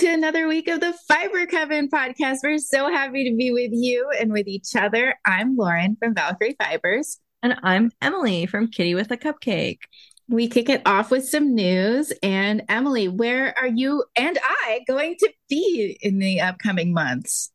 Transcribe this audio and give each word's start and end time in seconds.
to 0.00 0.06
another 0.06 0.48
week 0.48 0.66
of 0.66 0.80
the 0.80 0.94
Fiber 1.06 1.44
Coven 1.44 1.90
podcast. 1.90 2.38
We're 2.42 2.56
so 2.56 2.88
happy 2.88 3.28
to 3.28 3.36
be 3.36 3.50
with 3.50 3.70
you 3.74 4.10
and 4.18 4.32
with 4.32 4.48
each 4.48 4.74
other. 4.74 5.14
I'm 5.26 5.58
Lauren 5.58 5.94
from 6.00 6.14
Valkyrie 6.14 6.56
Fibers. 6.58 7.18
And 7.42 7.58
I'm 7.62 7.90
Emily 8.00 8.46
from 8.46 8.68
Kitty 8.68 8.94
with 8.94 9.10
a 9.10 9.18
Cupcake. 9.18 9.80
We 10.26 10.48
kick 10.48 10.70
it 10.70 10.80
off 10.86 11.10
with 11.10 11.28
some 11.28 11.54
news. 11.54 12.14
And 12.22 12.62
Emily, 12.70 13.08
where 13.08 13.54
are 13.58 13.66
you 13.66 14.02
and 14.16 14.38
I 14.42 14.80
going 14.88 15.16
to 15.18 15.30
be 15.50 15.98
in 16.00 16.18
the 16.18 16.40
upcoming 16.40 16.94
months? 16.94 17.52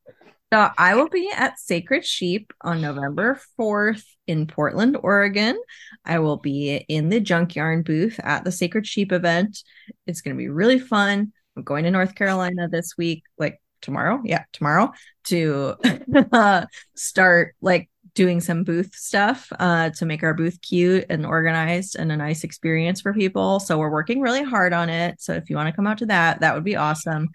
So 0.53 0.69
I 0.77 0.93
will 0.93 1.09
be 1.09 1.31
at 1.35 1.59
Sacred 1.59 2.05
Sheep 2.05 2.53
on 2.61 2.79
November 2.79 3.41
4th 3.59 4.03
in 4.27 4.45
Portland, 4.45 4.97
Oregon. 5.01 5.59
I 6.05 6.19
will 6.19 6.37
be 6.37 6.75
in 6.75 7.09
the 7.09 7.19
Junk 7.19 7.55
Yarn 7.55 7.81
booth 7.81 8.19
at 8.19 8.43
the 8.43 8.51
Sacred 8.51 8.85
Sheep 8.85 9.11
event. 9.11 9.63
It's 10.05 10.21
going 10.21 10.35
to 10.35 10.39
be 10.39 10.49
really 10.49 10.77
fun. 10.77 11.31
I'm 11.55 11.63
going 11.63 11.83
to 11.85 11.91
North 11.91 12.15
Carolina 12.15 12.67
this 12.67 12.97
week, 12.97 13.23
like 13.37 13.61
tomorrow. 13.81 14.21
Yeah, 14.23 14.43
tomorrow 14.51 14.91
to 15.25 15.75
uh, 16.31 16.65
start 16.95 17.55
like 17.61 17.89
doing 18.13 18.39
some 18.39 18.63
booth 18.63 18.95
stuff 18.95 19.51
uh, 19.59 19.89
to 19.91 20.05
make 20.05 20.23
our 20.23 20.33
booth 20.33 20.59
cute 20.61 21.05
and 21.09 21.25
organized 21.25 21.95
and 21.97 22.11
a 22.11 22.17
nice 22.17 22.43
experience 22.43 23.01
for 23.01 23.13
people. 23.13 23.59
So 23.59 23.77
we're 23.77 23.91
working 23.91 24.21
really 24.21 24.43
hard 24.43 24.73
on 24.73 24.89
it. 24.89 25.21
So 25.21 25.33
if 25.33 25.49
you 25.49 25.55
want 25.55 25.67
to 25.67 25.75
come 25.75 25.85
out 25.85 25.97
to 25.99 26.05
that, 26.07 26.39
that 26.39 26.55
would 26.55 26.63
be 26.63 26.77
awesome. 26.77 27.29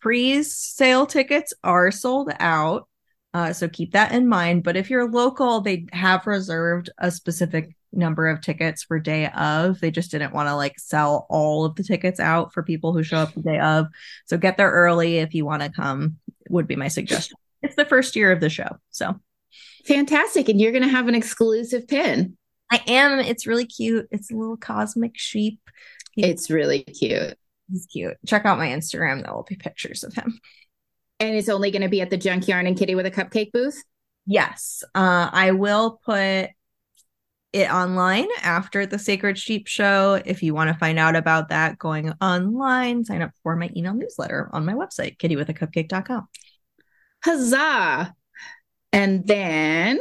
Pre-sale 0.00 1.06
tickets 1.06 1.52
are 1.62 1.90
sold 1.90 2.30
out. 2.40 2.88
Uh, 3.34 3.52
so 3.52 3.68
keep 3.68 3.92
that 3.92 4.12
in 4.12 4.28
mind. 4.28 4.62
But 4.62 4.76
if 4.76 4.90
you're 4.90 5.10
local, 5.10 5.60
they 5.60 5.86
have 5.92 6.26
reserved 6.26 6.90
a 6.98 7.10
specific 7.10 7.76
number 7.94 8.28
of 8.28 8.40
tickets 8.40 8.82
for 8.82 8.98
day 8.98 9.28
of. 9.28 9.80
They 9.80 9.90
just 9.90 10.10
didn't 10.10 10.34
want 10.34 10.48
to 10.48 10.56
like 10.56 10.78
sell 10.78 11.26
all 11.30 11.64
of 11.64 11.74
the 11.76 11.84
tickets 11.84 12.20
out 12.20 12.52
for 12.52 12.62
people 12.62 12.92
who 12.92 13.02
show 13.02 13.18
up 13.18 13.34
the 13.34 13.42
day 13.42 13.58
of. 13.58 13.86
So 14.26 14.36
get 14.36 14.56
there 14.56 14.70
early 14.70 15.18
if 15.18 15.34
you 15.34 15.44
want 15.44 15.62
to 15.62 15.70
come, 15.70 16.16
would 16.48 16.66
be 16.66 16.76
my 16.76 16.88
suggestion. 16.88 17.36
It's 17.62 17.76
the 17.76 17.84
first 17.84 18.16
year 18.16 18.32
of 18.32 18.40
the 18.40 18.50
show. 18.50 18.78
So 18.90 19.18
fantastic. 19.86 20.48
And 20.48 20.60
you're 20.60 20.72
going 20.72 20.82
to 20.82 20.88
have 20.88 21.08
an 21.08 21.14
exclusive 21.14 21.88
pin. 21.88 22.36
I 22.70 22.80
am. 22.86 23.20
It's 23.20 23.46
really 23.46 23.66
cute. 23.66 24.08
It's 24.10 24.30
a 24.30 24.34
little 24.34 24.56
cosmic 24.56 25.18
sheep. 25.18 25.60
It's 26.16 26.50
really 26.50 26.82
cute. 26.82 27.36
He's 27.70 27.86
cute. 27.86 28.16
Check 28.26 28.44
out 28.44 28.58
my 28.58 28.68
Instagram. 28.68 29.22
There 29.22 29.34
will 29.34 29.44
be 29.44 29.56
pictures 29.56 30.04
of 30.04 30.14
him. 30.14 30.38
And 31.20 31.34
it's 31.34 31.48
only 31.48 31.70
going 31.70 31.82
to 31.82 31.88
be 31.88 32.00
at 32.00 32.10
the 32.10 32.16
Junk 32.16 32.48
Yarn 32.48 32.66
and 32.66 32.76
Kitty 32.76 32.94
with 32.94 33.06
a 33.06 33.10
Cupcake 33.10 33.52
booth? 33.52 33.82
Yes. 34.26 34.82
Uh, 34.94 35.30
I 35.32 35.52
will 35.52 36.00
put 36.04 36.50
it 37.54 37.70
online 37.70 38.26
after 38.42 38.84
the 38.84 38.98
Sacred 38.98 39.38
Sheep 39.38 39.68
show. 39.68 40.20
If 40.24 40.42
you 40.42 40.54
want 40.54 40.68
to 40.68 40.78
find 40.78 40.98
out 40.98 41.14
about 41.14 41.50
that, 41.50 41.78
going 41.78 42.12
online, 42.20 43.04
sign 43.04 43.22
up 43.22 43.30
for 43.42 43.54
my 43.54 43.70
email 43.76 43.94
newsletter 43.94 44.50
on 44.52 44.66
my 44.66 44.74
website, 44.74 45.16
kittywithacupcake.com. 45.18 46.28
Huzzah! 47.24 48.12
And 48.92 49.26
then 49.26 50.00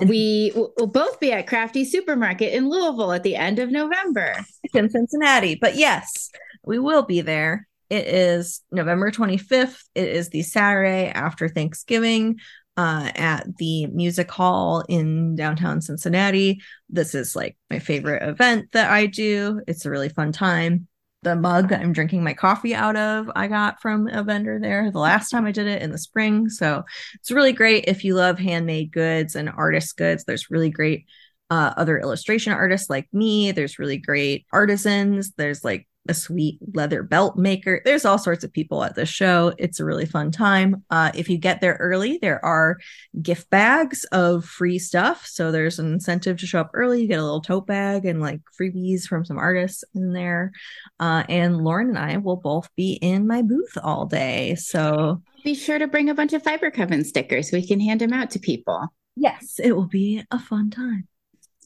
we 0.00 0.52
will 0.54 0.88
both 0.88 1.20
be 1.20 1.32
at 1.32 1.46
Crafty 1.46 1.84
Supermarket 1.84 2.52
in 2.52 2.68
Louisville 2.68 3.12
at 3.12 3.22
the 3.22 3.36
end 3.36 3.60
of 3.60 3.70
November. 3.70 4.34
It's 4.64 4.74
in 4.74 4.90
Cincinnati. 4.90 5.54
But 5.54 5.76
yes, 5.76 6.30
we 6.64 6.80
will 6.80 7.02
be 7.02 7.20
there. 7.20 7.68
It 7.90 8.08
is 8.08 8.62
November 8.72 9.10
25th. 9.12 9.84
It 9.94 10.08
is 10.08 10.30
the 10.30 10.42
Saturday 10.42 11.08
after 11.08 11.48
Thanksgiving 11.48 12.38
uh, 12.76 13.10
at 13.14 13.56
the 13.58 13.86
music 13.86 14.30
hall 14.30 14.84
in 14.88 15.36
downtown 15.36 15.80
Cincinnati. 15.80 16.60
This 16.88 17.14
is 17.14 17.36
like 17.36 17.56
my 17.70 17.78
favorite 17.78 18.22
event 18.22 18.72
that 18.72 18.90
I 18.90 19.06
do. 19.06 19.60
It's 19.66 19.84
a 19.84 19.90
really 19.90 20.08
fun 20.08 20.32
time. 20.32 20.88
The 21.22 21.36
mug 21.36 21.72
I'm 21.72 21.92
drinking 21.92 22.24
my 22.24 22.34
coffee 22.34 22.74
out 22.74 22.96
of, 22.96 23.30
I 23.36 23.46
got 23.46 23.80
from 23.80 24.08
a 24.08 24.24
vendor 24.24 24.58
there 24.60 24.90
the 24.90 24.98
last 24.98 25.30
time 25.30 25.46
I 25.46 25.52
did 25.52 25.68
it 25.68 25.80
in 25.80 25.92
the 25.92 25.98
spring. 25.98 26.48
So 26.48 26.82
it's 27.14 27.30
really 27.30 27.52
great 27.52 27.84
if 27.86 28.02
you 28.02 28.14
love 28.14 28.38
handmade 28.40 28.90
goods 28.90 29.36
and 29.36 29.48
artist 29.48 29.96
goods. 29.96 30.24
There's 30.24 30.50
really 30.50 30.70
great 30.70 31.06
uh, 31.48 31.74
other 31.76 32.00
illustration 32.00 32.52
artists 32.52 32.90
like 32.90 33.06
me. 33.12 33.52
There's 33.52 33.78
really 33.78 33.98
great 33.98 34.46
artisans. 34.52 35.32
There's 35.36 35.62
like 35.62 35.86
a 36.08 36.14
sweet 36.14 36.58
leather 36.74 37.02
belt 37.02 37.36
maker. 37.36 37.80
There's 37.84 38.04
all 38.04 38.18
sorts 38.18 38.44
of 38.44 38.52
people 38.52 38.82
at 38.82 38.94
the 38.94 39.06
show. 39.06 39.52
It's 39.58 39.80
a 39.80 39.84
really 39.84 40.06
fun 40.06 40.30
time. 40.30 40.84
Uh, 40.90 41.12
if 41.14 41.28
you 41.28 41.38
get 41.38 41.60
there 41.60 41.76
early, 41.80 42.18
there 42.20 42.44
are 42.44 42.78
gift 43.20 43.50
bags 43.50 44.04
of 44.12 44.44
free 44.44 44.78
stuff. 44.78 45.26
So 45.26 45.52
there's 45.52 45.78
an 45.78 45.92
incentive 45.92 46.38
to 46.38 46.46
show 46.46 46.60
up 46.60 46.70
early. 46.74 47.02
You 47.02 47.08
get 47.08 47.20
a 47.20 47.24
little 47.24 47.40
tote 47.40 47.66
bag 47.66 48.04
and 48.04 48.20
like 48.20 48.40
freebies 48.58 49.04
from 49.04 49.24
some 49.24 49.38
artists 49.38 49.84
in 49.94 50.12
there. 50.12 50.52
Uh, 50.98 51.24
and 51.28 51.62
Lauren 51.62 51.88
and 51.88 51.98
I 51.98 52.16
will 52.16 52.36
both 52.36 52.68
be 52.76 52.94
in 52.94 53.26
my 53.26 53.42
booth 53.42 53.78
all 53.82 54.06
day. 54.06 54.56
So 54.56 55.22
be 55.44 55.54
sure 55.54 55.78
to 55.78 55.86
bring 55.86 56.10
a 56.10 56.14
bunch 56.14 56.32
of 56.32 56.42
Fiber 56.42 56.70
Coven 56.70 57.04
stickers 57.04 57.50
so 57.50 57.56
we 57.56 57.66
can 57.66 57.80
hand 57.80 58.00
them 58.00 58.12
out 58.12 58.30
to 58.30 58.38
people. 58.38 58.88
Yes, 59.16 59.60
it 59.62 59.72
will 59.72 59.88
be 59.88 60.24
a 60.30 60.38
fun 60.38 60.70
time. 60.70 61.06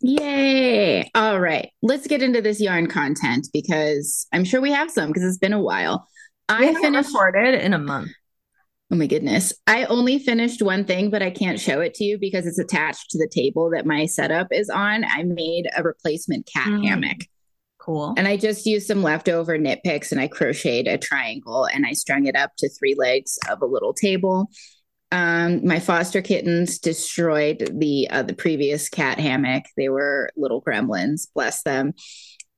Yay. 0.02 1.10
All 1.14 1.40
right. 1.40 1.70
Let's 1.82 2.06
get 2.06 2.22
into 2.22 2.42
this 2.42 2.60
yarn 2.60 2.86
content 2.86 3.48
because 3.52 4.26
I'm 4.32 4.44
sure 4.44 4.60
we 4.60 4.72
have 4.72 4.90
some 4.90 5.08
because 5.08 5.24
it's 5.24 5.38
been 5.38 5.52
a 5.52 5.60
while. 5.60 6.06
I 6.48 6.74
finished 6.74 7.08
recorded 7.08 7.54
in 7.54 7.74
a 7.74 7.78
month. 7.78 8.10
Oh 8.92 8.96
my 8.96 9.08
goodness. 9.08 9.52
I 9.66 9.84
only 9.84 10.20
finished 10.20 10.62
one 10.62 10.84
thing, 10.84 11.10
but 11.10 11.22
I 11.22 11.30
can't 11.30 11.58
show 11.58 11.80
it 11.80 11.94
to 11.94 12.04
you 12.04 12.18
because 12.18 12.46
it's 12.46 12.58
attached 12.58 13.10
to 13.10 13.18
the 13.18 13.28
table 13.28 13.70
that 13.70 13.84
my 13.84 14.06
setup 14.06 14.48
is 14.52 14.70
on. 14.70 15.04
I 15.04 15.24
made 15.24 15.66
a 15.76 15.82
replacement 15.82 16.48
cat 16.52 16.68
mm. 16.68 16.86
hammock. 16.86 17.18
Cool. 17.78 18.14
And 18.16 18.28
I 18.28 18.36
just 18.36 18.66
used 18.66 18.86
some 18.86 19.02
leftover 19.02 19.58
knit 19.58 19.80
picks 19.84 20.12
and 20.12 20.20
I 20.20 20.28
crocheted 20.28 20.86
a 20.88 20.98
triangle 20.98 21.66
and 21.66 21.86
I 21.86 21.92
strung 21.92 22.26
it 22.26 22.36
up 22.36 22.52
to 22.58 22.68
three 22.68 22.94
legs 22.96 23.38
of 23.48 23.62
a 23.62 23.66
little 23.66 23.94
table 23.94 24.50
um, 25.12 25.64
my 25.64 25.78
foster 25.78 26.20
kittens 26.20 26.78
destroyed 26.78 27.70
the 27.78 28.08
uh, 28.10 28.22
the 28.22 28.34
previous 28.34 28.88
cat 28.88 29.20
hammock. 29.20 29.64
They 29.76 29.88
were 29.88 30.30
little 30.36 30.62
gremlins, 30.62 31.28
bless 31.34 31.62
them. 31.62 31.94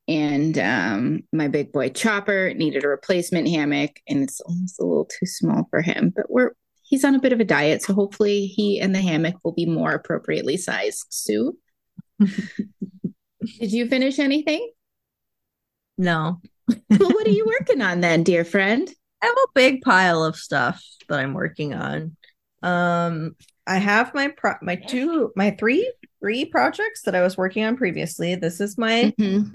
And 0.07 0.59
um, 0.59 1.21
my 1.35 1.49
big 1.49 1.71
boy 1.71 1.91
Chopper 1.91 2.55
needed 2.55 2.85
a 2.85 2.89
replacement 2.89 3.49
hammock, 3.49 4.01
and 4.09 4.23
it's 4.23 4.41
almost 4.41 4.81
a 4.81 4.85
little 4.85 5.05
too 5.05 5.27
small 5.27 5.67
for 5.71 5.83
him. 5.83 6.13
But 6.15 6.31
we're 6.31 6.53
he's 6.85 7.05
on 7.05 7.15
a 7.15 7.21
bit 7.21 7.35
of 7.35 7.41
a 7.41 7.45
diet, 7.45 7.83
so 7.83 7.93
hopefully 7.93 8.47
he 8.47 8.81
and 8.81 8.95
the 8.95 9.03
hammock 9.03 9.37
will 9.45 9.53
be 9.53 9.67
more 9.67 9.93
appropriately 9.93 10.57
sized 10.57 11.07
soon. 11.11 11.53
Did 12.19 13.73
you 13.73 13.87
finish 13.89 14.19
anything? 14.19 14.71
No. 15.99 16.41
well, 16.69 17.11
what 17.11 17.27
are 17.27 17.31
you 17.31 17.47
working 17.47 17.83
on 17.83 18.01
then, 18.01 18.23
dear 18.23 18.45
friend? 18.45 18.89
I 19.23 19.27
have 19.27 19.35
a 19.35 19.53
big 19.55 19.83
pile 19.83 20.25
of 20.25 20.37
stuff 20.37 20.83
that 21.09 21.19
I'm 21.19 21.35
working 21.35 21.75
on. 21.75 22.17
Um, 22.63 23.37
I 23.67 23.79
have 23.79 24.15
my 24.15 24.29
pro 24.29 24.55
my 24.63 24.77
two 24.77 25.33
my 25.37 25.51
three 25.53 25.93
three 26.21 26.45
projects 26.45 27.03
that 27.03 27.15
I 27.15 27.23
was 27.23 27.37
working 27.37 27.65
on 27.65 27.77
previously. 27.77 28.35
This 28.35 28.61
is 28.61 28.79
my 28.79 29.13
mm-hmm. 29.19 29.51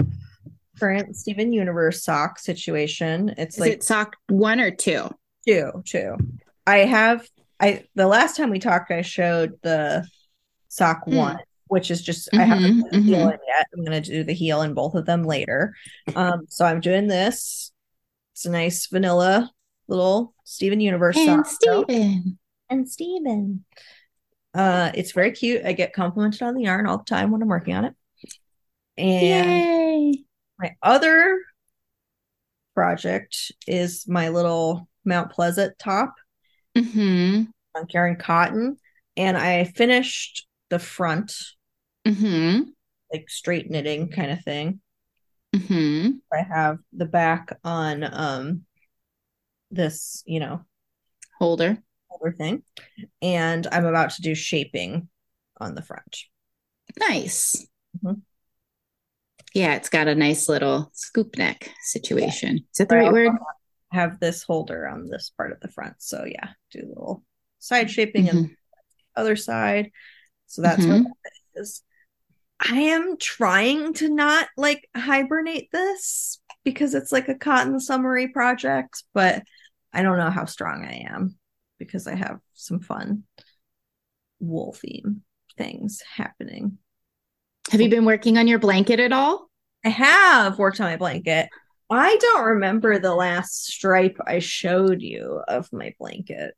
current 0.79 1.15
Steven 1.15 1.51
Universe 1.51 2.03
sock 2.03 2.39
situation. 2.39 3.33
It's 3.37 3.55
is 3.55 3.61
like 3.61 3.71
it 3.71 3.83
sock 3.83 4.15
one 4.29 4.59
or 4.59 4.71
two? 4.71 5.09
Two, 5.47 5.83
two. 5.85 6.15
I 6.65 6.77
have 6.79 7.27
I 7.59 7.85
the 7.95 8.07
last 8.07 8.37
time 8.37 8.49
we 8.49 8.59
talked, 8.59 8.91
I 8.91 9.01
showed 9.01 9.59
the 9.63 10.07
sock 10.67 11.05
mm. 11.05 11.17
one, 11.17 11.39
which 11.67 11.91
is 11.91 12.01
just 12.01 12.27
mm-hmm, 12.27 12.39
I 12.39 12.43
haven't 12.43 12.91
mm-hmm. 12.91 13.01
heel 13.01 13.29
in 13.29 13.39
yet. 13.47 13.67
I'm 13.75 13.83
gonna 13.83 14.01
do 14.01 14.23
the 14.23 14.33
heel 14.33 14.61
in 14.61 14.73
both 14.73 14.95
of 14.95 15.05
them 15.05 15.23
later. 15.23 15.73
Um, 16.15 16.45
so 16.49 16.65
I'm 16.65 16.81
doing 16.81 17.07
this. 17.07 17.71
It's 18.33 18.45
a 18.45 18.51
nice 18.51 18.87
vanilla 18.87 19.51
little 19.87 20.33
Steven 20.43 20.79
Universe 20.79 21.17
and 21.17 21.45
sock. 21.45 21.85
Steven 21.85 22.37
and 22.69 22.89
Steven. 22.89 23.65
Uh, 24.53 24.91
it's 24.93 25.11
very 25.11 25.31
cute. 25.31 25.65
I 25.65 25.73
get 25.73 25.93
complimented 25.93 26.41
on 26.43 26.55
the 26.55 26.63
yarn 26.63 26.85
all 26.85 26.99
the 26.99 27.03
time 27.05 27.31
when 27.31 27.41
I'm 27.41 27.47
working 27.47 27.75
on 27.75 27.85
it. 27.85 27.93
And 28.97 29.47
Yay. 29.47 30.23
my 30.59 30.75
other 30.81 31.39
project 32.75 33.51
is 33.67 34.07
my 34.07 34.29
little 34.29 34.87
Mount 35.05 35.31
Pleasant 35.31 35.77
top 35.79 36.13
mm-hmm. 36.77 37.43
on 37.75 37.87
Karen 37.87 38.15
Cotton. 38.15 38.77
And 39.17 39.37
I 39.37 39.65
finished 39.65 40.47
the 40.69 40.79
front, 40.79 41.35
mm-hmm. 42.05 42.69
like 43.11 43.29
straight 43.29 43.69
knitting 43.69 44.09
kind 44.09 44.31
of 44.31 44.43
thing. 44.43 44.79
Mm-hmm. 45.55 46.11
I 46.31 46.41
have 46.41 46.79
the 46.91 47.05
back 47.05 47.57
on 47.63 48.03
um 48.03 48.61
this, 49.69 50.23
you 50.25 50.39
know, 50.39 50.61
holder 51.37 51.77
thing. 52.31 52.63
And 53.21 53.67
I'm 53.71 53.85
about 53.85 54.11
to 54.11 54.21
do 54.21 54.35
shaping 54.35 55.09
on 55.59 55.75
the 55.75 55.81
front. 55.81 56.19
Nice. 56.99 57.67
Mm-hmm. 58.03 58.19
Yeah, 59.53 59.75
it's 59.75 59.89
got 59.89 60.07
a 60.07 60.15
nice 60.15 60.49
little 60.49 60.89
scoop 60.93 61.37
neck 61.37 61.69
situation. 61.83 62.57
Is 62.71 62.77
that 62.79 62.89
the 62.89 62.95
right 62.97 63.11
word? 63.11 63.31
Have 63.91 64.19
this 64.19 64.41
holder 64.41 64.87
on 64.87 65.09
this 65.09 65.31
part 65.37 65.51
of 65.51 65.59
the 65.59 65.67
front. 65.67 65.95
So 65.99 66.25
yeah, 66.25 66.49
do 66.71 66.79
a 66.79 66.89
little 66.89 67.23
side 67.59 67.91
shaping 67.91 68.25
mm-hmm. 68.25 68.37
and 68.37 68.57
other 69.15 69.35
side. 69.35 69.91
So 70.47 70.63
that's 70.63 70.83
mm-hmm. 70.83 71.03
what 71.03 71.13
that 71.23 71.61
is. 71.61 71.83
I 72.59 72.77
am 72.77 73.17
trying 73.17 73.93
to 73.95 74.09
not 74.09 74.47
like 74.57 74.87
hibernate 74.95 75.69
this 75.71 76.39
because 76.63 76.95
it's 76.95 77.11
like 77.11 77.29
a 77.29 77.35
cotton 77.35 77.79
summary 77.79 78.29
project, 78.29 79.03
but 79.13 79.43
I 79.91 80.01
don't 80.01 80.17
know 80.17 80.31
how 80.31 80.45
strong 80.45 80.85
I 80.85 81.05
am 81.13 81.35
because 81.85 82.07
I 82.07 82.15
have 82.15 82.39
some 82.53 82.79
fun 82.79 83.23
wool 84.39 84.73
theme 84.73 85.23
things 85.57 86.01
happening. 86.15 86.77
Have 87.71 87.81
you 87.81 87.89
been 87.89 88.05
working 88.05 88.37
on 88.37 88.47
your 88.47 88.59
blanket 88.59 88.99
at 88.99 89.13
all? 89.13 89.49
I 89.85 89.89
have 89.89 90.57
worked 90.57 90.79
on 90.79 90.87
my 90.87 90.97
blanket. 90.97 91.49
I 91.89 92.17
don't 92.19 92.45
remember 92.45 92.97
the 92.97 93.13
last 93.13 93.65
stripe 93.65 94.17
I 94.25 94.39
showed 94.39 95.01
you 95.01 95.41
of 95.47 95.71
my 95.71 95.93
blanket. 95.99 96.55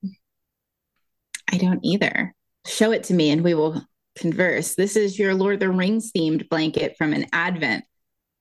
I 1.51 1.57
don't 1.57 1.83
either. 1.83 2.33
Show 2.66 2.92
it 2.92 3.04
to 3.06 3.13
me 3.13 3.31
and 3.31 3.44
we 3.44 3.54
will 3.54 3.81
converse. 4.16 4.75
This 4.75 4.95
is 4.95 5.19
your 5.19 5.36
Lord 5.36 5.56
of 5.56 5.60
the 5.60 5.69
Rings 5.69 6.12
themed 6.16 6.50
blanket 6.50 6.95
from 6.98 7.13
an 7.13 7.27
Advent. 7.33 7.83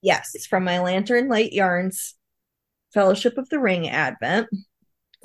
Yes, 0.03 0.31
it's 0.35 0.47
from 0.47 0.65
my 0.65 0.81
Lantern 0.81 1.29
Light 1.29 1.53
Yarns 1.53 2.15
Fellowship 2.93 3.39
of 3.39 3.49
the 3.49 3.59
Ring 3.59 3.89
Advent. 3.89 4.49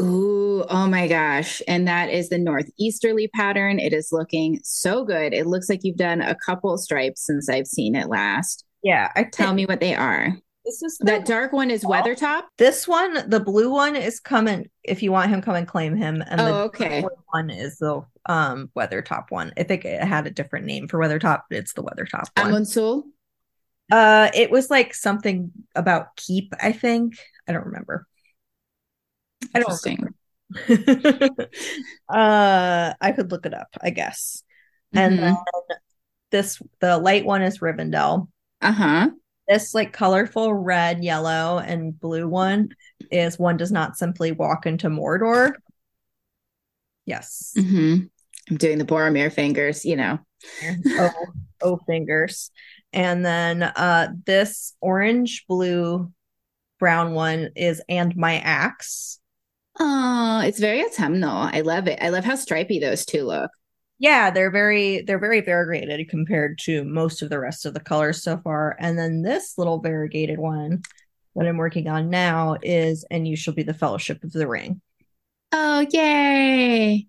Ooh, 0.02 0.64
oh 0.70 0.88
my 0.88 1.08
gosh. 1.08 1.62
And 1.68 1.88
that 1.88 2.10
is 2.10 2.30
the 2.30 2.38
northeasterly 2.38 3.28
pattern. 3.28 3.80
It 3.80 3.94
is 3.94 4.10
looking 4.12 4.60
so 4.64 5.04
good. 5.04 5.34
It 5.34 5.48
looks 5.48 5.70
like 5.70 5.82
you've 5.84 5.98
done 5.98 6.22
a 6.22 6.36
couple 6.46 6.78
stripes 6.78 7.26
since 7.26 7.50
I've 7.50 7.68
seen 7.68 7.96
it 7.96 8.08
last. 8.08 8.66
Yeah, 8.82 9.12
I 9.16 9.24
tell 9.24 9.54
me 9.54 9.66
what 9.66 9.82
they 9.82 9.96
are. 9.96 10.38
This 10.66 10.84
is 10.84 10.98
that 11.00 11.26
dark 11.26 11.52
one 11.52 11.72
is 11.72 11.84
Weathertop. 11.84 12.44
This 12.58 12.88
one, 12.88 13.28
the 13.28 13.40
blue 13.40 13.72
one 13.72 13.96
is 13.96 14.20
coming. 14.20 14.70
If 14.84 15.02
you 15.02 15.12
want 15.12 15.32
him, 15.32 15.42
come 15.42 15.56
and 15.56 15.68
claim 15.68 15.96
him. 15.96 16.22
And 16.22 16.40
oh, 16.40 16.46
the 16.46 16.54
okay. 16.66 17.06
one 17.32 17.50
is 17.50 17.78
the 17.80 18.06
um 18.28 18.70
Weathertop 18.78 19.32
one. 19.32 19.52
I 19.58 19.64
think 19.64 19.84
it 19.84 20.04
had 20.04 20.28
a 20.28 20.32
different 20.32 20.66
name 20.66 20.88
for 20.88 21.00
Weathertop. 21.00 21.42
It's 21.50 21.74
the 21.74 21.84
Weathertop 21.84 22.28
one. 22.38 22.48
Amon 22.48 22.64
Sûl. 22.64 23.04
Uh, 23.92 24.30
it 24.36 24.52
was 24.52 24.70
like 24.70 24.94
something 24.94 25.52
about 25.76 26.16
keep. 26.16 26.54
I 26.62 26.72
think 26.72 27.16
I 27.48 27.54
don't 27.54 27.66
remember. 27.66 28.06
Interesting. 29.56 30.08
uh, 32.10 32.94
I 33.00 33.12
could 33.16 33.32
look 33.32 33.46
it 33.46 33.54
up, 33.54 33.70
I 33.82 33.90
guess. 33.92 34.44
And 34.94 35.20
mm-hmm. 35.20 35.22
then 35.24 35.38
this, 36.32 36.62
the 36.80 36.98
light 36.98 37.26
one 37.26 37.42
is 37.42 37.60
Rivendell. 37.60 38.28
Uh 38.62 38.72
huh. 38.72 39.10
This 39.48 39.74
like 39.74 39.94
colorful 39.94 40.54
red, 40.54 41.04
yellow, 41.04 41.58
and 41.58 42.00
blue 42.00 42.28
one 42.28 42.70
is 43.12 43.40
one 43.40 43.58
does 43.58 43.72
not 43.72 43.98
simply 43.98 44.32
walk 44.32 44.66
into 44.66 44.90
Mordor. 44.90 45.54
Yes. 47.06 47.54
Mm-hmm. 47.58 48.06
I'm 48.50 48.58
doing 48.58 48.78
the 48.78 48.86
Boromir 48.86 49.32
fingers, 49.32 49.86
you 49.86 49.96
know. 49.96 50.20
oh, 50.88 51.12
oh, 51.62 51.80
fingers. 51.88 52.52
And 52.94 53.26
then 53.26 53.64
uh 53.64 54.10
this 54.26 54.76
orange, 54.82 55.46
blue, 55.48 56.12
brown 56.80 57.14
one 57.14 57.50
is 57.56 57.82
and 57.90 58.16
my 58.16 58.38
axe. 58.40 59.19
Oh, 59.80 60.42
it's 60.44 60.60
very 60.60 60.84
autumnal. 60.84 61.50
I 61.52 61.62
love 61.62 61.88
it. 61.88 62.00
I 62.02 62.10
love 62.10 62.26
how 62.26 62.36
stripy 62.36 62.80
those 62.80 63.06
two 63.06 63.24
look. 63.24 63.50
Yeah, 63.98 64.32
they're 64.32 64.52
very 64.52 65.02
they're 65.02 65.20
very 65.20 65.42
variegated 65.42 66.10
compared 66.10 66.58
to 66.60 66.84
most 66.86 67.22
of 67.22 67.30
the 67.30 67.40
rest 67.40 67.66
of 67.66 67.74
the 67.74 67.80
colors 67.80 68.24
so 68.24 68.38
far. 68.38 68.76
And 68.80 68.98
then 68.98 69.22
this 69.22 69.58
little 69.58 69.80
variegated 69.80 70.40
one 70.40 70.84
that 71.36 71.48
I'm 71.48 71.58
working 71.58 71.88
on 71.88 72.10
now 72.10 72.58
is 72.62 73.06
and 73.12 73.28
you 73.28 73.36
shall 73.36 73.54
be 73.54 73.64
the 73.64 73.74
fellowship 73.74 74.24
of 74.24 74.32
the 74.32 74.48
ring. 74.48 74.82
Oh 75.52 75.86
yay. 75.92 77.08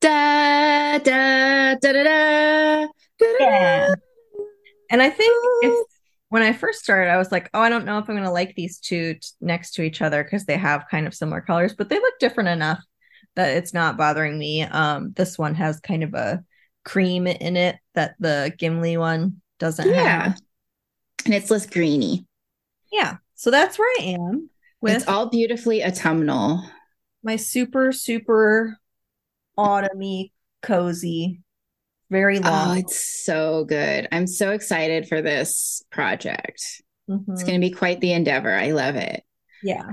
Da 0.00 0.98
da 0.98 1.74
da 1.74 1.92
da 1.92 2.02
da. 2.04 2.86
da, 3.18 3.26
yeah. 3.40 3.94
And 4.90 5.02
I 5.02 5.10
think 5.10 5.32
if 5.62 5.86
when 6.28 6.42
I 6.42 6.52
first 6.52 6.82
started, 6.82 7.10
I 7.10 7.16
was 7.16 7.32
like, 7.32 7.48
oh, 7.54 7.60
I 7.60 7.70
don't 7.70 7.86
know 7.86 7.98
if 7.98 8.08
I'm 8.08 8.14
going 8.14 8.24
to 8.24 8.30
like 8.30 8.54
these 8.54 8.78
two 8.78 9.14
t- 9.14 9.20
next 9.40 9.72
to 9.72 9.82
each 9.82 10.02
other 10.02 10.22
because 10.22 10.44
they 10.44 10.58
have 10.58 10.88
kind 10.90 11.06
of 11.06 11.14
similar 11.14 11.40
colors, 11.40 11.74
but 11.74 11.88
they 11.88 11.96
look 11.96 12.18
different 12.20 12.50
enough 12.50 12.80
that 13.36 13.56
it's 13.56 13.72
not 13.72 13.96
bothering 13.96 14.38
me. 14.38 14.62
Um, 14.62 15.12
this 15.16 15.38
one 15.38 15.54
has 15.54 15.80
kind 15.80 16.04
of 16.04 16.14
a 16.14 16.44
cream 16.84 17.26
in 17.26 17.56
it 17.56 17.76
that 17.94 18.14
the 18.18 18.52
Gimli 18.58 18.96
one 18.96 19.40
doesn't 19.58 19.88
yeah. 19.88 20.22
have. 20.22 20.40
And 21.24 21.34
it's 21.34 21.50
less 21.50 21.66
greeny. 21.66 22.26
Yeah. 22.92 23.16
So 23.34 23.50
that's 23.50 23.78
where 23.78 23.90
I 24.00 24.04
am 24.12 24.50
with 24.80 24.94
it's 24.94 25.08
all 25.08 25.26
beautifully 25.26 25.84
autumnal. 25.84 26.62
My 27.22 27.36
super, 27.36 27.92
super 27.92 28.78
autumny, 29.58 30.32
cozy 30.62 31.40
very 32.10 32.38
long. 32.38 32.76
Oh, 32.76 32.80
it's 32.80 33.24
so 33.24 33.64
good. 33.64 34.08
I'm 34.12 34.26
so 34.26 34.52
excited 34.52 35.08
for 35.08 35.20
this 35.20 35.82
project. 35.90 36.82
Mm-hmm. 37.08 37.32
It's 37.32 37.42
going 37.42 37.60
to 37.60 37.66
be 37.66 37.70
quite 37.70 38.00
the 38.00 38.12
endeavor. 38.12 38.52
I 38.52 38.72
love 38.72 38.96
it. 38.96 39.22
Yeah. 39.62 39.90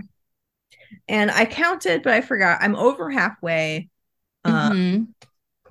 And 1.08 1.32
I 1.32 1.46
counted, 1.46 2.04
but 2.04 2.14
I 2.14 2.22
forgot. 2.22 2.60
I'm 2.62 2.76
over 2.76 3.10
halfway. 3.10 3.90
Um, 4.44 4.54
mm-hmm. 4.54 5.04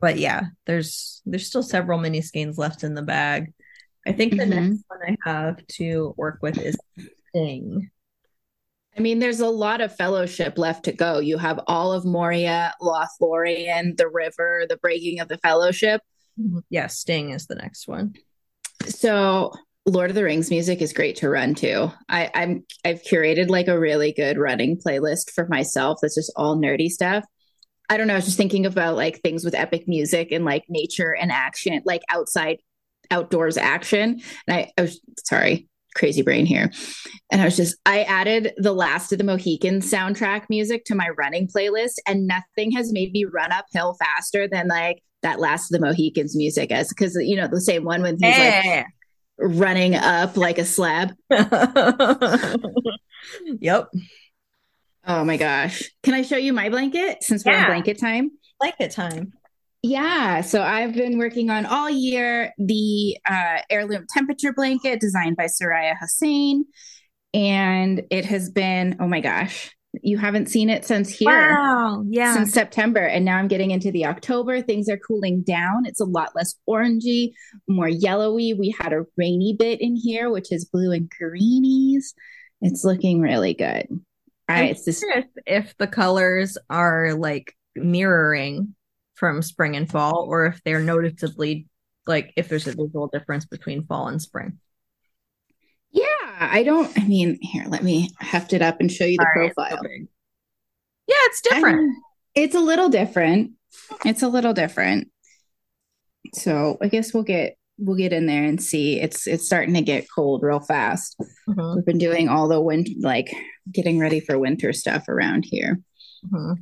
But 0.00 0.18
yeah, 0.18 0.42
there's 0.66 1.22
there's 1.24 1.46
still 1.46 1.62
several 1.62 1.98
mini 1.98 2.20
skeins 2.20 2.58
left 2.58 2.84
in 2.84 2.94
the 2.94 3.02
bag. 3.02 3.52
I 4.06 4.12
think 4.12 4.32
the 4.32 4.44
mm-hmm. 4.44 4.70
next 4.70 4.84
one 4.88 5.00
I 5.02 5.30
have 5.30 5.66
to 5.78 6.14
work 6.18 6.40
with 6.42 6.58
is 6.58 6.76
Sting. 7.30 7.90
I 8.96 9.00
mean, 9.00 9.18
there's 9.18 9.40
a 9.40 9.48
lot 9.48 9.80
of 9.80 9.96
fellowship 9.96 10.56
left 10.58 10.84
to 10.84 10.92
go. 10.92 11.18
You 11.18 11.38
have 11.38 11.60
all 11.66 11.92
of 11.92 12.04
Moria, 12.04 12.74
Lothlorien, 12.80 13.96
the 13.96 14.08
river, 14.08 14.66
the 14.68 14.76
breaking 14.76 15.20
of 15.20 15.28
the 15.28 15.38
fellowship. 15.38 16.00
Yeah, 16.70 16.88
Sting 16.88 17.30
is 17.30 17.46
the 17.46 17.54
next 17.54 17.86
one. 17.88 18.14
So 18.86 19.52
Lord 19.86 20.10
of 20.10 20.16
the 20.16 20.24
Rings 20.24 20.50
music 20.50 20.80
is 20.80 20.92
great 20.92 21.16
to 21.16 21.28
run 21.28 21.54
to. 21.56 21.92
I, 22.08 22.30
I'm 22.34 22.64
I've 22.84 23.02
curated 23.02 23.48
like 23.48 23.68
a 23.68 23.78
really 23.78 24.12
good 24.12 24.38
running 24.38 24.78
playlist 24.78 25.30
for 25.30 25.46
myself 25.48 25.98
that's 26.00 26.14
just 26.14 26.32
all 26.36 26.56
nerdy 26.56 26.88
stuff. 26.88 27.24
I 27.90 27.96
don't 27.96 28.06
know. 28.06 28.14
I 28.14 28.16
was 28.16 28.24
just 28.24 28.38
thinking 28.38 28.64
about 28.64 28.96
like 28.96 29.20
things 29.20 29.44
with 29.44 29.54
epic 29.54 29.86
music 29.86 30.32
and 30.32 30.44
like 30.44 30.64
nature 30.68 31.14
and 31.14 31.30
action, 31.30 31.82
like 31.84 32.02
outside 32.08 32.58
outdoors 33.10 33.58
action. 33.58 34.22
And 34.48 34.56
I, 34.56 34.72
I 34.78 34.82
was 34.82 35.00
sorry, 35.22 35.68
crazy 35.94 36.22
brain 36.22 36.46
here. 36.46 36.72
And 37.30 37.42
I 37.42 37.44
was 37.44 37.56
just, 37.56 37.76
I 37.84 38.04
added 38.04 38.52
the 38.56 38.72
Last 38.72 39.12
of 39.12 39.18
the 39.18 39.24
Mohican 39.24 39.80
soundtrack 39.80 40.44
music 40.48 40.86
to 40.86 40.94
my 40.94 41.08
running 41.10 41.46
playlist, 41.46 41.96
and 42.06 42.26
nothing 42.26 42.72
has 42.72 42.90
made 42.90 43.12
me 43.12 43.26
run 43.26 43.52
uphill 43.52 43.94
faster 43.94 44.48
than 44.48 44.68
like 44.68 45.02
that 45.24 45.40
Last 45.40 45.72
of 45.72 45.80
the 45.80 45.84
Mohicans 45.84 46.36
music 46.36 46.70
as 46.70 46.88
because 46.88 47.16
you 47.16 47.34
know 47.36 47.48
the 47.48 47.60
same 47.60 47.84
one 47.84 48.02
when 48.02 48.16
he's 48.20 48.38
like 48.38 48.86
running 49.38 49.96
up 49.96 50.36
like 50.36 50.58
a 50.58 50.64
slab. 50.64 51.12
yep. 53.60 53.88
Oh 55.06 55.24
my 55.24 55.36
gosh. 55.36 55.82
Can 56.02 56.14
I 56.14 56.22
show 56.22 56.36
you 56.36 56.52
my 56.52 56.68
blanket 56.68 57.22
since 57.22 57.44
we're 57.44 57.58
in 57.58 57.66
blanket 57.66 57.98
time? 57.98 58.30
Blanket 58.60 58.92
time. 58.92 59.32
Yeah, 59.82 60.40
so 60.40 60.62
I've 60.62 60.94
been 60.94 61.18
working 61.18 61.50
on 61.50 61.66
all 61.66 61.90
year 61.90 62.54
the 62.56 63.18
uh, 63.28 63.58
heirloom 63.68 64.06
temperature 64.08 64.54
blanket 64.54 64.98
designed 64.98 65.36
by 65.36 65.44
Suraya 65.44 65.94
Hossain. 66.00 66.62
And 67.34 68.02
it 68.10 68.24
has 68.24 68.48
been, 68.48 68.96
oh 68.98 69.06
my 69.06 69.20
gosh, 69.20 69.76
you 70.02 70.18
haven't 70.18 70.48
seen 70.48 70.70
it 70.70 70.84
since 70.84 71.10
here. 71.10 71.28
Wow, 71.28 72.04
yeah. 72.08 72.34
Since 72.34 72.52
September. 72.52 73.00
And 73.00 73.24
now 73.24 73.36
I'm 73.36 73.48
getting 73.48 73.70
into 73.70 73.90
the 73.90 74.06
October. 74.06 74.62
Things 74.62 74.88
are 74.88 74.96
cooling 74.96 75.42
down. 75.42 75.86
It's 75.86 76.00
a 76.00 76.04
lot 76.04 76.34
less 76.34 76.54
orangey, 76.68 77.32
more 77.68 77.88
yellowy. 77.88 78.54
We 78.54 78.74
had 78.78 78.92
a 78.92 79.04
rainy 79.16 79.54
bit 79.58 79.80
in 79.80 79.96
here, 79.96 80.30
which 80.30 80.52
is 80.52 80.64
blue 80.64 80.92
and 80.92 81.10
greenies. 81.10 82.14
It's 82.60 82.84
looking 82.84 83.20
really 83.20 83.54
good. 83.54 83.86
All 83.90 84.56
right, 84.56 84.70
it's 84.70 84.84
just 84.84 85.04
if 85.46 85.74
the 85.78 85.86
colors 85.86 86.58
are 86.68 87.14
like 87.14 87.54
mirroring 87.74 88.74
from 89.14 89.40
spring 89.40 89.76
and 89.76 89.90
fall, 89.90 90.26
or 90.28 90.46
if 90.46 90.62
they're 90.64 90.80
noticeably 90.80 91.66
like 92.06 92.32
if 92.36 92.48
there's 92.48 92.66
a 92.66 92.72
visual 92.72 93.08
difference 93.08 93.46
between 93.46 93.86
fall 93.86 94.08
and 94.08 94.20
spring. 94.20 94.58
I 96.38 96.62
don't. 96.62 96.90
I 96.98 97.06
mean, 97.06 97.38
here, 97.40 97.64
let 97.68 97.82
me 97.82 98.10
heft 98.18 98.52
it 98.52 98.62
up 98.62 98.80
and 98.80 98.90
show 98.90 99.04
you 99.04 99.18
the 99.18 99.26
profile. 99.32 99.78
yeah, 99.82 101.14
it's 101.26 101.40
different. 101.40 101.76
I 101.76 101.80
mean, 101.80 102.02
it's 102.34 102.54
a 102.54 102.60
little 102.60 102.88
different. 102.88 103.52
It's 104.04 104.22
a 104.22 104.28
little 104.28 104.52
different. 104.52 105.08
So 106.34 106.78
I 106.80 106.88
guess 106.88 107.14
we'll 107.14 107.22
get 107.22 107.56
we'll 107.78 107.96
get 107.96 108.12
in 108.12 108.26
there 108.26 108.44
and 108.44 108.62
see. 108.62 109.00
It's 109.00 109.26
it's 109.26 109.46
starting 109.46 109.74
to 109.74 109.82
get 109.82 110.06
cold 110.14 110.42
real 110.42 110.60
fast. 110.60 111.16
Mm-hmm. 111.48 111.76
We've 111.76 111.86
been 111.86 111.98
doing 111.98 112.28
all 112.28 112.48
the 112.48 112.60
winter, 112.60 112.92
like 113.00 113.32
getting 113.70 113.98
ready 113.98 114.20
for 114.20 114.38
winter 114.38 114.72
stuff 114.72 115.08
around 115.08 115.44
here. 115.44 115.80
Mm-hmm 116.26 116.54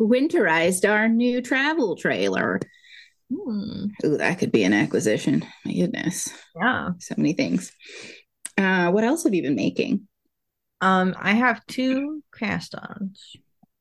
winterized 0.00 0.88
our 0.88 1.08
new 1.08 1.42
travel 1.42 1.94
trailer. 1.94 2.58
Hmm. 3.32 3.86
Ooh, 4.04 4.16
that 4.16 4.38
could 4.38 4.50
be 4.50 4.64
an 4.64 4.72
acquisition. 4.72 5.44
My 5.64 5.72
goodness. 5.72 6.32
Yeah. 6.56 6.90
So 6.98 7.14
many 7.16 7.34
things. 7.34 7.70
Uh, 8.58 8.90
what 8.90 9.04
else 9.04 9.24
have 9.24 9.34
you 9.34 9.42
been 9.42 9.54
making? 9.54 10.06
Um, 10.80 11.14
I 11.18 11.32
have 11.32 11.64
two 11.66 12.22
cast-ons. 12.36 13.36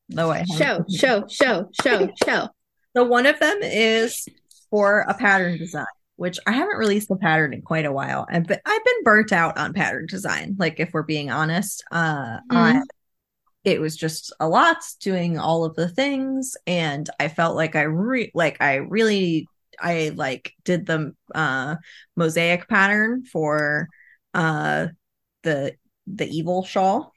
Though 0.10 0.32
I 0.32 0.44
show, 0.44 0.86
show, 0.90 1.28
show, 1.28 1.70
show, 1.84 2.10
show. 2.26 2.50
So 2.96 3.04
one 3.04 3.28
of 3.28 3.40
them 3.40 3.60
is 3.62 4.28
for 4.72 5.02
a 5.02 5.14
pattern 5.14 5.58
design, 5.58 5.86
which 6.16 6.40
I 6.48 6.52
haven't 6.52 6.78
released 6.78 7.10
the 7.10 7.16
pattern 7.16 7.54
in 7.54 7.62
quite 7.62 7.86
a 7.86 7.92
while. 7.92 8.26
I've 8.30 8.48
been, 8.48 8.60
I've 8.66 8.84
been 8.84 9.04
burnt 9.04 9.32
out 9.32 9.58
on 9.58 9.74
pattern 9.74 10.08
design. 10.08 10.56
Like 10.58 10.80
if 10.80 10.92
we're 10.94 11.04
being 11.04 11.30
honest, 11.30 11.84
uh, 11.92 12.38
mm-hmm. 12.38 12.58
I 12.58 12.82
it 13.64 13.82
was 13.82 13.96
just 13.96 14.34
a 14.40 14.48
lot 14.48 14.78
doing 15.02 15.38
all 15.38 15.66
of 15.66 15.76
the 15.76 15.90
things 15.90 16.56
and 16.66 17.10
i 17.20 17.28
felt 17.28 17.56
like 17.56 17.76
i 17.76 17.82
re- 17.82 18.32
like 18.34 18.58
i 18.62 18.76
really 18.76 19.48
i 19.80 20.12
like 20.16 20.54
did 20.64 20.86
the 20.86 21.14
uh 21.36 21.76
mosaic 22.16 22.68
pattern 22.68 23.24
for 23.26 23.88
uh 24.34 24.88
the 25.44 25.76
the 26.08 26.28
evil 26.28 26.64
shawl 26.64 27.14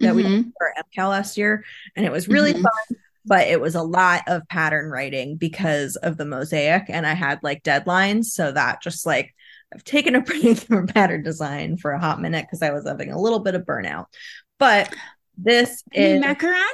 that 0.00 0.14
we 0.14 0.22
Mhm. 0.22 0.44
did 0.44 0.52
for 0.58 0.72
MKAL 0.78 1.10
last 1.10 1.36
year 1.36 1.64
and 1.96 2.04
it 2.06 2.12
was 2.12 2.28
really 2.28 2.52
Mhm. 2.54 2.62
fun 2.62 2.98
but 3.26 3.48
it 3.48 3.60
was 3.60 3.74
a 3.74 3.82
lot 3.82 4.22
of 4.26 4.46
pattern 4.48 4.90
writing 4.90 5.36
because 5.36 5.96
of 5.96 6.16
the 6.16 6.24
mosaic 6.26 6.84
and 6.88 7.06
i 7.06 7.14
had 7.14 7.40
like 7.42 7.62
deadlines 7.62 8.26
so 8.26 8.52
that 8.52 8.82
just 8.82 9.06
like 9.06 9.34
i've 9.74 9.84
taken 9.84 10.14
a 10.14 10.20
break 10.22 10.58
from 10.58 10.86
pattern 10.86 11.22
design 11.22 11.76
for 11.76 11.92
a 11.92 12.00
hot 12.00 12.20
minute 12.20 12.44
because 12.44 12.62
i 12.62 12.70
was 12.70 12.86
having 12.86 13.10
a 13.12 13.20
little 13.20 13.40
bit 13.40 13.54
of 13.54 13.62
burnout 13.62 14.06
but 14.58 14.92
this 15.36 15.82
Any 15.92 16.14
is 16.18 16.24
macaron? 16.24 16.64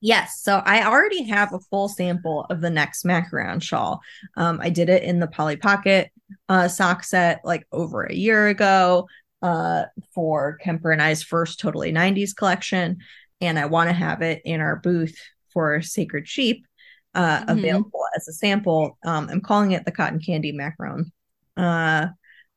Yes. 0.00 0.40
So 0.42 0.62
I 0.64 0.86
already 0.86 1.24
have 1.24 1.52
a 1.52 1.60
full 1.60 1.88
sample 1.88 2.46
of 2.48 2.60
the 2.60 2.70
next 2.70 3.04
macaron 3.04 3.62
shawl. 3.62 4.00
Um, 4.36 4.58
I 4.62 4.70
did 4.70 4.88
it 4.88 5.02
in 5.02 5.20
the 5.20 5.26
Polly 5.26 5.56
Pocket 5.56 6.10
uh, 6.48 6.68
sock 6.68 7.04
set 7.04 7.40
like 7.44 7.66
over 7.70 8.04
a 8.04 8.14
year 8.14 8.48
ago 8.48 9.08
uh, 9.42 9.84
for 10.14 10.58
Kemper 10.62 10.90
and 10.90 11.02
I's 11.02 11.22
first 11.22 11.60
Totally 11.60 11.92
90s 11.92 12.34
collection. 12.34 12.98
And 13.40 13.58
I 13.58 13.66
want 13.66 13.88
to 13.88 13.94
have 13.94 14.22
it 14.22 14.42
in 14.44 14.60
our 14.60 14.76
booth 14.76 15.16
for 15.52 15.82
Sacred 15.82 16.28
Sheep 16.28 16.66
uh, 17.14 17.40
Mhm. 17.44 17.58
available 17.58 18.04
as 18.16 18.28
a 18.28 18.32
sample. 18.32 18.96
Um, 19.04 19.28
I'm 19.30 19.40
calling 19.40 19.72
it 19.72 19.84
the 19.84 19.92
Cotton 19.92 20.20
Candy 20.20 20.52
Macaron. 20.52 21.10
Uh, 21.56 22.08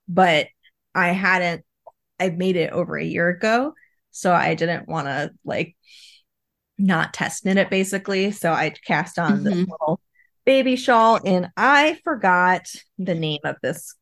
but 0.07 0.47
I 0.95 1.09
hadn't, 1.09 1.65
I 2.19 2.29
made 2.29 2.55
it 2.55 2.71
over 2.71 2.95
a 2.97 3.03
year 3.03 3.29
ago. 3.29 3.73
So 4.11 4.31
I 4.31 4.53
didn't 4.53 4.87
want 4.87 5.07
to 5.07 5.31
like 5.43 5.75
not 6.83 7.13
test 7.13 7.45
knit 7.45 7.57
it 7.57 7.69
basically. 7.69 8.31
So 8.31 8.51
I 8.51 8.71
cast 8.85 9.17
on 9.17 9.43
this 9.43 9.53
Mhm. 9.53 9.69
little 9.69 10.01
baby 10.45 10.75
shawl 10.75 11.19
and 11.25 11.49
I 11.55 11.99
forgot 12.03 12.67
the 12.97 13.15
name 13.15 13.39
of 13.45 13.55
this 13.63 13.95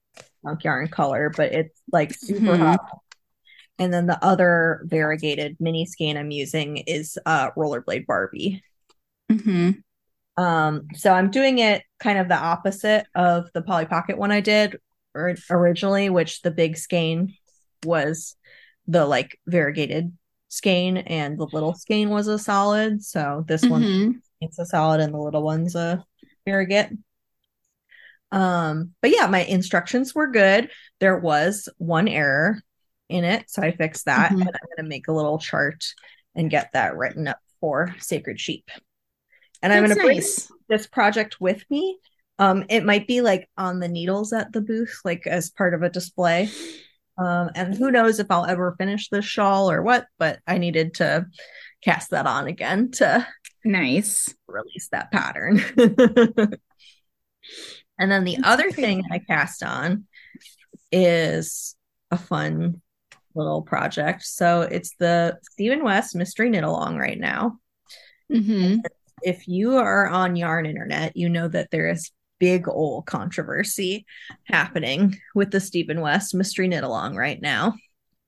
Junk 0.43 0.63
Yarn 0.63 0.87
color, 0.87 1.29
but 1.29 1.53
it's 1.53 1.79
like 1.91 2.13
super 2.13 2.57
Mhm. 2.57 2.59
hot. 2.59 2.79
And 3.77 3.93
then 3.93 4.07
the 4.07 4.23
other 4.23 4.81
variegated 4.85 5.57
mini 5.59 5.85
skein 5.85 6.17
I'm 6.17 6.31
using 6.31 6.77
is 6.77 7.19
uh 7.25 7.51
rollerblade 7.51 8.05
Barbie. 8.07 8.63
hmm 9.29 9.71
Um, 10.37 10.87
so 10.95 11.13
I'm 11.13 11.29
doing 11.29 11.59
it 11.59 11.83
kind 11.99 12.17
of 12.17 12.27
the 12.29 12.37
opposite 12.37 13.05
of 13.13 13.49
the 13.53 13.61
Polly 13.61 13.85
Pocket 13.85 14.17
one 14.17 14.31
I 14.31 14.39
did 14.41 14.77
or- 15.13 15.35
originally, 15.51 16.09
which 16.09 16.41
the 16.41 16.51
big 16.51 16.77
skein 16.77 17.35
was 17.83 18.35
the 18.87 19.05
like 19.05 19.37
variegated 19.45 20.17
skein 20.51 20.97
and 20.97 21.39
the 21.39 21.47
little 21.47 21.73
skein 21.73 22.09
was 22.09 22.27
a 22.27 22.37
solid. 22.37 23.03
So 23.03 23.45
this 23.47 23.69
one 23.69 23.85
hmm 23.85 24.11
it's 24.41 24.59
a 24.59 24.65
solid 24.65 24.99
and 25.01 25.13
the 25.13 25.17
little 25.19 25.43
one's 25.43 25.75
a 25.75 26.03
variegate. 26.45 26.91
Um, 28.31 28.91
but 29.01 29.11
yeah, 29.11 29.27
my 29.27 29.43
instructions 29.43 30.15
were 30.15 30.27
good. 30.27 30.69
There 30.99 31.17
was 31.17 31.67
one 31.77 32.07
error 32.07 32.61
in 33.09 33.23
it, 33.23 33.49
so 33.49 33.61
I 33.61 33.71
fixed 33.75 34.05
that, 34.05 34.31
Mhm. 34.31 34.41
and 34.41 34.49
I'm 34.55 34.69
gonna 34.77 34.87
make 34.89 35.07
a 35.07 35.13
little 35.13 35.37
chart 35.37 35.85
and 36.35 36.49
get 36.49 36.71
that 36.73 36.95
written 36.95 37.27
up 37.27 37.39
for 37.59 37.93
Sacred 37.99 38.39
Sheep. 38.39 38.69
And 39.61 39.71
I'm 39.71 39.81
That's 39.83 39.95
gonna 39.95 40.05
bring 40.05 40.21
this 40.69 40.87
project 40.87 41.39
with 41.39 41.63
me. 41.69 41.99
Um, 42.39 42.65
it 42.69 42.85
might 42.85 43.07
be 43.07 43.21
like 43.21 43.49
on 43.57 43.79
the 43.79 43.87
needles 43.87 44.33
at 44.33 44.51
the 44.51 44.61
booth, 44.61 45.01
like 45.05 45.27
as 45.27 45.51
part 45.51 45.73
of 45.73 45.83
a 45.83 45.89
display. 45.89 46.49
Um, 47.21 47.51
and 47.55 47.75
who 47.75 47.91
knows 47.91 48.19
if 48.19 48.27
I'll 48.31 48.45
ever 48.45 48.75
finish 48.79 49.09
this 49.09 49.25
shawl 49.25 49.69
or 49.69 49.81
what, 49.83 50.07
but 50.17 50.39
I 50.47 50.57
needed 50.57 50.95
to 50.95 51.27
cast 51.83 52.11
that 52.11 52.25
on 52.25 52.47
again 52.47 52.91
to 52.91 53.27
Nice. 53.63 54.33
release 54.47 54.89
that 54.91 55.11
pattern. 55.11 55.61
and 57.99 58.11
then 58.11 58.23
the 58.23 58.39
other 58.43 58.71
thing 58.71 59.03
I 59.11 59.19
cast 59.19 59.63
on 59.63 60.05
is 60.91 61.75
a 62.09 62.17
fun 62.17 62.81
little 63.35 63.61
project. 63.61 64.23
So 64.23 64.61
it's 64.61 64.95
the 64.97 65.37
Stephen 65.43 65.83
West 65.83 66.15
Mystery 66.15 66.49
Knit 66.49 66.63
Along 66.63 66.97
right 66.97 67.19
now. 67.19 67.59
hmm 68.29 68.77
If 69.21 69.47
you 69.47 69.77
are 69.77 70.07
on 70.07 70.35
Yarn 70.35 70.65
Internet, 70.65 71.15
you 71.15 71.29
know 71.29 71.47
that 71.47 71.69
there 71.71 71.89
is 71.89 72.11
big 72.41 72.67
old 72.67 73.05
controversy 73.05 74.03
happening 74.45 75.15
with 75.35 75.51
the 75.51 75.59
Stephen 75.59 76.01
West 76.01 76.33
Mystery 76.33 76.67
Knit 76.67 76.83
Along 76.83 77.15
right 77.15 77.39
now. 77.39 77.75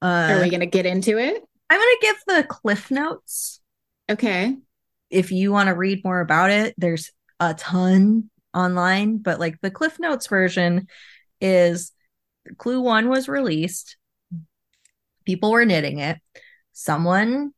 Uh, 0.03 0.27
Are 0.29 0.41
we 0.41 0.51
going 0.51 0.59
to 0.59 0.67
get 0.67 0.85
into 0.85 1.17
it? 1.17 1.41
I'm 1.69 1.79
going 1.79 1.95
to 1.99 1.99
give 2.01 2.15
the 2.27 2.43
cliff 2.47 2.91
notes 2.91 3.59
Okay. 4.11 4.55
if 5.09 5.31
you 5.31 5.51
want 5.51 5.67
to 5.67 5.73
read 5.73 6.03
more 6.03 6.19
about 6.19 6.51
it, 6.51 6.75
there's 6.77 7.09
a 7.39 7.55
ton 7.55 8.29
online, 8.53 9.17
but 9.17 9.39
like 9.39 9.59
the 9.61 9.71
Cliff 9.71 9.99
Notes 9.99 10.27
version 10.27 10.87
is 11.41 11.91
Clue 12.59 12.81
1 12.81 13.09
was 13.09 13.27
released. 13.27 13.97
People 15.25 15.51
were 15.51 15.65
knitting 15.65 15.97
it. 15.97 16.19
Someone 16.73 17.51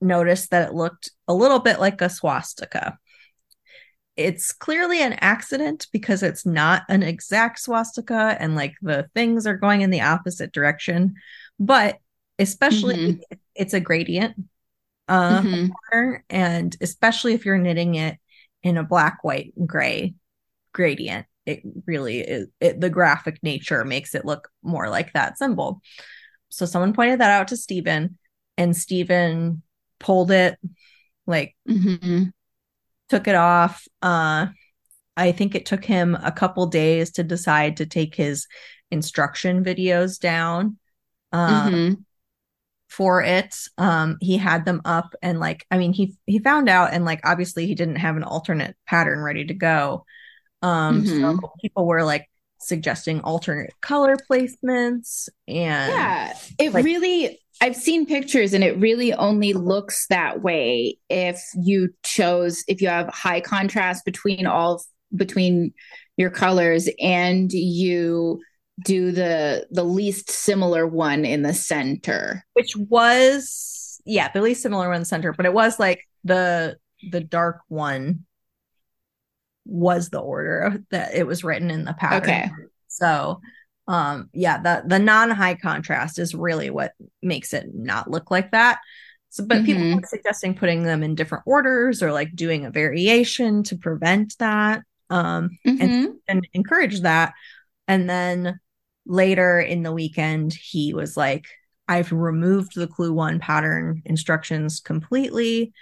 noticed 0.00 0.50
that 0.52 0.68
it 0.68 0.74
looked 0.74 1.10
a 1.26 1.34
little 1.34 1.58
bit 1.58 1.80
like 1.80 2.00
a 2.00 2.08
swastika. 2.08 2.96
It's 4.20 4.52
clearly 4.52 5.02
an 5.02 5.14
accident 5.14 5.86
because 5.92 6.22
it's 6.22 6.44
not 6.44 6.82
an 6.90 7.02
exact 7.02 7.58
swastika 7.58 8.36
and 8.38 8.54
like 8.54 8.74
the 8.82 9.08
things 9.14 9.46
are 9.46 9.56
going 9.56 9.80
in 9.80 9.90
the 9.90 10.02
opposite 10.02 10.52
direction, 10.52 11.14
but 11.58 11.98
especially 12.38 13.20
it's 13.54 13.72
a 13.72 13.80
gradient 13.80 14.36
uh, 15.08 15.42
Mhm. 15.42 15.72
pattern, 15.90 16.22
and 16.28 16.76
especially 16.80 17.32
if 17.34 17.46
you're 17.46 17.58
knitting 17.58 17.94
it 17.94 18.18
in 18.62 18.76
a 18.76 18.84
black, 18.84 19.24
white, 19.24 19.54
and 19.56 19.68
gray 19.68 20.14
gradient, 20.72 21.26
it 21.46 21.62
really 21.86 22.20
is. 22.20 22.48
It, 22.60 22.80
the 22.80 22.90
graphic 22.90 23.38
nature 23.42 23.84
makes 23.84 24.14
it 24.14 24.24
look 24.26 24.50
more 24.62 24.88
like 24.90 25.14
that 25.14 25.38
symbol. 25.38 25.80
So 26.50 26.66
someone 26.66 26.92
pointed 26.92 27.20
that 27.20 27.30
out 27.30 27.48
to 27.48 27.56
Stephen, 27.56 28.18
and 28.58 28.76
Stephen 28.76 29.62
pulled 29.98 30.30
it, 30.30 30.58
like 31.26 31.56
Mhm. 31.66 32.32
Took 33.10 33.28
it 33.28 33.34
off. 33.34 33.86
Uh, 34.00 34.46
I 35.16 35.32
think 35.32 35.54
it 35.54 35.66
took 35.66 35.84
him 35.84 36.16
a 36.22 36.32
couple 36.32 36.66
days 36.66 37.10
to 37.12 37.22
decide 37.22 37.76
to 37.78 37.86
take 37.86 38.14
his 38.14 38.46
instruction 38.90 39.62
videos 39.64 40.18
down. 40.18 40.78
Um, 41.32 41.72
Mhm. 41.72 42.04
for 42.88 43.22
it. 43.22 43.54
Um, 43.78 44.16
he 44.20 44.36
had 44.36 44.64
them 44.64 44.80
up 44.84 45.14
and 45.22 45.38
like, 45.38 45.64
I 45.70 45.78
mean, 45.78 45.92
he 45.92 46.16
he 46.26 46.40
found 46.40 46.68
out 46.68 46.92
and 46.92 47.04
like 47.04 47.20
obviously 47.24 47.66
he 47.66 47.76
didn't 47.76 47.96
have 47.96 48.16
an 48.16 48.24
alternate 48.24 48.76
pattern 48.86 49.20
ready 49.20 49.44
to 49.44 49.54
go. 49.54 50.04
Um, 50.62 51.04
Mhm. 51.04 51.40
so 51.40 51.52
people 51.60 51.86
were 51.86 52.02
like 52.02 52.28
suggesting 52.60 53.20
alternate 53.20 53.72
color 53.80 54.16
placements 54.16 55.28
and 55.46 55.92
Yeah, 55.92 56.36
it 56.58 56.72
like- 56.74 56.84
really. 56.84 57.40
I've 57.60 57.76
seen 57.76 58.06
pictures, 58.06 58.54
and 58.54 58.64
it 58.64 58.78
really 58.78 59.12
only 59.12 59.52
looks 59.52 60.06
that 60.08 60.42
way 60.42 60.98
if 61.08 61.42
you 61.54 61.90
chose 62.02 62.64
if 62.68 62.80
you 62.80 62.88
have 62.88 63.08
high 63.08 63.40
contrast 63.40 64.04
between 64.04 64.46
all 64.46 64.82
between 65.14 65.72
your 66.16 66.30
colors, 66.30 66.88
and 67.00 67.52
you 67.52 68.40
do 68.82 69.12
the 69.12 69.66
the 69.70 69.84
least 69.84 70.30
similar 70.30 70.86
one 70.86 71.24
in 71.24 71.42
the 71.42 71.54
center. 71.54 72.44
which 72.54 72.74
was 72.76 74.00
yeah, 74.06 74.30
the 74.32 74.40
least 74.40 74.62
similar 74.62 74.88
one 74.88 74.96
in 74.96 75.02
the 75.02 75.06
center, 75.06 75.32
but 75.32 75.46
it 75.46 75.52
was 75.52 75.78
like 75.78 76.06
the 76.24 76.76
the 77.10 77.20
dark 77.20 77.60
one 77.68 78.24
was 79.66 80.08
the 80.08 80.18
order 80.18 80.82
that 80.90 81.14
it 81.14 81.26
was 81.26 81.44
written 81.44 81.70
in 81.70 81.84
the 81.84 81.92
pattern. 81.94 82.22
Okay. 82.22 82.50
So 82.88 83.40
um 83.90 84.30
yeah, 84.32 84.60
the 84.62 84.84
the 84.86 84.98
non-high 84.98 85.56
contrast 85.56 86.18
is 86.18 86.34
really 86.34 86.70
what 86.70 86.92
makes 87.22 87.52
it 87.52 87.70
not 87.74 88.10
look 88.10 88.30
like 88.30 88.52
that. 88.52 88.78
So 89.30 89.44
but 89.44 89.64
people 89.64 89.82
Mhm. 89.82 89.94
were 89.94 90.06
suggesting 90.06 90.54
putting 90.54 90.84
them 90.84 91.02
in 91.02 91.14
different 91.14 91.44
orders 91.46 92.02
or 92.02 92.12
like 92.12 92.34
doing 92.34 92.64
a 92.64 92.70
variation 92.70 93.62
to 93.64 93.76
prevent 93.76 94.36
that. 94.38 94.82
Um 95.10 95.58
Mhm. 95.64 96.20
and 96.28 96.46
encourage 96.54 97.00
that. 97.00 97.34
And 97.88 98.08
then 98.08 98.60
later 99.06 99.60
in 99.60 99.82
the 99.82 99.92
weekend, 99.92 100.52
he 100.54 100.94
was 100.94 101.16
like, 101.16 101.46
I've 101.88 102.12
removed 102.12 102.74
the 102.76 102.86
clue 102.86 103.12
one 103.12 103.40
pattern 103.40 104.02
instructions 104.04 104.80
completely. 104.80 105.72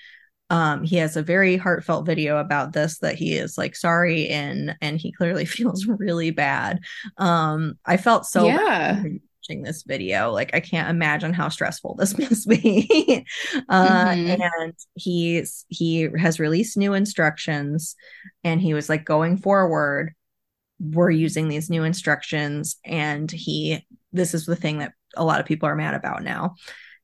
Um, 0.50 0.82
he 0.84 0.96
has 0.96 1.16
a 1.16 1.22
very 1.22 1.56
heartfelt 1.56 2.06
video 2.06 2.38
about 2.38 2.72
this 2.72 2.98
that 3.00 3.16
he 3.16 3.34
is 3.34 3.58
like 3.58 3.76
sorry 3.76 4.22
in, 4.22 4.74
and 4.80 4.98
he 4.98 5.12
clearly 5.12 5.44
feels 5.46 5.86
really 5.86 6.30
bad. 6.30 6.80
Um, 7.18 7.78
I 7.84 7.96
felt 7.96 8.26
so 8.26 8.46
Yeah. 8.46 9.02
watching 9.42 9.62
this 9.62 9.82
video. 9.82 10.30
Like 10.32 10.54
I 10.54 10.60
can't 10.60 10.90
imagine 10.90 11.32
how 11.32 11.48
stressful 11.48 11.94
this 11.98 12.18
must 12.18 12.48
be. 12.48 13.26
uh, 13.68 14.16
Mhm. 14.24 14.42
and 14.62 14.74
he's 14.94 15.64
he 15.68 16.08
has 16.18 16.40
released 16.40 16.76
new 16.76 16.94
instructions, 16.94 17.96
and 18.44 18.60
he 18.60 18.74
was 18.74 18.88
like 18.88 19.04
going 19.04 19.36
forward 19.36 20.14
we're 20.80 21.10
using 21.10 21.48
these 21.48 21.70
new 21.70 21.82
instructions 21.84 22.76
and 22.84 23.30
he 23.30 23.84
this 24.12 24.34
is 24.34 24.46
the 24.46 24.56
thing 24.56 24.78
that 24.78 24.92
a 25.16 25.24
lot 25.24 25.40
of 25.40 25.46
people 25.46 25.68
are 25.68 25.74
mad 25.74 25.94
about 25.94 26.22
now 26.22 26.54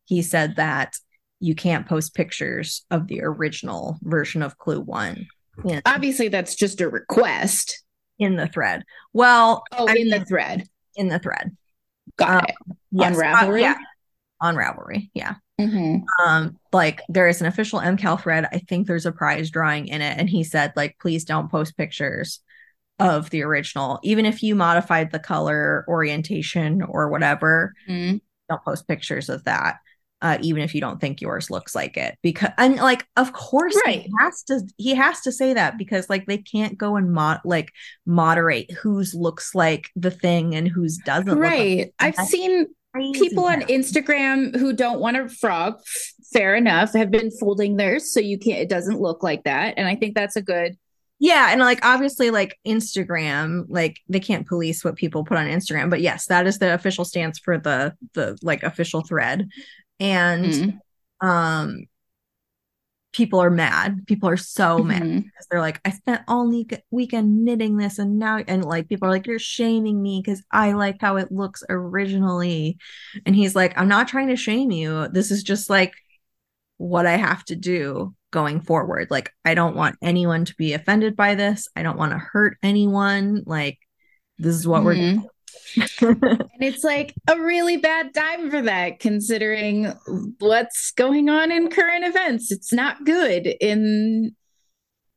he 0.04 0.22
said 0.22 0.56
that 0.56 0.96
you 1.44 1.54
can't 1.54 1.86
post 1.86 2.14
pictures 2.14 2.86
of 2.90 3.06
the 3.06 3.20
original 3.22 3.98
version 4.02 4.42
of 4.42 4.56
Clue 4.56 4.80
One. 4.80 5.26
In, 5.64 5.82
Obviously, 5.84 6.28
that's 6.28 6.54
just 6.54 6.80
a 6.80 6.88
request 6.88 7.84
in 8.18 8.36
the 8.36 8.46
thread. 8.46 8.82
Well, 9.12 9.62
oh, 9.72 9.86
I 9.86 9.92
in 9.92 9.94
mean, 9.94 10.10
the 10.10 10.24
thread. 10.24 10.66
In 10.96 11.08
the 11.08 11.18
thread. 11.18 11.54
Got 12.16 12.30
um, 12.30 12.44
it. 12.48 12.76
Yes, 12.92 13.16
on 13.16 13.22
Ravelry. 13.22 13.58
Uh, 13.58 13.62
yeah. 13.62 13.76
On 14.40 14.56
Ravelry, 14.56 15.10
yeah. 15.12 15.34
Mm-hmm. 15.60 16.02
Um, 16.26 16.58
like 16.72 17.02
there 17.08 17.28
is 17.28 17.40
an 17.40 17.46
official 17.46 17.78
MKAL 17.78 18.20
thread. 18.20 18.48
I 18.50 18.58
think 18.58 18.86
there's 18.86 19.06
a 19.06 19.12
prize 19.12 19.50
drawing 19.50 19.88
in 19.88 20.00
it, 20.00 20.18
and 20.18 20.28
he 20.28 20.44
said 20.44 20.72
like, 20.76 20.96
please 20.98 21.24
don't 21.24 21.50
post 21.50 21.76
pictures 21.76 22.40
of 22.98 23.28
the 23.30 23.42
original, 23.42 24.00
even 24.02 24.24
if 24.24 24.42
you 24.42 24.54
modified 24.54 25.10
the 25.10 25.18
color 25.18 25.84
orientation 25.88 26.82
or 26.82 27.10
whatever. 27.10 27.74
Mm-hmm. 27.88 28.16
Don't 28.48 28.64
post 28.64 28.88
pictures 28.88 29.28
of 29.28 29.44
that. 29.44 29.76
Uh, 30.24 30.38
even 30.40 30.62
if 30.62 30.74
you 30.74 30.80
don't 30.80 31.02
think 31.02 31.20
yours 31.20 31.50
looks 31.50 31.74
like 31.74 31.98
it. 31.98 32.16
Because 32.22 32.48
and 32.56 32.76
like 32.76 33.06
of 33.16 33.34
course 33.34 33.78
right. 33.84 34.02
he 34.02 34.10
has 34.18 34.42
to 34.44 34.62
he 34.78 34.94
has 34.94 35.20
to 35.20 35.30
say 35.30 35.52
that 35.52 35.76
because 35.76 36.08
like 36.08 36.24
they 36.24 36.38
can't 36.38 36.78
go 36.78 36.96
and 36.96 37.12
mod 37.12 37.40
like 37.44 37.70
moderate 38.06 38.70
whose 38.70 39.14
looks 39.14 39.54
like 39.54 39.90
the 39.96 40.10
thing 40.10 40.54
and 40.54 40.66
whose 40.66 40.96
doesn't 40.98 41.38
right 41.38 41.92
like 42.00 42.18
i've 42.18 42.26
seen 42.26 42.66
people 43.12 43.44
on 43.44 43.60
instagram 43.62 44.56
who 44.56 44.72
don't 44.72 45.00
want 45.00 45.16
to 45.16 45.28
frog 45.28 45.78
fair 46.32 46.54
enough 46.54 46.92
have 46.92 47.10
been 47.10 47.30
folding 47.30 47.76
theirs 47.76 48.12
so 48.12 48.20
you 48.20 48.38
can't 48.38 48.60
it 48.60 48.68
doesn't 48.68 49.00
look 49.00 49.22
like 49.22 49.44
that 49.44 49.74
and 49.76 49.86
i 49.86 49.94
think 49.94 50.14
that's 50.14 50.36
a 50.36 50.42
good 50.42 50.76
yeah 51.18 51.48
and 51.50 51.60
like 51.60 51.84
obviously 51.84 52.30
like 52.30 52.58
instagram 52.66 53.64
like 53.68 53.98
they 54.08 54.20
can't 54.20 54.46
police 54.46 54.84
what 54.84 54.96
people 54.96 55.24
put 55.24 55.38
on 55.38 55.46
instagram 55.46 55.90
but 55.90 56.00
yes 56.00 56.26
that 56.26 56.46
is 56.46 56.58
the 56.58 56.74
official 56.74 57.04
stance 57.04 57.38
for 57.38 57.58
the 57.58 57.94
the 58.14 58.36
like 58.42 58.62
official 58.62 59.02
thread 59.02 59.48
and 60.00 60.44
mm-hmm. 60.44 61.26
um 61.26 61.84
people 63.12 63.40
are 63.40 63.50
mad 63.50 64.04
people 64.06 64.28
are 64.28 64.36
so 64.36 64.78
mm-hmm. 64.78 64.88
mad 64.88 65.24
because 65.24 65.46
they're 65.50 65.60
like 65.60 65.80
i 65.84 65.90
spent 65.90 66.22
all 66.26 66.50
le- 66.50 66.64
weekend 66.90 67.44
knitting 67.44 67.76
this 67.76 67.98
and 67.98 68.18
now 68.18 68.38
and 68.48 68.64
like 68.64 68.88
people 68.88 69.06
are 69.06 69.12
like 69.12 69.26
you're 69.26 69.38
shaming 69.38 70.02
me 70.02 70.20
because 70.24 70.42
i 70.50 70.72
like 70.72 70.96
how 71.00 71.16
it 71.16 71.30
looks 71.30 71.62
originally 71.68 72.76
and 73.24 73.36
he's 73.36 73.54
like 73.54 73.76
i'm 73.78 73.88
not 73.88 74.08
trying 74.08 74.28
to 74.28 74.36
shame 74.36 74.70
you 74.70 75.08
this 75.08 75.30
is 75.30 75.42
just 75.42 75.70
like 75.70 75.94
what 76.76 77.06
i 77.06 77.16
have 77.16 77.44
to 77.44 77.54
do 77.54 78.14
going 78.34 78.60
forward. 78.60 79.10
Like, 79.10 79.30
I 79.44 79.54
don't 79.54 79.76
want 79.76 79.96
anyone 80.02 80.44
to 80.44 80.54
be 80.56 80.74
offended 80.74 81.14
by 81.14 81.36
this. 81.36 81.68
I 81.76 81.84
don't 81.84 81.96
want 81.96 82.12
to 82.12 82.18
hurt 82.18 82.58
anyone. 82.64 83.44
Like, 83.46 83.78
this 84.38 84.56
is 84.56 84.66
what 84.66 84.78
mm-hmm. 84.78 84.86
we're 84.86 84.94
doing. 84.94 85.28
And 86.00 86.60
it's 86.60 86.84
like 86.84 87.14
a 87.28 87.38
really 87.38 87.76
bad 87.76 88.14
time 88.14 88.50
for 88.50 88.62
that, 88.62 89.00
considering 89.00 89.92
what's 90.38 90.92
going 90.92 91.28
on 91.28 91.50
in 91.50 91.68
current 91.68 92.04
events. 92.04 92.52
It's 92.52 92.72
not 92.72 93.04
good 93.04 93.46
in, 93.60 94.34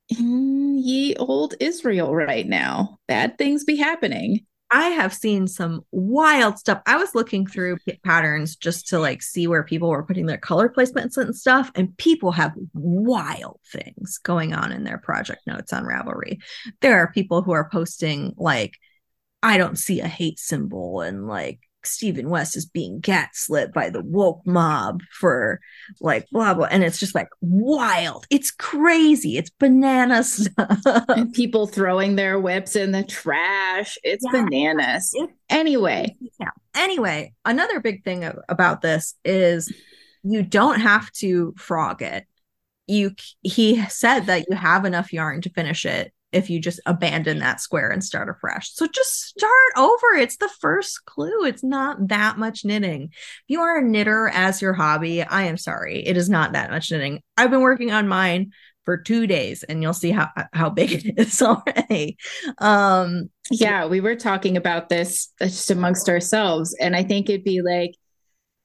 in 0.09 0.77
ye 0.77 1.15
old 1.15 1.55
Israel 1.59 2.15
right 2.15 2.47
now. 2.47 2.97
Bad 3.07 3.37
things 3.37 3.63
be 3.63 3.75
happening. 3.75 4.45
I 4.69 4.89
have 4.89 5.13
seen 5.13 5.47
some 5.47 5.85
wild 5.91 6.59
stuff. 6.59 6.81
I 6.85 6.97
was 6.97 7.15
looking 7.15 7.47
through 7.47 7.77
patterns 8.03 8.57
just 8.57 8.89
to 8.89 8.99
like 8.99 9.21
see 9.21 9.47
where 9.47 9.63
people 9.63 9.89
were 9.89 10.03
putting 10.03 10.25
their 10.25 10.37
color 10.37 10.67
placements 10.67 11.15
and 11.15 11.33
stuff, 11.33 11.71
and 11.75 11.95
people 11.97 12.31
have 12.31 12.53
wild 12.73 13.61
things 13.71 14.17
going 14.17 14.53
on 14.53 14.73
in 14.73 14.83
their 14.83 14.97
project 14.97 15.47
notes 15.47 15.71
on 15.71 15.85
Ravelry. 15.85 16.41
There 16.81 16.97
are 16.97 17.11
people 17.13 17.41
who 17.41 17.53
are 17.53 17.69
posting 17.69 18.33
like, 18.35 18.73
I 19.47 19.57
don't 19.57 19.77
see 19.77 20.01
a 20.01 20.07
hate 20.09 20.39
symbol 20.39 20.99
and 20.99 21.25
like 21.25 21.61
Stephen 21.85 22.29
West 22.29 22.57
is 22.57 22.65
being 22.65 22.99
gaslit 22.99 23.71
by 23.71 23.89
the 23.89 24.01
woke 24.01 24.41
mob 24.45 25.01
for 25.09 25.61
like 26.01 26.29
blah 26.31 26.53
blah, 26.53 26.65
and 26.65 26.83
it's 26.83 26.99
just 26.99 27.15
like 27.15 27.29
wild. 27.39 28.25
It's 28.29 28.51
crazy. 28.51 29.37
It's 29.37 29.49
banana 29.49 30.21
stuff. 30.25 30.81
And 31.07 31.31
people 31.31 31.65
throwing 31.65 32.17
their 32.17 32.37
whips 32.41 32.75
in 32.75 32.91
the 32.91 33.03
trash. 33.03 33.97
It's 34.03 34.25
yeah. 34.25 34.43
bananas. 34.43 35.15
anyway, 35.49 36.17
yeah. 36.41 36.49
Anyway, 36.75 37.33
another 37.45 37.79
big 37.79 38.03
thing 38.03 38.29
about 38.49 38.81
this 38.81 39.15
is 39.23 39.73
you 40.23 40.43
don't 40.43 40.81
have 40.81 41.09
to 41.13 41.53
frog 41.57 42.01
it. 42.01 42.25
You 42.85 43.11
he 43.43 43.81
said 43.85 44.25
that 44.25 44.45
you 44.49 44.57
have 44.57 44.83
enough 44.83 45.13
yarn 45.13 45.39
to 45.43 45.49
finish 45.49 45.85
it 45.85 46.11
if 46.31 46.49
you 46.49 46.59
just 46.59 46.79
abandon 46.85 47.39
that 47.39 47.61
square 47.61 47.89
and 47.89 48.03
start 48.03 48.29
afresh. 48.29 48.73
So 48.73 48.87
just 48.87 49.27
start 49.27 49.51
over. 49.77 50.17
It's 50.17 50.37
the 50.37 50.49
first 50.59 51.05
clue. 51.05 51.45
It's 51.45 51.63
not 51.63 52.09
that 52.09 52.37
much 52.37 52.65
knitting. 52.65 53.09
If 53.11 53.43
you 53.47 53.61
are 53.61 53.79
a 53.79 53.83
knitter 53.83 54.29
as 54.29 54.61
your 54.61 54.73
hobby, 54.73 55.23
I 55.23 55.43
am 55.43 55.57
sorry. 55.57 56.05
It 56.05 56.17
is 56.17 56.29
not 56.29 56.53
that 56.53 56.69
much 56.69 56.91
knitting. 56.91 57.21
I've 57.37 57.51
been 57.51 57.61
working 57.61 57.91
on 57.91 58.07
mine 58.07 58.51
for 58.83 58.97
two 58.97 59.27
days 59.27 59.63
and 59.63 59.81
you'll 59.81 59.93
see 59.93 60.11
how 60.11 60.29
how 60.53 60.69
big 60.69 60.91
it 61.05 61.13
is 61.17 61.41
already. 61.41 62.17
Um 62.57 63.29
yeah, 63.49 63.85
we 63.85 64.01
were 64.01 64.15
talking 64.15 64.57
about 64.57 64.89
this 64.89 65.29
just 65.39 65.71
amongst 65.71 66.09
ourselves. 66.09 66.75
And 66.79 66.95
I 66.95 67.03
think 67.03 67.29
it'd 67.29 67.45
be 67.45 67.61
like 67.61 67.93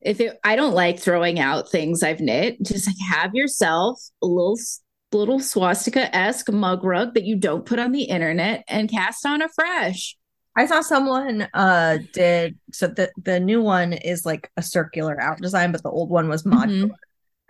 if 0.01 0.21
it, 0.21 0.39
I 0.43 0.57
don't 0.57 0.75
like 0.75 0.99
throwing 0.99 1.39
out 1.39 1.71
things 1.71 2.03
I've 2.03 2.21
knit, 2.21 2.61
just 2.63 2.89
like 2.89 2.97
have 3.09 3.35
yourself 3.35 4.01
a 4.21 4.27
little 4.27 4.59
little 5.13 5.41
swastika 5.41 6.15
esque 6.15 6.51
mug 6.51 6.85
rug 6.85 7.15
that 7.15 7.25
you 7.25 7.37
don't 7.37 7.67
put 7.67 7.79
on 7.79 7.93
the 7.93 8.05
internet 8.05 8.65
and 8.69 8.91
cast 8.91 9.25
on 9.27 9.43
afresh. 9.43 10.17
I 10.57 10.67
saw 10.67 10.81
someone 10.83 11.49
uh 11.55 11.99
did 12.13 12.59
so 12.73 12.89
the 12.89 13.11
the 13.17 13.41
new 13.41 13.63
one 13.63 13.93
is 13.93 14.27
like 14.27 14.51
a 14.57 14.63
circular 14.63 15.21
out 15.21 15.39
design, 15.39 15.73
but 15.73 15.83
the 15.83 15.91
old 15.91 16.11
one 16.11 16.29
was 16.29 16.43
modular. 16.43 16.85
Mm-hmm. 16.85 16.95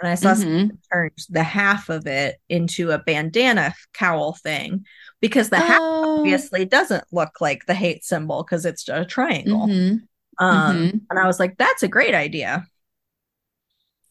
And 0.00 0.10
I 0.10 0.14
saw 0.16 0.34
mm-hmm. 0.34 0.74
turned 0.92 1.26
the 1.30 1.44
half 1.44 1.88
of 1.88 2.08
it 2.08 2.36
into 2.48 2.90
a 2.90 2.98
bandana 2.98 3.72
cowl 3.92 4.34
thing 4.34 4.84
because 5.20 5.48
the 5.48 5.58
oh. 5.58 5.60
half 5.60 5.80
obviously 5.80 6.64
doesn't 6.64 7.04
look 7.12 7.40
like 7.40 7.66
the 7.66 7.74
hate 7.74 8.04
symbol 8.04 8.42
because 8.42 8.66
it's 8.66 8.88
a 8.88 9.04
triangle. 9.04 9.68
Mm-hmm. 9.68 10.44
Um, 10.44 10.76
mm-hmm. 10.76 10.98
and 11.08 11.18
I 11.18 11.26
was 11.26 11.38
like, 11.38 11.56
that's 11.56 11.84
a 11.84 11.88
great 11.88 12.14
idea. 12.14 12.66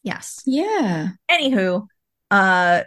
Yes. 0.02 0.42
Yeah. 0.46 1.08
Anywho, 1.30 1.86
uh 2.30 2.82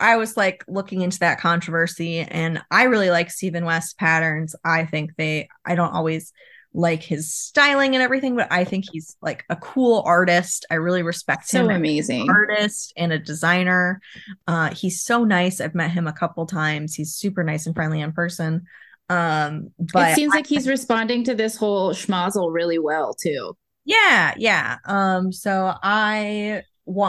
I 0.00 0.16
was 0.16 0.36
like 0.36 0.64
looking 0.66 1.02
into 1.02 1.18
that 1.20 1.40
controversy 1.40 2.20
and 2.20 2.62
I 2.70 2.84
really 2.84 3.10
like 3.10 3.30
Stephen 3.30 3.64
West 3.64 3.98
patterns. 3.98 4.56
I 4.64 4.86
think 4.86 5.14
they 5.16 5.48
I 5.64 5.74
don't 5.74 5.92
always 5.92 6.32
like 6.72 7.02
his 7.02 7.34
styling 7.34 7.94
and 7.94 8.02
everything, 8.02 8.36
but 8.36 8.50
I 8.50 8.64
think 8.64 8.84
he's 8.90 9.16
like 9.20 9.44
a 9.50 9.56
cool 9.56 10.02
artist. 10.06 10.64
I 10.70 10.76
really 10.76 11.02
respect 11.02 11.48
so 11.48 11.60
him. 11.60 11.66
So 11.66 11.74
amazing. 11.74 12.30
artist 12.30 12.92
and 12.96 13.12
a 13.12 13.18
designer. 13.18 14.00
Uh 14.46 14.74
he's 14.74 15.02
so 15.02 15.24
nice. 15.24 15.60
I've 15.60 15.74
met 15.74 15.90
him 15.90 16.06
a 16.06 16.12
couple 16.12 16.46
times. 16.46 16.94
He's 16.94 17.14
super 17.14 17.44
nice 17.44 17.66
and 17.66 17.74
friendly 17.74 18.00
in 18.00 18.12
person. 18.12 18.64
Um 19.08 19.68
but 19.92 20.12
it 20.12 20.14
seems 20.14 20.32
I, 20.32 20.36
like 20.38 20.46
he's 20.46 20.68
responding 20.68 21.24
to 21.24 21.34
this 21.34 21.56
whole 21.56 21.92
schmozzle 21.92 22.52
really 22.52 22.78
well 22.78 23.14
too. 23.14 23.56
Yeah, 23.84 24.34
yeah. 24.36 24.78
Um 24.86 25.32
so 25.32 25.74
I 25.82 26.62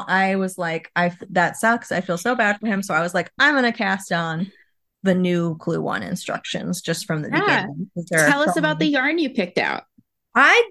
I 0.08 0.36
was 0.36 0.58
like, 0.58 0.91
I 0.96 1.15
that 1.32 1.58
sucks. 1.58 1.91
I 1.91 2.02
feel 2.02 2.17
so 2.17 2.36
bad 2.36 2.60
for 2.60 2.67
him. 2.67 2.82
So 2.84 2.94
I 2.94 3.02
was 3.02 3.13
like, 3.13 3.32
I'm 3.39 3.56
gonna 3.56 3.74
cast 3.74 4.12
on 4.12 4.52
the 5.04 5.15
new 5.15 5.58
Clue 5.58 5.82
One 5.82 6.04
instructions 6.04 6.82
just 6.82 7.06
from 7.06 7.22
the 7.22 7.30
yeah. 7.30 7.65
beginning. 7.65 7.91
Tell 8.08 8.41
us 8.41 8.58
about 8.58 8.80
the 8.80 8.86
yarn 8.86 9.17
you 9.17 9.32
picked 9.32 9.58
out. 9.58 9.84
I 10.36 10.70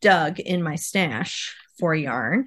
dug 0.00 0.40
in 0.40 0.62
my 0.62 0.76
stash 0.76 1.54
for 1.78 1.94
yarn, 1.94 2.46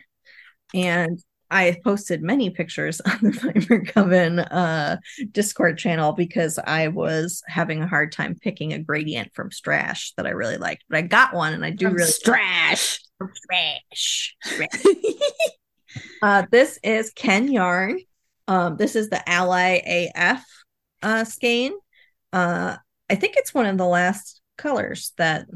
and 0.73 1.21
I 1.51 1.77
posted 1.83 2.21
many 2.21 2.49
pictures 2.49 3.01
on 3.05 3.19
the 3.21 3.33
Fiber 3.33 3.83
Coven 3.83 4.39
uh, 4.39 4.97
Discord 5.31 5.77
channel 5.77 6.13
because 6.13 6.59
I 6.59 6.89
was 6.89 7.43
having 7.47 7.81
a 7.81 7.87
hard 7.87 8.11
time 8.11 8.35
picking 8.39 8.73
a 8.73 8.79
gradient 8.79 9.33
from 9.33 9.49
Strash 9.49 10.13
that 10.15 10.27
I 10.27 10.31
really 10.31 10.57
liked. 10.57 10.85
But 10.89 10.97
I 10.97 11.01
got 11.01 11.33
one, 11.33 11.53
and 11.53 11.65
I 11.65 11.71
do 11.71 11.87
from 11.87 11.95
really 11.95 12.11
Strash. 12.11 12.99
Trash. 13.27 14.35
uh, 16.21 16.45
this 16.51 16.79
is 16.83 17.11
Ken 17.11 17.51
Yarn. 17.51 17.99
Um, 18.47 18.77
this 18.77 18.95
is 18.95 19.09
the 19.09 19.27
Ally 19.29 19.81
AF 20.15 20.45
uh, 21.01 21.23
skein. 21.23 21.73
Uh, 22.31 22.77
I 23.09 23.15
think 23.15 23.35
it's 23.37 23.53
one 23.53 23.65
of 23.65 23.77
the 23.77 23.85
last 23.85 24.41
colors 24.57 25.13
that 25.17 25.47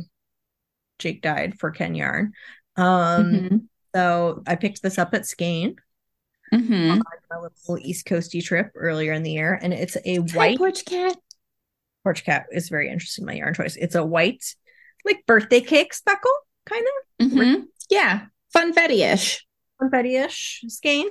Jake 0.99 1.21
dyed 1.21 1.59
for 1.59 1.71
Ken 1.71 1.95
Yarn. 1.95 2.33
Um, 2.75 2.85
mm-hmm. 2.85 3.57
So 3.95 4.43
I 4.47 4.55
picked 4.55 4.81
this 4.81 4.97
up 4.97 5.13
at 5.13 5.25
Skein. 5.25 5.75
Mm-hmm. 6.53 6.91
On 6.91 7.01
my 7.31 7.37
little 7.39 7.77
East 7.79 8.05
Coasty 8.05 8.43
trip 8.43 8.71
earlier 8.75 9.13
in 9.13 9.23
the 9.23 9.31
year, 9.31 9.57
and 9.59 9.73
it's 9.73 9.97
a 10.05 10.17
white 10.17 10.59
porch 10.59 10.85
cat. 10.85 11.17
Porch 12.03 12.23
cat 12.23 12.45
is 12.51 12.69
very 12.69 12.89
interesting. 12.89 13.25
My 13.25 13.33
yarn 13.33 13.55
choice. 13.55 13.75
It's 13.75 13.95
a 13.95 14.05
white, 14.05 14.43
like 15.03 15.25
birthday 15.25 15.61
cake 15.61 15.95
speckle 15.95 16.31
kind 16.65 16.85
of. 16.85 17.27
Mm-hmm. 17.27 17.63
Yeah, 17.89 18.25
funfetti-ish. 18.55 19.45
Funfetti-ish 19.81 20.65
skein. 20.67 21.09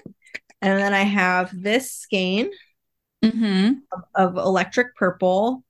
And 0.60 0.78
then 0.78 0.94
I 0.94 1.02
have 1.02 1.50
this 1.52 1.90
skein 1.92 2.50
mm-hmm. 3.24 3.72
of, 3.92 4.02
of, 4.14 4.36
electric 4.36 4.94
purple 4.94 5.64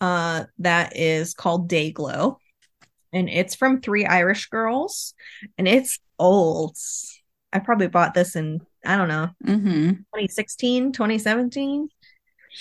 uh, 0.00 0.44
that 0.60 0.96
is 0.96 1.34
called 1.34 1.68
DayGlo. 1.68 2.36
And 3.12 3.28
it's 3.28 3.54
from 3.54 3.80
Three 3.80 4.06
Irish 4.06 4.48
Girls. 4.48 5.14
And 5.58 5.68
it's 5.68 5.98
old. 6.18 6.76
I 7.52 7.58
probably 7.58 7.88
bought 7.88 8.14
this 8.14 8.36
in 8.36 8.60
I 8.84 8.96
don't 8.96 9.08
know 9.08 9.28
Mm-hmm. 9.44 9.88
2016, 9.88 10.92
2017. 10.92 11.88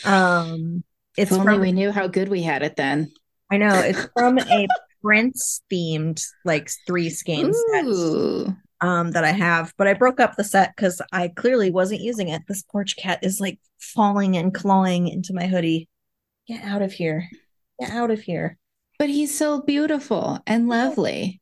Um, 0.06 0.84
If 1.18 1.32
only 1.32 1.46
from, 1.46 1.62
we 1.62 1.72
knew 1.72 1.92
how 1.92 2.08
good 2.08 2.30
we 2.30 2.44
had 2.44 2.64
it 2.64 2.76
then. 2.76 3.12
I 3.52 3.58
know 3.58 3.74
it's 3.74 4.08
from 4.14 4.38
a 4.40 4.68
Prince 5.08 5.62
themed 5.72 6.22
like 6.44 6.70
three 6.86 7.10
skein 7.10 7.54
set 7.54 8.56
um 8.82 9.12
that 9.12 9.24
I 9.24 9.32
have, 9.32 9.74
but 9.78 9.88
I 9.88 9.94
broke 9.94 10.20
up 10.20 10.36
the 10.36 10.44
set 10.44 10.76
because 10.76 11.02
I 11.14 11.30
clearly 11.30 11.72
wasn't 11.72 12.02
using 12.02 12.28
it. 12.28 12.42
This 12.46 12.62
porch 12.64 12.98
cat 12.98 13.20
is 13.24 13.40
like 13.40 13.58
falling 13.80 14.36
and 14.36 14.54
clawing 14.54 15.08
into 15.08 15.34
my 15.34 15.48
hoodie. 15.48 15.88
Get 16.46 16.62
out 16.66 16.82
of 16.82 16.92
here. 16.92 17.30
Get 17.80 17.90
out 17.92 18.12
of 18.12 18.20
here. 18.20 18.58
But 19.00 19.08
he's 19.08 19.38
so 19.38 19.62
beautiful 19.62 20.40
and 20.46 20.68
lovely. 20.68 21.40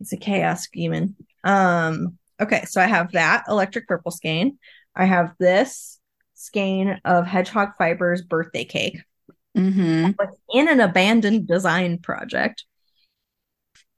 It's 0.00 0.14
a 0.14 0.16
chaos 0.16 0.68
demon. 0.72 1.16
Um, 1.44 2.16
okay, 2.40 2.64
so 2.64 2.80
I 2.80 2.86
have 2.86 3.12
that 3.12 3.44
electric 3.46 3.86
purple 3.86 4.10
skein. 4.10 4.58
I 4.96 5.04
have 5.04 5.34
this 5.38 6.00
skein 6.32 6.98
of 7.04 7.26
hedgehog 7.26 7.72
fibers 7.76 8.22
birthday 8.22 8.64
cake 8.64 9.02
Mm-hmm. 9.58 10.10
in 10.54 10.68
an 10.68 10.80
abandoned 10.80 11.46
design 11.48 11.98
project. 11.98 12.64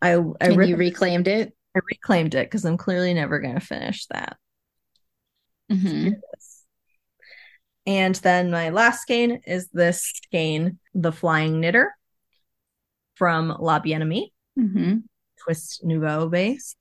I 0.03 0.15
I, 0.15 0.17
And 0.41 0.57
ripped- 0.57 0.71
you 0.71 0.77
reclaimed 0.77 1.29
it. 1.29 1.53
I 1.77 1.81
reclaimed 1.89 2.35
it 2.35 2.47
because 2.47 2.65
I'm 2.65 2.77
clearly 2.77 3.15
never 3.15 3.39
going 3.39 3.55
to 3.55 3.61
finish 3.61 4.07
that. 4.07 4.37
Mm-hmm. 5.71 6.11
And 7.87 8.15
then 8.17 8.51
my 8.51 8.71
last 8.71 9.03
skein 9.03 9.41
is 9.47 9.69
this 9.73 10.03
skein, 10.03 10.79
the 10.95 11.13
Flying 11.13 11.61
Knitter 11.61 11.95
from 13.15 13.55
La 13.59 13.79
Bien 13.79 14.03
Aimee, 14.03 14.33
Mm-hmm. 14.59 14.97
Twist 15.45 15.85
Nouveau 15.85 16.29
base. 16.29 16.75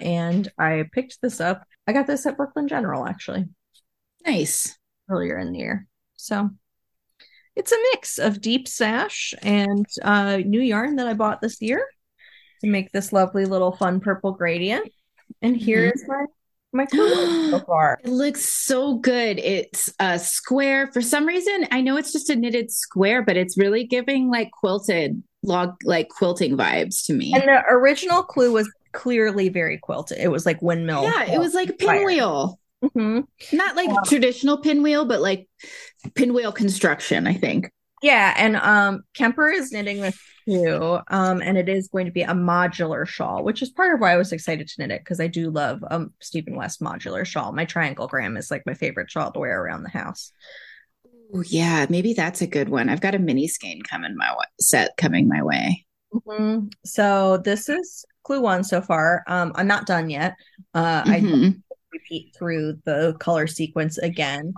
And 0.00 0.50
I 0.58 0.84
picked 0.92 1.20
this 1.20 1.40
up. 1.40 1.64
I 1.86 1.92
got 1.92 2.06
this 2.06 2.24
at 2.26 2.36
Brooklyn 2.36 2.68
General 2.68 3.06
actually 3.06 3.46
Nice. 4.24 4.78
earlier 5.10 5.36
in 5.38 5.52
the 5.52 5.58
year. 5.58 5.86
So 6.16 6.50
it's 7.58 7.72
a 7.72 7.76
mix 7.92 8.18
of 8.18 8.40
deep 8.40 8.68
sash 8.68 9.34
and 9.42 9.84
uh, 10.02 10.38
new 10.38 10.60
yarn 10.60 10.96
that 10.96 11.08
I 11.08 11.14
bought 11.14 11.40
this 11.40 11.60
year 11.60 11.84
to 12.60 12.68
make 12.68 12.92
this 12.92 13.12
lovely 13.12 13.44
little 13.44 13.72
fun 13.72 13.98
purple 14.00 14.32
gradient. 14.32 14.90
And 15.42 15.60
here's 15.60 16.02
my 16.06 16.24
my 16.72 16.86
clue 16.86 17.50
so 17.50 17.58
far. 17.66 17.98
It 18.04 18.10
looks 18.10 18.44
so 18.44 18.94
good. 18.94 19.38
It's 19.38 19.92
a 19.98 20.18
square. 20.18 20.90
For 20.92 21.02
some 21.02 21.26
reason, 21.26 21.66
I 21.70 21.80
know 21.80 21.96
it's 21.96 22.12
just 22.12 22.30
a 22.30 22.36
knitted 22.36 22.70
square, 22.70 23.22
but 23.22 23.36
it's 23.36 23.58
really 23.58 23.84
giving 23.84 24.30
like 24.30 24.50
quilted 24.52 25.22
log 25.42 25.74
like 25.84 26.08
quilting 26.10 26.56
vibes 26.56 27.04
to 27.06 27.12
me. 27.12 27.32
And 27.34 27.42
the 27.42 27.62
original 27.70 28.22
clue 28.22 28.52
was 28.52 28.70
clearly 28.92 29.48
very 29.48 29.78
quilted. 29.78 30.18
It 30.18 30.28
was 30.30 30.46
like 30.46 30.62
windmill. 30.62 31.02
yeah, 31.02 31.24
it 31.24 31.38
was 31.38 31.54
like 31.54 31.78
pinwheel. 31.78 32.58
Mhm. 32.84 33.26
Not 33.52 33.76
like 33.76 33.88
Wow. 33.90 34.02
traditional 34.04 34.58
pinwheel, 34.58 35.04
but 35.04 35.20
like 35.20 35.48
pinwheel 36.14 36.52
construction, 36.52 37.26
I 37.26 37.34
think. 37.34 37.70
Yeah, 38.02 38.32
and 38.36 38.56
um 38.56 39.02
Kemper 39.14 39.48
is 39.48 39.72
knitting 39.72 40.00
this 40.00 40.16
too. 40.48 40.98
Um, 41.08 41.42
and 41.42 41.58
it 41.58 41.68
is 41.68 41.88
going 41.88 42.06
to 42.06 42.12
be 42.12 42.22
a 42.22 42.28
modular 42.28 43.06
shawl, 43.06 43.42
which 43.44 43.60
is 43.62 43.70
part 43.70 43.92
of 43.94 44.00
why 44.00 44.12
I 44.12 44.16
was 44.16 44.32
excited 44.32 44.68
to 44.68 44.74
knit 44.80 44.92
it 44.92 45.00
because 45.00 45.20
I 45.20 45.26
do 45.26 45.50
love 45.50 45.82
um 45.90 46.12
Stephen 46.20 46.54
West 46.54 46.80
modular 46.80 47.24
shawl. 47.26 47.52
My 47.52 47.64
triangle 47.64 48.06
gram 48.06 48.36
is 48.36 48.50
like 48.50 48.62
my 48.66 48.74
favorite 48.74 49.10
shawl 49.10 49.32
to 49.32 49.40
wear 49.40 49.60
around 49.60 49.82
the 49.82 49.90
house. 49.90 50.32
Oh 51.34 51.42
yeah, 51.48 51.86
maybe 51.90 52.14
that's 52.14 52.40
a 52.40 52.46
good 52.46 52.68
one. 52.68 52.88
I've 52.88 53.00
got 53.00 53.14
a 53.16 53.18
mini 53.18 53.48
skein 53.48 53.82
coming 53.82 54.16
my 54.16 54.30
way, 54.32 54.44
set 54.60 54.96
coming 54.96 55.28
my 55.28 55.42
way. 55.42 55.84
Mhm. 56.14 56.72
So 56.84 57.38
this 57.38 57.68
is 57.68 58.04
clue 58.22 58.40
one 58.40 58.64
so 58.64 58.80
far. 58.80 59.24
Um, 59.26 59.52
I'm 59.56 59.66
not 59.66 59.86
done 59.86 60.08
yet. 60.08 60.34
Uh, 60.74 61.02
I 61.04 61.20
Mhm, 61.20 61.62
repeat 61.92 62.34
through 62.36 62.78
the 62.84 63.16
color 63.18 63.46
sequence 63.46 63.98
again. 63.98 64.54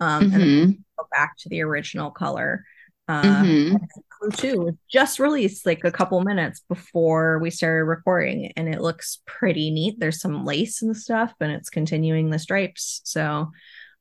Um, 0.00 0.24
and 0.24 0.32
then 0.32 0.40
mhm, 0.40 0.78
go 0.98 1.06
back 1.10 1.36
to 1.38 1.48
the 1.48 1.62
original 1.62 2.10
color. 2.10 2.64
Uh, 3.06 3.22
mhm. 3.22 3.88
Clue 4.10 4.30
two 4.30 4.60
was 4.60 4.74
just 4.90 5.18
released 5.18 5.66
like 5.66 5.84
a 5.84 5.92
couple 5.92 6.20
minutes 6.22 6.62
before 6.68 7.38
we 7.38 7.50
started 7.50 7.84
recording, 7.84 8.52
and 8.56 8.68
it 8.68 8.80
looks 8.80 9.20
pretty 9.26 9.70
neat. 9.70 9.98
There's 9.98 10.20
some 10.20 10.44
lace 10.44 10.82
and 10.82 10.96
stuff, 10.96 11.32
and 11.40 11.52
it's 11.52 11.70
continuing 11.70 12.30
the 12.30 12.38
stripes. 12.38 13.02
So 13.04 13.50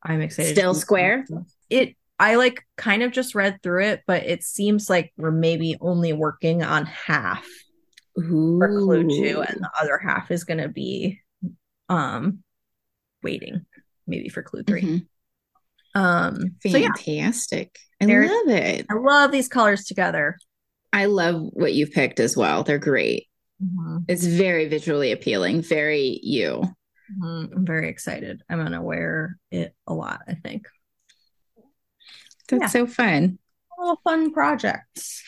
I'm 0.01 0.21
excited. 0.21 0.55
Still 0.55 0.73
square? 0.73 1.25
It. 1.69 1.95
I 2.19 2.35
like 2.35 2.65
kind 2.77 3.03
of 3.03 3.11
just 3.11 3.35
read 3.35 3.61
through 3.61 3.85
it, 3.85 4.03
but 4.07 4.23
it 4.23 4.43
seems 4.43 4.89
like 4.89 5.11
we're 5.17 5.31
maybe 5.31 5.77
only 5.81 6.13
working 6.13 6.63
on 6.63 6.85
half 6.85 7.45
for 8.15 8.69
clue 8.69 9.03
two, 9.09 9.39
Ooh. 9.39 9.41
and 9.41 9.59
the 9.59 9.71
other 9.81 9.97
half 9.97 10.31
is 10.31 10.43
going 10.43 10.59
to 10.59 10.69
be 10.69 11.21
um 11.89 12.43
waiting 13.23 13.65
maybe 14.07 14.29
for 14.29 14.43
clue 14.43 14.63
3 14.63 14.81
Mhm. 14.81 15.07
Um, 15.95 16.55
so 16.65 16.77
yeah, 16.77 16.87
Fantastic. 16.97 17.77
I 18.01 18.05
love 18.05 18.47
it. 18.49 18.85
I 18.89 18.95
love 18.95 19.31
these 19.31 19.47
colors 19.47 19.85
together. 19.85 20.37
I 20.91 21.05
love 21.05 21.41
what 21.53 21.73
you've 21.73 21.91
picked 21.91 22.19
as 22.19 22.35
well. 22.35 22.63
They're 22.63 22.77
great. 22.79 23.27
It's 24.09 24.25
very 24.25 24.67
visually 24.67 25.11
appealing, 25.13 25.61
very 25.61 26.19
you. 26.21 26.63
Mhm. 27.21 27.55
I'm 27.55 27.65
very 27.65 27.87
excited. 27.89 28.41
I'm 28.49 28.57
gonna 28.57 28.81
wear 28.81 29.37
it 29.51 29.73
a 29.87 29.93
lot, 29.93 30.21
I 30.27 30.33
think. 30.33 30.67
That's 32.49 32.61
Yeah. 32.63 32.67
so 32.67 32.87
fun. 32.87 33.39
Little 33.79 33.99
fun 34.03 34.33
projects. 34.33 35.23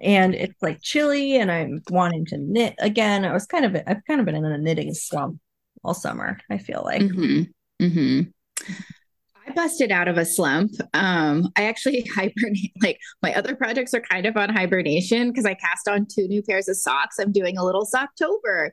And 0.00 0.34
it's 0.34 0.62
like 0.62 0.80
chilly 0.82 1.36
and 1.36 1.50
I'm 1.50 1.82
wanting 1.90 2.26
to 2.26 2.38
knit 2.38 2.74
again. 2.78 3.24
I 3.24 3.32
was 3.32 3.46
kind 3.46 3.64
of 3.64 3.76
I've 3.86 4.04
kind 4.06 4.20
of 4.20 4.26
been 4.26 4.34
in 4.36 4.44
a 4.44 4.58
knitting 4.58 4.94
slump 4.94 5.40
all 5.86 5.94
summer, 5.94 6.38
I 6.50 6.58
feel 6.58 6.82
like. 6.84 7.02
hmm 7.02 7.42
hmm 7.80 8.22
I 9.48 9.52
busted 9.52 9.92
out 9.92 10.08
of 10.08 10.18
a 10.18 10.24
slump. 10.24 10.72
Um, 10.92 11.50
I 11.56 11.64
actually 11.64 12.04
hibernate. 12.14 12.72
Like 12.82 12.98
my 13.22 13.32
other 13.34 13.54
projects 13.54 13.94
are 13.94 14.00
kind 14.00 14.26
of 14.26 14.36
on 14.36 14.48
hibernation 14.48 15.30
because 15.30 15.44
I 15.44 15.54
cast 15.54 15.88
on 15.88 16.06
two 16.12 16.26
new 16.26 16.42
pairs 16.42 16.68
of 16.68 16.76
socks. 16.76 17.18
I'm 17.20 17.30
doing 17.30 17.56
a 17.56 17.64
little 17.64 17.86
Socktober. 17.86 18.70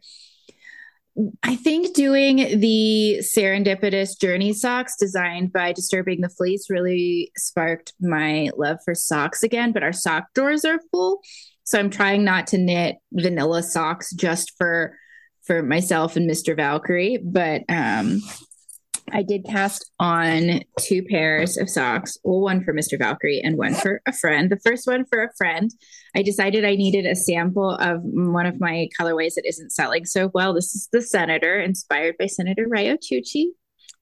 I 1.43 1.55
think 1.55 1.93
doing 1.93 2.59
the 2.59 3.21
serendipitous 3.21 4.19
journey 4.19 4.51
socks 4.51 4.95
designed 4.99 5.53
by 5.53 5.71
Disturbing 5.71 6.21
the 6.21 6.29
Fleece 6.29 6.71
really 6.71 7.31
sparked 7.37 7.93
my 8.01 8.49
love 8.57 8.79
for 8.83 8.95
socks 8.95 9.43
again. 9.43 9.73
But 9.73 9.83
our 9.83 9.93
sock 9.93 10.33
drawers 10.33 10.65
are 10.65 10.79
full, 10.89 11.21
so 11.63 11.77
I'm 11.77 11.91
trying 11.91 12.23
not 12.23 12.47
to 12.47 12.57
knit 12.57 12.95
vanilla 13.11 13.61
socks 13.61 14.11
just 14.15 14.53
for 14.57 14.97
for 15.45 15.61
myself 15.61 16.15
and 16.15 16.29
Mr. 16.29 16.55
Valkyrie. 16.55 17.19
But 17.23 17.63
um, 17.69 18.21
I 19.11 19.23
did 19.23 19.45
cast 19.45 19.91
on 19.99 20.61
two 20.79 21.03
pairs 21.03 21.57
of 21.57 21.69
socks, 21.69 22.17
well, 22.23 22.41
one 22.41 22.63
for 22.63 22.73
Mr. 22.73 22.97
Valkyrie 22.97 23.41
and 23.43 23.57
one 23.57 23.73
for 23.73 24.01
a 24.07 24.13
friend. 24.13 24.49
The 24.49 24.59
first 24.59 24.87
one 24.87 25.05
for 25.05 25.23
a 25.23 25.33
friend, 25.37 25.69
I 26.15 26.21
decided 26.21 26.65
I 26.65 26.75
needed 26.75 27.05
a 27.05 27.15
sample 27.15 27.71
of 27.71 27.99
one 28.01 28.45
of 28.45 28.59
my 28.59 28.87
colorways 28.99 29.35
that 29.35 29.47
isn't 29.47 29.71
selling 29.71 30.05
so 30.05 30.31
well. 30.33 30.53
This 30.53 30.73
is 30.73 30.89
the 30.91 31.01
Senator, 31.01 31.59
inspired 31.59 32.15
by 32.17 32.27
Senator 32.27 32.65
Riyo 32.67 32.97
Chuchi. 32.97 33.47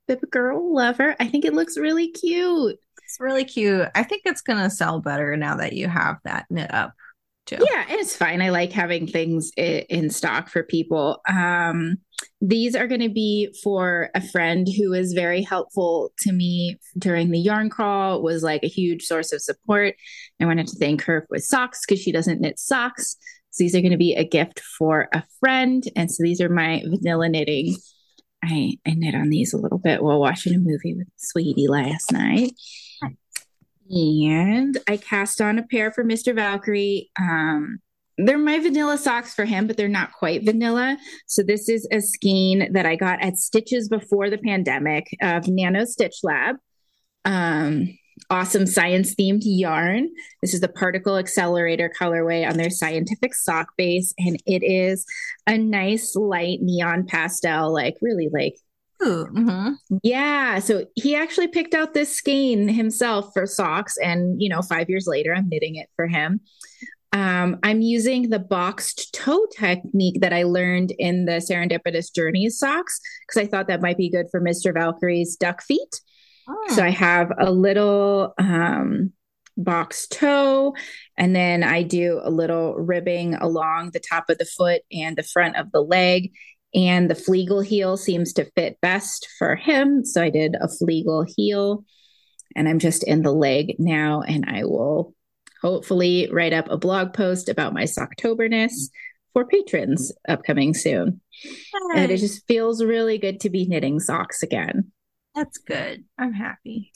Bip 0.07 0.21
girl, 0.29 0.73
lover. 0.73 1.15
I 1.19 1.27
think 1.27 1.45
it 1.45 1.53
looks 1.53 1.77
really 1.77 2.11
cute. 2.11 2.77
It's 3.03 3.17
really 3.19 3.45
cute. 3.45 3.87
I 3.95 4.03
think 4.03 4.23
it's 4.25 4.41
gonna 4.41 4.69
sell 4.69 4.99
better 5.01 5.35
now 5.35 5.57
that 5.57 5.73
you 5.73 5.87
have 5.87 6.17
that 6.23 6.45
knit 6.49 6.73
up 6.73 6.93
too. 7.51 7.65
Yeah, 7.71 7.85
and 7.89 7.99
it's 7.99 8.15
fine. 8.15 8.41
I 8.41 8.49
like 8.49 8.71
having 8.71 9.07
things 9.07 9.51
in 9.57 10.09
stock 10.09 10.49
for 10.49 10.63
people. 10.63 11.21
Um, 11.27 11.97
these 12.39 12.75
are 12.75 12.87
going 12.87 13.01
to 13.01 13.09
be 13.09 13.53
for 13.63 14.09
a 14.15 14.21
friend 14.21 14.67
who 14.77 14.93
is 14.93 15.13
very 15.13 15.41
helpful 15.41 16.11
to 16.19 16.31
me 16.31 16.77
during 16.97 17.31
the 17.31 17.39
yarn 17.39 17.69
crawl. 17.69 18.21
Was 18.21 18.43
like 18.43 18.63
a 18.63 18.67
huge 18.67 19.03
source 19.03 19.31
of 19.31 19.41
support. 19.41 19.95
I 20.39 20.45
wanted 20.45 20.67
to 20.67 20.77
thank 20.77 21.03
her 21.03 21.25
with 21.29 21.43
socks 21.43 21.81
because 21.85 22.01
she 22.01 22.11
doesn't 22.11 22.41
knit 22.41 22.59
socks. 22.59 23.17
So 23.51 23.63
these 23.63 23.75
are 23.75 23.81
going 23.81 23.91
to 23.91 23.97
be 23.97 24.15
a 24.15 24.23
gift 24.23 24.61
for 24.77 25.09
a 25.13 25.23
friend, 25.39 25.83
and 25.95 26.09
so 26.09 26.23
these 26.23 26.39
are 26.39 26.49
my 26.49 26.83
vanilla 26.85 27.29
knitting. 27.29 27.75
I 28.43 28.77
I 28.87 28.91
knit 28.95 29.13
on 29.13 29.29
these 29.29 29.53
a 29.53 29.57
little 29.57 29.77
bit 29.77 30.01
while 30.01 30.19
watching 30.19 30.55
a 30.55 30.59
movie 30.59 30.95
with 30.95 31.07
Sweetie 31.17 31.67
last 31.67 32.11
night. 32.11 32.53
And 33.91 34.77
I 34.87 34.97
cast 34.97 35.41
on 35.41 35.59
a 35.59 35.63
pair 35.63 35.91
for 35.91 36.03
Mr. 36.03 36.33
Valkyrie. 36.33 37.11
Um, 37.19 37.79
they're 38.17 38.37
my 38.37 38.59
vanilla 38.59 38.97
socks 38.97 39.33
for 39.33 39.45
him, 39.45 39.67
but 39.67 39.77
they're 39.77 39.87
not 39.87 40.13
quite 40.13 40.45
vanilla. 40.45 40.97
So 41.27 41.43
this 41.43 41.67
is 41.67 41.87
a 41.91 41.99
skein 42.01 42.71
that 42.73 42.85
I 42.85 42.95
got 42.95 43.21
at 43.21 43.37
Stitches 43.37 43.89
before 43.89 44.29
the 44.29 44.37
pandemic 44.37 45.07
of 45.21 45.47
Nano 45.47 45.85
Stitch 45.85 46.19
Lab. 46.23 46.57
Um, 47.25 47.97
awesome 48.29 48.67
science 48.67 49.15
themed 49.15 49.41
yarn. 49.43 50.09
This 50.41 50.53
is 50.53 50.61
the 50.61 50.67
particle 50.67 51.17
accelerator 51.17 51.91
colorway 51.99 52.47
on 52.47 52.57
their 52.57 52.69
scientific 52.69 53.33
sock 53.33 53.69
base, 53.77 54.13
and 54.17 54.41
it 54.45 54.63
is 54.63 55.05
a 55.47 55.57
nice 55.57 56.15
light 56.15 56.59
neon 56.61 57.05
pastel, 57.05 57.73
like 57.73 57.95
really 58.01 58.29
like 58.31 58.55
Ooh, 59.03 59.25
mhm. 59.31 59.75
yeah, 60.03 60.59
so 60.59 60.85
he 60.95 61.15
actually 61.15 61.47
picked 61.47 61.73
out 61.73 61.93
this 61.93 62.15
skein 62.15 62.67
himself 62.67 63.31
for 63.33 63.45
socks, 63.45 63.97
and 63.97 64.41
you 64.41 64.49
know, 64.49 64.61
five 64.61 64.89
years 64.89 65.07
later, 65.07 65.33
I'm 65.33 65.49
knitting 65.49 65.75
it 65.75 65.89
for 65.95 66.07
him. 66.07 66.41
Um, 67.13 67.59
I'm 67.61 67.81
using 67.81 68.29
the 68.29 68.39
boxed 68.39 69.13
toe 69.13 69.45
technique 69.57 70.21
that 70.21 70.31
I 70.31 70.43
learned 70.43 70.93
in 70.97 71.25
the 71.25 71.33
Serendipitous 71.33 72.13
Journeys 72.13 72.57
socks 72.57 73.01
because 73.27 73.43
I 73.43 73.47
thought 73.47 73.67
that 73.67 73.81
might 73.81 73.97
be 73.97 74.09
good 74.09 74.27
for 74.31 74.39
Mr. 74.39 74.73
Valkyrie's 74.73 75.35
duck 75.35 75.61
feet. 75.61 75.99
Oh. 76.47 76.65
So 76.69 76.83
I 76.83 76.89
have 76.89 77.31
a 77.37 77.51
little 77.51 78.33
um, 78.37 79.11
box 79.57 80.07
toe, 80.07 80.73
and 81.17 81.35
then 81.35 81.63
I 81.63 81.83
do 81.83 82.21
a 82.23 82.29
little 82.29 82.75
ribbing 82.75 83.35
along 83.35 83.91
the 83.91 83.99
top 83.99 84.29
of 84.29 84.37
the 84.37 84.45
foot 84.45 84.81
and 84.91 85.15
the 85.17 85.23
front 85.23 85.57
of 85.57 85.71
the 85.71 85.81
leg. 85.81 86.31
And 86.73 87.09
the 87.09 87.15
Fleegle 87.15 87.65
heel 87.65 87.97
seems 87.97 88.33
to 88.33 88.49
fit 88.55 88.79
best 88.81 89.27
for 89.37 89.55
him. 89.55 90.05
So 90.05 90.23
I 90.23 90.29
did 90.29 90.55
a 90.55 90.67
Fleegle 90.67 91.29
heel, 91.35 91.83
and 92.55 92.69
I'm 92.69 92.79
just 92.79 93.03
in 93.03 93.23
the 93.23 93.33
leg 93.33 93.75
now, 93.77 94.21
and 94.21 94.45
I 94.47 94.63
will 94.63 95.13
hopefully 95.61 96.29
write 96.31 96.53
up 96.53 96.69
a 96.69 96.77
blog 96.77 97.13
post 97.13 97.49
about 97.49 97.73
my 97.73 97.83
Socktoberness 97.83 98.89
for 99.33 99.45
patrons 99.45 100.11
upcoming 100.27 100.73
soon. 100.73 101.21
Nice. 101.43 101.97
And 101.97 102.11
it 102.11 102.17
just 102.17 102.45
feels 102.47 102.83
really 102.83 103.17
good 103.17 103.39
to 103.41 103.49
be 103.49 103.65
knitting 103.65 103.99
socks 103.99 104.43
again. 104.43 104.91
That's 105.35 105.57
good. 105.57 106.03
I'm 106.17 106.33
happy. 106.33 106.91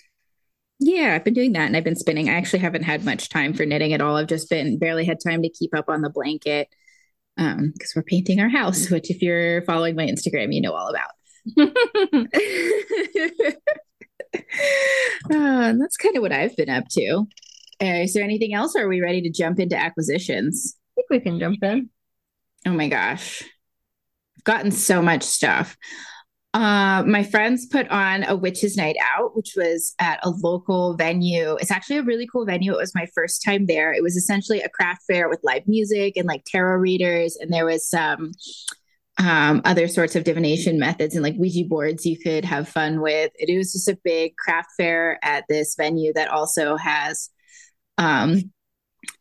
Yeah, 0.80 1.14
I've 1.16 1.24
been 1.24 1.34
doing 1.34 1.54
that 1.54 1.68
and 1.68 1.78
I've 1.78 1.86
been 1.86 1.96
spinning. 1.96 2.30
I 2.30 2.34
actually 2.34 2.60
haven't 2.60 2.84
had 2.84 3.06
much 3.06 3.30
time 3.30 3.54
for 3.54 3.66
knitting 3.66 3.94
at 3.94 4.02
all. 4.02 4.18
I've 4.18 4.28
just 4.28 4.50
been 4.50 4.78
barely 4.78 5.06
had 5.06 5.20
time 5.26 5.42
to 5.44 5.50
keep 5.50 5.74
up 5.74 5.88
on 5.88 6.02
the 6.02 6.10
blanket 6.10 6.68
um 7.38 7.72
because 7.74 7.94
we're 7.96 8.04
painting 8.04 8.40
our 8.40 8.50
house, 8.50 8.90
which 8.90 9.10
if 9.10 9.22
you're 9.22 9.62
following 9.64 9.96
my 9.96 10.06
Instagram, 10.06 10.54
you 10.54 10.62
know 10.62 10.74
all 10.74 10.90
about. 10.90 11.12
uh, 14.36 15.74
that's 15.80 15.98
kind 15.98 16.16
of 16.16 16.22
what 16.22 16.32
I've 16.32 16.56
been 16.56 16.70
up 16.70 16.86
to. 16.92 17.28
Uh, 17.82 18.04
is 18.04 18.14
there 18.14 18.24
anything 18.24 18.54
else, 18.54 18.76
or 18.76 18.84
are 18.84 18.88
we 18.88 19.02
ready 19.02 19.22
to 19.22 19.30
jump 19.30 19.60
into 19.60 19.78
acquisitions? 19.78 20.78
I 20.92 21.02
think 21.02 21.10
we 21.10 21.20
can 21.20 21.40
jump 21.40 21.64
in. 21.64 21.90
Oh 22.66 22.72
my 22.72 22.88
gosh, 22.88 23.44
I've 24.38 24.44
gotten 24.44 24.72
so 24.72 25.02
much 25.02 25.24
stuff. 25.24 25.78
Uh, 26.56 27.04
my 27.06 27.22
friends 27.22 27.66
put 27.66 27.86
on 27.90 28.24
a 28.24 28.34
witches 28.34 28.78
night 28.78 28.96
out, 29.02 29.36
which 29.36 29.56
was 29.58 29.94
at 30.00 30.22
a 30.24 30.30
local 30.30 30.96
venue. 30.96 31.56
It's 31.56 31.70
actually 31.70 31.98
a 31.98 32.04
really 32.04 32.26
cool 32.32 32.46
venue. 32.46 32.72
It 32.72 32.78
was 32.78 32.96
my 32.96 33.08
first 33.14 33.44
time 33.44 33.66
there. 33.66 33.92
It 33.92 34.02
was 34.02 34.16
essentially 34.16 34.62
a 34.62 34.70
craft 34.70 35.02
fair 35.06 35.28
with 35.28 35.42
live 35.44 35.68
music 35.68 36.16
and 36.16 36.26
like 36.26 36.46
tarot 36.46 36.78
readers, 36.78 37.36
and 37.36 37.52
there 37.52 37.66
was 37.66 37.90
some 37.90 38.32
um, 39.18 39.64
other 39.66 39.90
sorts 39.90 40.16
of 40.16 40.24
divination 40.24 40.80
methods 40.80 41.14
and 41.14 41.24
like 41.24 41.36
Ouija 41.38 41.66
boards 41.68 42.06
you 42.06 42.18
could 42.18 42.46
have 42.46 42.70
fun 42.70 43.02
with. 43.02 43.34
It 43.36 43.54
was 43.58 43.74
just 43.74 43.90
a 43.90 44.00
big 44.06 44.38
craft 44.38 44.70
fair 44.78 45.20
at 45.24 45.44
this 45.50 45.76
venue 45.76 46.14
that 46.14 46.30
also 46.30 46.78
has 46.78 47.32
um, 47.98 48.50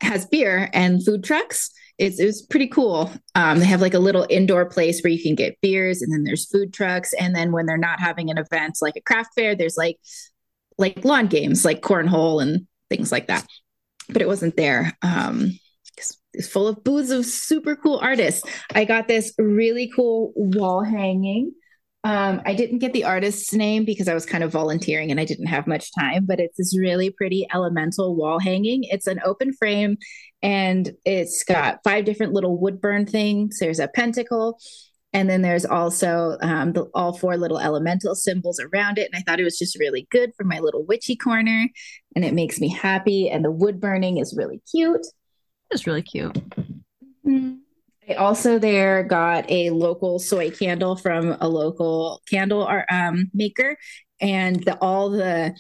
has 0.01 0.25
beer 0.25 0.71
and 0.73 1.05
food 1.05 1.25
trucks. 1.25 1.73
It's 1.99 2.19
it's 2.19 2.43
pretty 2.43 2.67
cool. 2.67 3.11
Um, 3.35 3.61
they 3.61 3.67
have 3.67 3.81
like 3.81 3.95
a 3.95 4.01
little 4.01 4.27
indoor 4.29 4.67
place 4.67 5.01
where 5.03 5.13
you 5.13 5.23
can 5.23 5.35
get 5.35 5.61
beers, 5.61 6.03
and 6.03 6.13
then 6.13 6.25
there's 6.25 6.49
food 6.49 6.73
trucks. 6.73 7.13
And 7.15 7.35
then 7.35 7.53
when 7.53 7.67
they're 7.67 7.77
not 7.77 8.01
having 8.01 8.31
an 8.31 8.39
event 8.39 8.79
like 8.81 8.97
a 8.97 9.01
craft 9.01 9.31
fair, 9.35 9.55
there's 9.55 9.77
like 9.77 9.99
like 10.77 11.05
lawn 11.05 11.29
games 11.29 11.65
like 11.65 11.83
cornhole 11.83 12.43
and 12.43 12.67
things 12.91 13.13
like 13.13 13.29
that. 13.29 13.47
But 14.09 14.23
it 14.23 14.29
wasn't 14.29 14.57
there. 14.57 14.93
Um, 15.03 15.59
it's 16.35 16.49
full 16.49 16.67
of 16.67 16.83
booths 16.83 17.11
of 17.11 17.25
super 17.25 17.77
cool 17.77 17.99
artists. 17.99 18.43
I 18.75 18.85
got 18.85 19.07
this 19.07 19.33
really 19.39 19.91
cool 19.95 20.33
wall 20.35 20.83
hanging 20.83 21.53
um, 22.05 22.43
I 22.45 22.53
didn't 22.53 22.81
get 22.81 22.93
the 22.93 23.05
artist's 23.05 23.55
name 23.55 23.87
because 23.87 24.09
I 24.09 24.15
was 24.15 24.27
kind 24.27 24.45
of 24.45 24.53
volunteering 24.53 25.11
and 25.11 25.19
I 25.19 25.25
didn't 25.25 25.47
have 25.47 25.67
much 25.67 25.91
time, 25.95 26.27
but 26.27 26.39
it's 26.39 26.59
this 26.59 26.77
really 26.79 27.09
pretty 27.09 27.47
elemental 27.53 28.15
wall 28.15 28.39
hanging. 28.39 28.85
It's 28.85 29.07
an 29.07 29.21
open 29.25 29.55
frame 29.55 29.97
and 30.45 30.93
it's 31.07 31.43
got 31.43 31.81
five 31.83 32.05
different 32.05 32.35
little 32.35 32.59
wood 32.59 32.79
burn 32.79 33.07
things. 33.07 33.57
There's 33.59 33.79
a 33.79 33.89
pentacle, 33.89 34.59
and 35.15 35.29
then 35.29 35.41
there's 35.41 35.65
also 35.65 36.37
um, 36.43 36.75
the, 36.75 36.85
all 36.95 37.17
four 37.17 37.39
little 37.39 37.59
elemental 37.59 38.15
symbols 38.15 38.61
around 38.61 38.99
it. 38.99 39.09
And 39.11 39.19
I 39.19 39.23
thought 39.23 39.41
it 39.41 39.45
was 39.45 39.59
just 39.59 39.79
really 39.81 40.07
good 40.11 40.33
for 40.37 40.45
my 40.45 40.61
little 40.61 40.85
witchy 40.85 41.17
corner, 41.17 41.67
and 42.15 42.25
it 42.27 42.35
makes 42.35 42.61
me 42.61 42.69
happy. 42.69 43.31
And 43.31 43.43
the 43.43 43.51
wood 43.51 43.81
burning 43.81 44.19
is 44.19 44.35
really 44.37 44.61
cute. 44.71 45.07
It's 45.71 45.87
really 45.87 46.03
cute. 46.03 46.35
Mm-hmm. 47.27 47.55
I 48.11 48.15
also 48.17 48.59
there 48.59 49.03
got 49.03 49.51
a 49.51 49.71
local 49.71 50.19
soy 50.19 50.51
candle 50.51 50.95
from 50.95 51.39
a 51.41 51.49
local 51.49 52.21
candle 52.29 52.69
um, 52.91 53.31
maker, 53.33 53.79
and 54.21 54.63
the, 54.63 54.77
all 54.77 55.09
the 55.09 55.57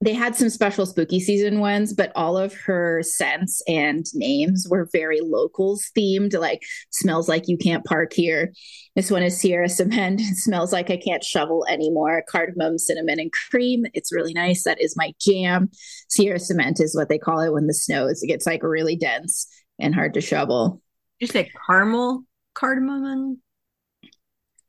they 0.00 0.14
had 0.14 0.34
some 0.34 0.48
special 0.48 0.86
spooky 0.86 1.20
season 1.20 1.60
ones, 1.60 1.92
but 1.92 2.10
all 2.14 2.38
of 2.38 2.54
her 2.54 3.02
scents 3.02 3.62
and 3.68 4.06
names 4.14 4.66
were 4.68 4.88
very 4.92 5.20
locals 5.20 5.90
themed, 5.96 6.38
like 6.38 6.62
smells 6.90 7.28
like 7.28 7.48
you 7.48 7.58
can't 7.58 7.84
park 7.84 8.12
here. 8.12 8.52
This 8.96 9.10
one 9.10 9.22
is 9.22 9.38
Sierra 9.38 9.68
Cement, 9.68 10.20
smells 10.34 10.72
like 10.72 10.90
I 10.90 10.96
can't 10.96 11.24
shovel 11.24 11.66
anymore. 11.68 12.24
Cardamom, 12.28 12.78
cinnamon, 12.78 13.20
and 13.20 13.32
cream. 13.32 13.84
It's 13.92 14.12
really 14.12 14.32
nice. 14.32 14.64
That 14.64 14.80
is 14.80 14.96
my 14.96 15.12
jam. 15.20 15.70
Sierra 16.08 16.38
Cement 16.38 16.80
is 16.80 16.96
what 16.96 17.08
they 17.08 17.18
call 17.18 17.40
it 17.40 17.52
when 17.52 17.66
the 17.66 17.74
snows. 17.74 18.22
It 18.22 18.28
gets 18.28 18.46
like 18.46 18.62
really 18.62 18.96
dense 18.96 19.46
and 19.78 19.94
hard 19.94 20.14
to 20.14 20.20
shovel 20.20 20.80
you 21.20 21.26
say 21.26 21.52
caramel, 21.66 22.24
cardamom, 22.54 23.04
and 23.04 23.36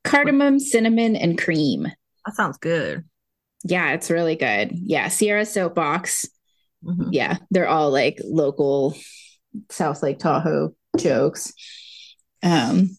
cardamom, 0.04 0.60
cinnamon, 0.60 1.16
and 1.16 1.38
cream. 1.38 1.88
That 2.26 2.36
sounds 2.36 2.58
good. 2.58 3.06
Yeah, 3.64 3.92
it's 3.94 4.10
really 4.10 4.36
good. 4.36 4.72
Yeah, 4.74 5.08
Sierra 5.10 5.46
Soapbox. 5.46 6.26
Mm-hmm. 6.84 7.10
Yeah, 7.12 7.38
they're 7.52 7.68
all 7.68 7.92
like 7.92 8.20
local 8.24 8.96
South 9.70 10.02
Lake 10.02 10.20
Tahoe 10.20 10.74
jokes. 10.98 11.54
Um, 12.44 12.98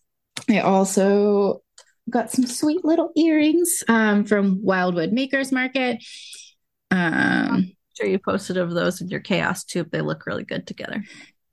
I 0.48 0.61
also 0.61 1.62
got 2.09 2.31
some 2.31 2.46
sweet 2.46 2.85
little 2.85 3.11
earrings 3.16 3.83
um, 3.88 4.25
from 4.25 4.62
Wildwood 4.62 5.12
Makers 5.12 5.53
Market. 5.53 6.03
Um, 6.90 7.72
sure 7.96 8.07
you 8.07 8.18
posted 8.18 8.57
of 8.57 8.72
those 8.72 9.01
in 9.01 9.09
your 9.09 9.20
chaos 9.20 9.64
tube. 9.64 9.90
They 9.90 10.01
look 10.01 10.27
really 10.27 10.44
good 10.44 10.66
together. 10.66 11.03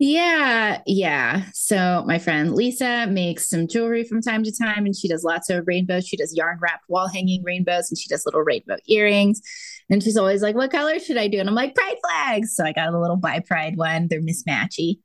Yeah, 0.01 0.81
yeah. 0.85 1.43
So 1.53 2.05
my 2.07 2.19
friend 2.19 2.55
Lisa 2.55 3.05
makes 3.07 3.49
some 3.49 3.67
jewelry 3.67 4.05
from 4.05 4.21
time 4.21 4.43
to 4.43 4.51
time, 4.57 4.85
and 4.85 4.95
she 4.95 5.09
does 5.09 5.25
lots 5.25 5.49
of 5.49 5.67
rainbows. 5.67 6.07
She 6.07 6.15
does 6.15 6.33
yarn 6.33 6.57
wrapped 6.61 6.85
wall 6.87 7.09
hanging 7.09 7.43
rainbows, 7.43 7.91
and 7.91 7.97
she 7.97 8.07
does 8.07 8.25
little 8.25 8.41
rainbow 8.41 8.77
earrings. 8.87 9.41
And 9.89 10.01
she's 10.01 10.15
always 10.15 10.41
like, 10.41 10.55
"What 10.55 10.71
color 10.71 10.99
should 10.99 11.17
I 11.17 11.27
do?" 11.27 11.39
And 11.39 11.49
I'm 11.49 11.55
like, 11.55 11.75
"Pride 11.75 11.97
flags." 12.01 12.55
So 12.55 12.63
I 12.63 12.71
got 12.71 12.93
a 12.93 12.97
little 12.97 13.17
by 13.17 13.41
Pride 13.41 13.75
one. 13.75 14.07
They're 14.07 14.21
mismatchy. 14.21 14.99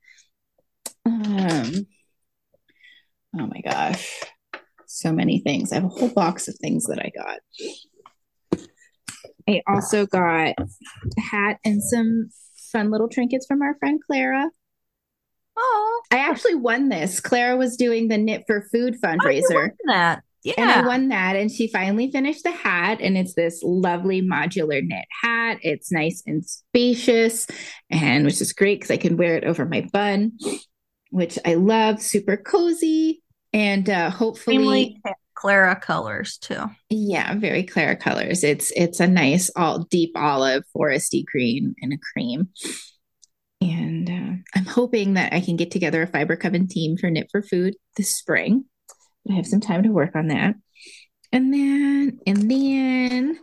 Um. 1.05 1.87
Oh 3.37 3.47
my 3.47 3.59
gosh, 3.65 4.23
so 4.85 5.11
many 5.11 5.39
things. 5.39 5.73
I 5.73 5.75
have 5.75 5.83
a 5.83 5.89
whole 5.89 6.07
box 6.07 6.47
of 6.47 6.55
things 6.55 6.85
that 6.85 6.99
I 6.99 7.11
got. 7.13 7.39
I 9.49 9.61
also 9.67 10.05
got 10.05 10.55
a 10.57 11.21
hat 11.21 11.59
and 11.65 11.83
some 11.83 12.29
fun 12.71 12.91
little 12.91 13.09
trinkets 13.09 13.45
from 13.45 13.61
our 13.61 13.75
friend 13.77 13.99
Clara. 14.07 14.49
Oh, 15.57 16.01
I 16.11 16.17
actually 16.17 16.55
won 16.55 16.89
this. 16.89 17.19
Clara 17.19 17.55
was 17.55 17.77
doing 17.77 18.07
the 18.07 18.17
Knit 18.17 18.43
for 18.47 18.67
Food 18.71 18.97
oh, 19.03 19.07
fundraiser. 19.07 19.69
Oh, 19.71 19.75
that. 19.87 20.23
Yeah. 20.43 20.53
And 20.57 20.69
I 20.69 20.85
won 20.85 21.07
that. 21.09 21.35
And 21.35 21.49
she 21.51 21.67
finally 21.67 22.11
finished 22.11 22.43
the 22.43 22.51
hat. 22.51 22.99
And 23.01 23.17
it's 23.17 23.33
this 23.33 23.63
lovely 23.63 24.21
modular 24.21 24.85
knit 24.85 25.05
hat. 25.21 25.57
It's 25.61 25.91
nice 25.91 26.21
and 26.27 26.45
spacious, 26.45 27.47
and 27.89 28.25
which 28.25 28.41
is 28.41 28.53
great 28.53 28.79
because 28.79 28.91
I 28.91 28.97
can 28.97 29.17
wear 29.17 29.37
it 29.37 29.43
over 29.43 29.65
my 29.65 29.87
bun, 29.91 30.33
which 31.09 31.39
I 31.45 31.55
love. 31.55 32.01
Super 32.01 32.37
cozy. 32.37 33.23
And 33.53 33.89
uh, 33.89 34.09
hopefully. 34.09 35.01
Clara 35.35 35.75
colors 35.75 36.37
too. 36.37 36.63
Yeah, 36.89 37.35
very 37.35 37.63
Clara 37.63 37.97
colors. 37.97 38.43
It's 38.43 38.71
it's 38.75 39.01
a 39.01 39.05
nice 39.05 39.51
all 39.55 39.79
deep 39.79 40.11
olive 40.15 40.63
foresty 40.75 41.25
green 41.25 41.75
and 41.81 41.91
a 41.91 41.97
cream. 41.97 42.47
And 43.71 44.09
uh, 44.09 44.43
I'm 44.55 44.65
hoping 44.65 45.15
that 45.15 45.33
I 45.33 45.41
can 45.41 45.55
get 45.55 45.71
together 45.71 46.03
a 46.03 46.07
fiber 46.07 46.35
coven 46.35 46.67
team 46.67 46.97
for 46.97 47.09
Knit 47.09 47.29
for 47.31 47.41
Food 47.41 47.75
this 47.97 48.15
spring. 48.15 48.65
I 49.29 49.33
have 49.33 49.47
some 49.47 49.59
time 49.59 49.83
to 49.83 49.89
work 49.89 50.15
on 50.15 50.27
that. 50.27 50.55
And 51.31 51.51
then, 51.53 52.19
and 52.27 52.49
then 52.51 53.39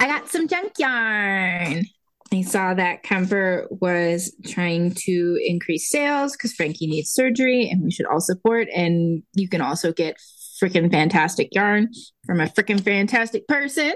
I 0.00 0.06
got 0.06 0.28
some 0.28 0.46
junk 0.46 0.72
yarn. 0.78 1.84
I 2.32 2.42
saw 2.42 2.74
that 2.74 3.02
Kemper 3.02 3.66
was 3.70 4.34
trying 4.46 4.94
to 5.06 5.40
increase 5.44 5.90
sales 5.90 6.32
because 6.32 6.52
Frankie 6.52 6.86
needs 6.86 7.10
surgery 7.10 7.68
and 7.68 7.82
we 7.82 7.90
should 7.90 8.06
all 8.06 8.20
support. 8.20 8.68
And 8.74 9.22
you 9.34 9.48
can 9.48 9.60
also 9.60 9.92
get 9.92 10.16
freaking 10.62 10.90
fantastic 10.90 11.48
yarn 11.52 11.88
from 12.26 12.40
a 12.40 12.46
freaking 12.46 12.82
fantastic 12.82 13.48
person. 13.48 13.94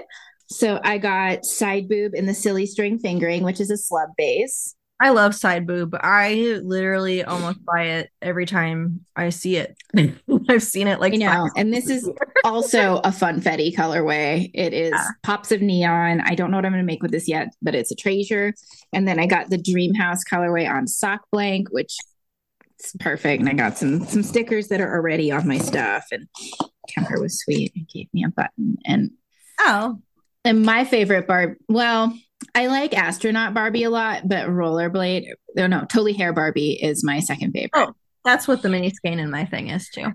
So 0.49 0.79
I 0.83 0.97
got 0.97 1.45
side 1.45 1.87
boob 1.87 2.13
in 2.15 2.25
the 2.25 2.33
silly 2.33 2.65
string 2.65 2.99
fingering, 2.99 3.43
which 3.43 3.61
is 3.61 3.71
a 3.71 3.75
slub 3.75 4.09
base. 4.17 4.75
I 5.03 5.09
love 5.09 5.35
side 5.35 5.67
boob. 5.67 5.95
I 5.99 6.59
literally 6.63 7.25
almost 7.25 7.59
buy 7.65 7.83
it 7.83 8.09
every 8.21 8.45
time 8.45 9.05
I 9.17 9.29
see 9.31 9.57
it. 9.57 9.75
I've 10.49 10.63
seen 10.63 10.87
it 10.87 11.01
like 11.01 11.13
I 11.13 11.17
know. 11.17 11.49
And 11.57 11.73
this 11.73 11.89
is 11.89 12.09
also 12.45 12.99
a 12.99 13.09
funfetti 13.09 13.75
colorway. 13.75 14.49
It 14.53 14.73
is 14.73 14.91
Yeah. 14.93 15.07
pops 15.23 15.51
of 15.51 15.61
neon. 15.61 16.21
I 16.21 16.35
don't 16.35 16.51
know 16.51 16.57
what 16.57 16.65
I'm 16.65 16.71
going 16.71 16.81
to 16.81 16.85
make 16.87 17.03
with 17.03 17.11
this 17.11 17.27
yet, 17.27 17.49
but 17.61 17.75
it's 17.75 17.91
a 17.91 17.95
treasure. 17.95 18.53
And 18.93 19.05
then 19.05 19.19
I 19.19 19.25
got 19.27 19.49
the 19.49 19.57
dream 19.57 19.93
house 19.93 20.21
colorway 20.23 20.69
on 20.69 20.87
sock 20.87 21.21
blank, 21.33 21.67
which 21.71 21.97
is 22.79 22.93
perfect. 22.99 23.41
And 23.41 23.49
I 23.49 23.53
got 23.53 23.77
some 23.77 24.05
some 24.05 24.23
stickers 24.23 24.69
that 24.69 24.79
are 24.79 24.93
already 24.95 25.31
on 25.31 25.45
my 25.47 25.57
stuff. 25.57 26.05
And 26.13 26.29
Kemper 26.87 27.19
was 27.19 27.39
sweet 27.41 27.73
and 27.75 27.85
gave 27.93 28.07
me 28.13 28.23
a 28.23 28.29
button. 28.29 28.77
And 28.85 29.11
Oh, 29.59 29.99
and 30.45 30.63
my 30.65 30.85
favorite 30.85 31.27
Barb, 31.27 31.55
well, 31.67 32.17
I 32.55 32.67
like 32.67 32.93
astronaut 32.95 33.53
Barbie 33.53 33.83
a 33.83 33.89
lot, 33.89 34.27
but 34.27 34.47
rollerblade, 34.47 35.25
no, 35.55 35.67
no, 35.67 35.81
totally 35.81 36.13
hair 36.13 36.33
Barbie 36.33 36.73
is 36.73 37.03
my 37.03 37.19
second 37.19 37.51
favorite. 37.51 37.71
Oh, 37.73 37.93
that's 38.25 38.47
what 38.47 38.61
the 38.61 38.69
mini 38.69 38.89
skein 38.89 39.19
in 39.19 39.29
my 39.31 39.45
thing 39.45 39.69
is 39.69 39.89
too. 39.89 40.11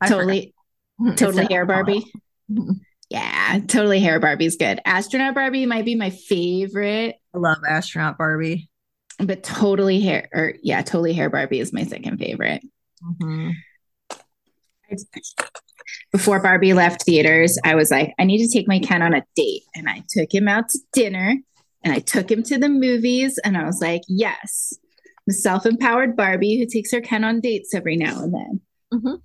I 0.00 0.08
totally, 0.08 0.54
forgot. 0.98 1.16
Totally 1.18 1.46
hair 1.46 1.66
Barbie. 1.66 2.04
Mhm. 2.50 2.78
Yeah, 3.10 3.58
totally 3.66 3.98
hair 3.98 4.20
Barbie's 4.20 4.56
good. 4.56 4.80
Astronaut 4.84 5.34
Barbie 5.34 5.66
might 5.66 5.84
be 5.84 5.96
my 5.96 6.10
favorite, 6.10 7.16
I 7.34 7.38
love 7.38 7.58
astronaut 7.68 8.18
Barbie. 8.18 8.68
but 9.18 9.42
totally 9.42 10.00
hair 10.00 10.28
or 10.32 10.54
yeah, 10.62 10.82
totally 10.82 11.12
hair 11.12 11.28
Barbie 11.28 11.58
is 11.58 11.72
my 11.72 11.82
second 11.82 12.18
favorite. 12.18 12.62
Mhm. 13.02 13.52
Before 16.12 16.40
Barbie 16.40 16.72
left 16.74 17.04
theaters, 17.04 17.58
I 17.64 17.74
was 17.74 17.90
like, 17.90 18.14
I 18.18 18.24
need 18.24 18.46
to 18.46 18.52
take 18.52 18.68
my 18.68 18.78
Ken 18.78 19.02
on 19.02 19.14
a 19.14 19.22
date. 19.34 19.62
And 19.74 19.88
I 19.88 20.02
took 20.08 20.32
him 20.34 20.48
out 20.48 20.68
to 20.70 20.78
dinner 20.92 21.36
and 21.84 21.92
I 21.94 21.98
took 22.00 22.30
him 22.30 22.42
to 22.44 22.58
the 22.58 22.68
movies. 22.68 23.38
And 23.44 23.56
I 23.56 23.64
was 23.64 23.80
like, 23.80 24.02
yes, 24.08 24.72
the 25.26 25.34
self 25.34 25.66
empowered 25.66 26.16
Barbie 26.16 26.58
who 26.58 26.66
takes 26.66 26.92
her 26.92 27.00
Ken 27.00 27.24
on 27.24 27.40
dates 27.40 27.74
every 27.74 27.96
now 27.96 28.22
and 28.22 28.34
then. 28.34 28.60
Mhm. 28.94 29.20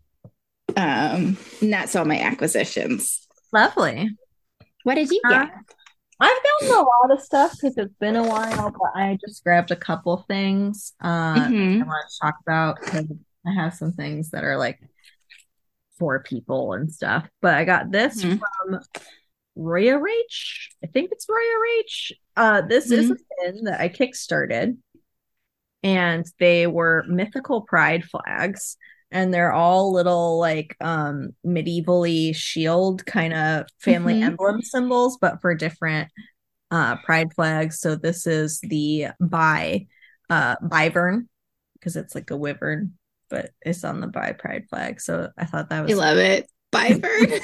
Um, 0.78 1.38
and 1.62 1.74
that's 1.74 1.95
all 1.95 2.06
my 2.06 2.19
acquisitions. 2.19 3.28
Lovely. 3.52 4.10
What 4.84 4.95
did 4.95 5.10
you 5.12 5.21
Uh, 5.26 5.30
get? 5.45 5.50
I've 6.19 6.38
gotten 6.62 6.78
a 6.78 6.82
lot 6.82 7.12
of 7.12 7.19
stuff 7.21 7.52
because 7.54 7.78
it's 7.78 7.95
been 8.00 8.15
a 8.15 8.24
while, 8.24 8.71
but 8.71 8.91
I 8.95 9.17
just 9.28 9.43
grabbed 9.43 9.71
a 9.71 9.76
couple 9.76 10.24
things 10.28 10.93
uh, 11.02 11.34
Mhm. 11.36 11.82
I 11.82 11.86
want 11.86 12.10
to 12.10 12.17
talk 12.21 12.36
about 12.41 12.80
because 12.80 13.08
I 13.45 13.54
have 13.56 13.74
some 13.74 13.91
things 13.91 14.30
that 14.30 14.43
are 14.43 14.56
like 14.56 14.80
for 16.01 16.23
people 16.23 16.73
and 16.73 16.91
stuff. 16.91 17.29
But 17.43 17.53
I 17.53 17.63
got 17.63 17.91
this 17.91 18.23
Mhm. 18.25 18.39
from 18.39 18.79
Roya 19.55 19.99
Rach. 19.99 20.69
I 20.83 20.87
think 20.87 21.11
it's 21.11 21.27
Roya 21.29 21.57
Rach. 21.67 22.11
Uh, 22.35 22.61
this 22.61 22.89
is 22.89 23.11
a 23.11 23.15
pin 23.43 23.65
that 23.65 23.79
I 23.79 23.87
kickstarted, 23.87 24.77
and 25.83 26.25
they 26.39 26.65
were 26.65 27.05
mythical 27.07 27.61
pride 27.61 28.03
flags. 28.03 28.77
And 29.11 29.31
they're 29.31 29.51
all 29.53 29.93
little 29.93 30.39
like 30.39 30.75
um 30.81 31.35
medievally 31.45 32.33
shield 32.35 33.05
kind 33.05 33.33
of 33.33 33.67
family 33.77 34.15
Mhm. 34.15 34.23
emblem 34.23 34.61
symbols, 34.63 35.19
but 35.21 35.39
for 35.41 35.53
different 35.53 36.09
uh 36.71 36.95
pride 37.03 37.33
flags. 37.35 37.79
So 37.79 37.95
this 37.95 38.25
is 38.25 38.59
the 38.61 39.09
bi 39.19 39.85
uh 40.29 40.55
bivern 40.63 41.27
because 41.73 41.95
it's 41.95 42.15
like 42.15 42.31
a 42.31 42.37
wyvern, 42.37 42.97
but 43.31 43.49
it's 43.61 43.83
on 43.83 43.99
the 44.01 44.07
bi 44.07 44.33
pride 44.33 44.65
flag. 44.69 45.01
So 45.01 45.29
I 45.37 45.45
thought 45.45 45.69
that 45.69 45.81
was. 45.83 45.93
I 45.93 45.95
love 45.95 46.17
it. 46.17 46.47
Bye, 46.71 46.93
Bird. 47.01 47.41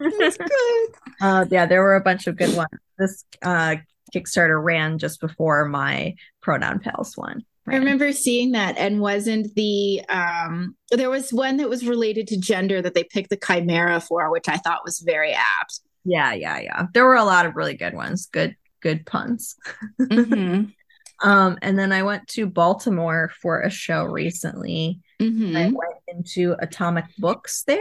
That's 0.18 0.36
good. 0.36 0.88
uh 1.20 1.44
yeah, 1.50 1.66
there 1.66 1.82
were 1.82 1.96
a 1.96 2.00
bunch 2.00 2.26
of 2.26 2.36
good 2.36 2.56
ones. 2.56 2.68
This 2.98 3.24
uh 3.42 3.76
Kickstarter 4.14 4.62
ran 4.62 4.98
just 4.98 5.20
before 5.20 5.66
my 5.66 6.14
pronoun 6.40 6.78
pals 6.80 7.16
one. 7.16 7.42
I 7.68 7.76
remember 7.76 8.12
seeing 8.12 8.52
that 8.52 8.78
and 8.78 8.98
wasn't 9.00 9.54
the 9.54 10.02
um 10.08 10.74
there 10.90 11.10
was 11.10 11.32
one 11.32 11.58
that 11.58 11.68
was 11.68 11.86
related 11.86 12.26
to 12.28 12.40
gender 12.40 12.80
that 12.80 12.94
they 12.94 13.04
picked 13.04 13.28
the 13.30 13.36
chimera 13.36 14.00
for, 14.00 14.30
which 14.32 14.48
I 14.48 14.56
thought 14.56 14.84
was 14.84 15.00
very 15.00 15.32
apt. 15.34 15.80
Yeah, 16.04 16.32
yeah, 16.32 16.58
yeah. 16.60 16.86
There 16.94 17.04
were 17.04 17.16
a 17.16 17.24
lot 17.24 17.44
of 17.44 17.56
really 17.56 17.74
good 17.74 17.92
ones. 17.92 18.26
Good, 18.32 18.56
good 18.80 19.04
puns. 19.04 19.56
Mhm. 20.00 20.72
Um, 21.20 21.58
and 21.62 21.76
then 21.76 21.90
I 21.90 22.04
went 22.04 22.28
to 22.28 22.46
Baltimore 22.46 23.32
for 23.42 23.60
a 23.62 23.70
show 23.70 24.04
recently. 24.04 25.00
I 25.20 25.24
Mhm. 25.24 25.72
went 25.72 25.94
into 26.08 26.54
Atomic 26.58 27.06
Books 27.18 27.64
there, 27.64 27.78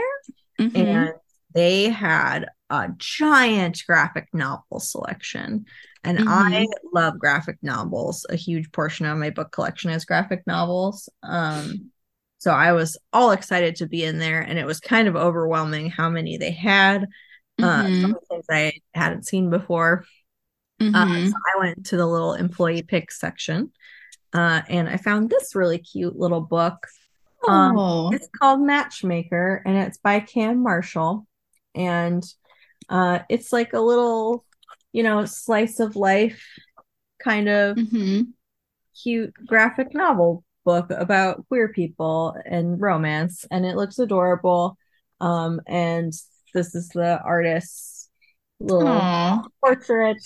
Mhm. 0.59 0.75
and 0.75 1.13
they 1.53 1.89
had 1.89 2.47
a 2.69 2.89
giant 2.97 3.83
graphic 3.87 4.27
novel 4.33 4.79
selection. 4.79 5.65
And 6.03 6.19
I 6.27 6.65
love 6.93 7.19
graphic 7.19 7.57
novels. 7.61 8.25
A 8.29 8.35
huge 8.35 8.71
portion 8.71 9.05
of 9.05 9.17
my 9.17 9.29
book 9.29 9.51
collection 9.51 9.91
is 9.91 10.05
graphic 10.05 10.45
novels. 10.47 11.09
Um, 11.23 11.91
so 12.37 12.51
I 12.51 12.73
was 12.73 12.97
all 13.11 13.31
excited 13.31 13.77
to 13.77 13.87
be 13.87 14.03
in 14.03 14.17
there, 14.19 14.41
and 14.41 14.57
it 14.59 14.65
was 14.65 14.79
kind 14.79 15.07
of 15.07 15.15
overwhelming 15.15 15.89
how 15.89 16.09
many 16.09 16.37
they 16.37 16.51
had. 16.51 17.07
Uh, 17.59 17.83
some 18.01 18.15
things 18.29 18.45
I 18.51 18.73
hadn't 18.93 19.25
seen 19.25 19.49
before. 19.49 20.05
Uh, 20.79 21.05
Mhm. 21.05 21.29
so 21.29 21.35
I 21.55 21.59
went 21.59 21.87
to 21.87 21.97
the 21.97 22.05
little 22.05 22.33
employee 22.35 22.83
pick 22.83 23.11
section, 23.11 23.71
uh, 24.33 24.61
and 24.69 24.87
I 24.87 24.97
found 24.97 25.29
this 25.29 25.55
really 25.55 25.79
cute 25.79 26.15
little 26.15 26.41
book. 26.41 26.87
Um, 27.47 27.77
oh. 27.77 28.09
It's 28.11 28.29
called 28.37 28.61
Matchmaker, 28.61 29.61
and 29.65 29.77
it's 29.77 29.97
by 29.97 30.19
Cam 30.19 30.63
Marshall, 30.63 31.27
and 31.75 32.23
uh, 32.89 33.19
it's 33.29 33.51
like 33.53 33.73
a 33.73 33.79
little, 33.79 34.45
you 34.91 35.03
know, 35.03 35.25
slice 35.25 35.79
of 35.79 35.95
life 35.95 36.43
kind 37.19 37.49
of 37.49 37.77
Mhm. 37.77 38.27
cute 39.03 39.33
graphic 39.45 39.93
novel 39.93 40.43
book 40.65 40.89
about 40.91 41.47
queer 41.47 41.69
people 41.69 42.35
and 42.45 42.79
romance, 42.81 43.45
and 43.51 43.65
it 43.65 43.75
looks 43.75 43.99
adorable. 43.99 44.77
Um, 45.19 45.61
and 45.67 46.13
this 46.53 46.75
is 46.75 46.89
the 46.89 47.21
artist's 47.21 48.09
little 48.59 48.87
Aw. 48.87 49.43
portrait 49.63 50.17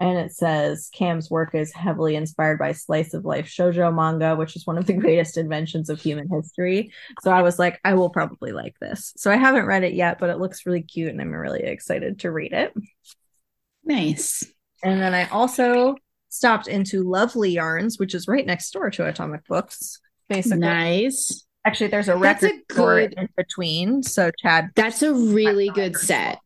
and 0.00 0.18
it 0.18 0.32
says 0.32 0.88
Cam's 0.94 1.30
work 1.30 1.54
is 1.54 1.72
heavily 1.74 2.16
inspired 2.16 2.58
by 2.58 2.72
slice 2.72 3.12
of 3.14 3.24
life 3.26 3.46
shoujo 3.46 3.94
manga, 3.94 4.34
which 4.34 4.56
is 4.56 4.66
one 4.66 4.78
of 4.78 4.86
the 4.86 4.92
greatest 5.04 5.36
inventions 5.36 5.90
of 5.90 6.00
human 6.00 6.28
history. 6.28 6.90
So 7.20 7.30
I 7.30 7.42
was 7.42 7.58
like, 7.58 7.78
I 7.84 7.94
will 7.94 8.10
probably 8.10 8.52
like 8.52 8.74
this. 8.80 9.12
So 9.18 9.30
I 9.30 9.36
haven't 9.36 9.66
read 9.66 9.84
it 9.84 9.92
yet, 9.92 10.18
but 10.18 10.30
it 10.30 10.38
looks 10.38 10.64
really 10.66 10.82
cute 10.82 11.10
and 11.10 11.20
I'm 11.20 11.30
really 11.30 11.60
excited 11.62 12.20
to 12.20 12.32
read 12.32 12.52
it. 12.54 12.72
Nice. 13.84 14.42
And 14.82 15.00
then 15.00 15.14
I 15.14 15.28
also 15.28 15.96
stopped 16.30 16.66
into 16.68 17.02
Lovely 17.02 17.50
Yarns, 17.52 17.98
which 17.98 18.14
is 18.14 18.26
right 18.28 18.46
next 18.46 18.70
door 18.72 18.90
to 18.90 19.06
Atomic 19.06 19.46
Books. 19.46 20.00
Basically, 20.28 20.60
Nice. 20.60 21.44
actually, 21.64 21.88
there's 21.88 22.08
a 22.08 22.16
That's 22.16 22.42
record 22.42 22.52
a 23.02 23.08
good- 23.08 23.14
in 23.18 23.28
between. 23.36 24.02
So 24.02 24.30
Chad, 24.40 24.70
That's 24.76 25.02
a 25.02 25.12
really 25.12 25.68
good 25.70 25.96
set. 25.96 26.38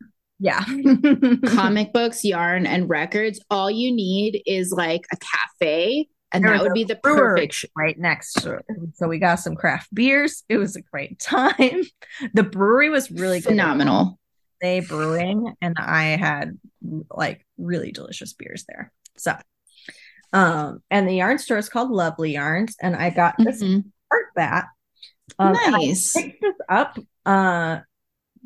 Yeah, 0.45 0.63
Comic 1.55 1.93
books, 1.95 2.23
yarn, 2.23 2.67
and 2.67 2.89
records. 2.91 3.41
All 3.51 3.71
you 3.71 3.91
need 3.91 4.43
is 4.47 4.71
like 4.73 5.07
a 5.11 5.17
cafe, 5.17 6.07
and 6.33 6.45
There 6.45 6.53
that 6.53 6.63
would 6.63 6.75
be 6.75 6.85
the 6.85 6.97
perfect. 6.97 7.65
right 7.77 7.99
next 7.99 8.35
to 8.43 8.57
it. 8.57 8.65
So 8.97 9.09
we 9.09 9.19
got 9.19 9.37
some 9.37 9.57
craft 9.57 9.93
beers. 9.95 10.43
It 10.51 10.59
was 10.59 10.77
a 10.77 10.83
great 10.83 11.19
time. 11.19 11.83
The 12.35 12.43
brewery 12.43 12.91
was 12.91 13.11
really 13.11 13.41
good. 13.41 13.49
phenomenal. 13.51 14.19
They 14.61 14.81
brewing, 14.81 15.55
and 15.63 15.77
I 15.79 16.17
had 16.17 16.59
like 17.11 17.47
really 17.57 17.91
delicious 17.91 18.35
beers 18.35 18.65
there. 18.69 18.93
So, 19.17 19.35
um, 20.35 20.83
and 20.91 21.09
the 21.09 21.15
yarn 21.15 21.39
store 21.39 21.59
is 21.59 21.69
called 21.71 21.91
Lovely 21.91 22.33
Yarns, 22.35 22.77
and 22.83 22.95
I 22.95 23.09
got 23.11 23.35
this 23.39 23.63
Mhm. 23.63 23.85
art 24.11 24.27
bat. 24.37 24.67
Um, 25.39 25.57
and 25.57 25.75
I 25.77 25.79
Nice. 25.79 26.13
picked 26.13 26.43
this 26.43 26.57
up 26.69 26.99
uh 27.25 27.79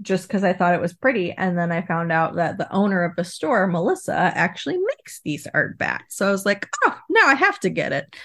just 0.00 0.28
because 0.28 0.44
I 0.44 0.52
thought 0.52 0.74
it 0.74 0.80
was 0.80 0.92
pretty, 0.94 1.32
and 1.32 1.58
then 1.58 1.72
I 1.72 1.82
found 1.82 2.12
out 2.12 2.36
that 2.36 2.58
the 2.58 2.72
owner 2.72 3.04
of 3.04 3.16
the 3.16 3.24
store, 3.24 3.66
Melissa, 3.66 4.14
actually 4.14 4.78
makes 4.78 5.20
these 5.24 5.46
art 5.52 5.78
bats. 5.78 6.16
So 6.16 6.28
I 6.28 6.30
was 6.30 6.46
like, 6.46 6.68
oh, 6.84 6.98
now 7.10 7.26
I 7.26 7.34
have 7.34 7.58
to 7.60 7.70
get 7.70 7.92
it. 7.92 8.16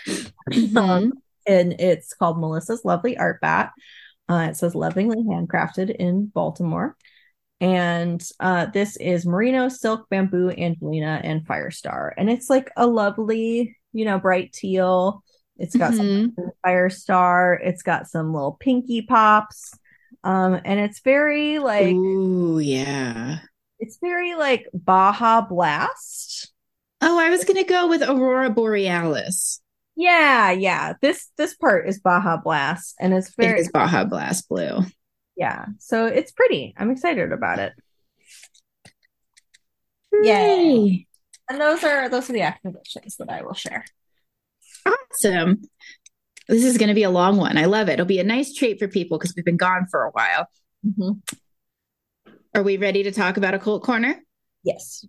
Mhm. 0.51 0.77
Um, 0.77 1.13
and 1.45 1.73
it's 1.79 2.13
called 2.13 2.39
Melissa's 2.39 2.85
Lovely 2.85 3.17
Art 3.17 3.41
Bat. 3.41 3.71
Uh, 4.29 4.47
it 4.49 4.55
says 4.55 4.75
lovingly 4.75 5.17
handcrafted 5.23 5.93
in 5.93 6.27
Baltimore. 6.27 6.95
And 7.59 8.25
uh, 8.39 8.67
this 8.67 8.95
is 8.97 9.25
merino, 9.25 9.67
silk, 9.69 10.07
bamboo, 10.09 10.51
Angelina, 10.51 11.19
and 11.23 11.45
Firestar. 11.45 12.11
And 12.17 12.29
it's 12.29 12.49
like 12.49 12.71
a 12.77 12.87
lovely, 12.87 13.77
you 13.91 14.05
know, 14.05 14.19
bright 14.19 14.53
teal. 14.53 15.23
It's 15.57 15.75
got 15.75 15.93
Mhm. 15.93 15.97
some 16.35 16.51
Firestar. 16.65 17.57
It's 17.61 17.83
got 17.83 18.07
some 18.07 18.33
little 18.33 18.57
pinky 18.59 19.01
pops. 19.01 19.73
Um, 20.23 20.59
and 20.63 20.79
it's 20.79 21.01
very 21.01 21.59
like 21.59 21.93
Ooh, 21.93 22.59
yeah. 22.59 23.39
it's 23.79 23.97
very 24.01 24.35
like 24.35 24.67
Baja 24.73 25.41
Blast. 25.41 26.51
Oh, 27.01 27.19
I 27.19 27.29
was 27.29 27.43
gonna 27.43 27.65
go 27.65 27.87
with 27.87 28.01
Aurora 28.01 28.49
Borealis. 28.49 29.61
Yeah, 29.95 30.51
yeah. 30.51 30.93
This 31.01 31.29
this 31.37 31.55
part 31.55 31.87
is 31.87 31.99
Baja 31.99 32.37
Blast, 32.37 32.95
and 32.99 33.13
it's 33.13 33.35
very 33.35 33.59
is 33.59 33.69
Baja 33.69 34.05
Blast 34.05 34.47
Blue. 34.47 34.79
yeah. 35.35 35.65
So 35.79 36.05
it's 36.05 36.31
pretty. 36.31 36.73
I'm 36.77 36.91
excited 36.91 37.31
about 37.31 37.59
it. 37.59 37.73
Yay. 40.23 41.07
And 41.49 41.59
those 41.61 41.83
are 41.83 42.07
those 42.09 42.29
are 42.29 42.33
the 42.33 42.41
acquisitions 42.43 43.17
that 43.17 43.29
I 43.29 43.41
will 43.41 43.53
share. 43.53 43.83
So 45.13 45.55
this 46.47 46.63
is 46.63 46.77
going 46.77 46.89
to 46.89 46.95
be 46.95 47.03
a 47.03 47.09
long 47.09 47.37
one. 47.37 47.57
I 47.57 47.65
love 47.65 47.89
it. 47.89 47.93
It'll 47.93 48.05
be 48.05 48.19
a 48.19 48.23
nice 48.23 48.53
treat 48.53 48.79
for 48.79 48.87
people 48.87 49.17
because 49.17 49.33
we've 49.35 49.45
been 49.45 49.57
gone 49.57 49.87
for 49.89 50.03
a 50.03 50.11
while. 50.11 50.47
Mm-hmm. 50.85 51.11
Are 52.55 52.63
we 52.63 52.77
ready 52.77 53.03
to 53.03 53.11
talk 53.11 53.37
about 53.37 53.53
a 53.53 53.57
Occult 53.57 53.83
Corner? 53.83 54.21
Yes. 54.63 55.05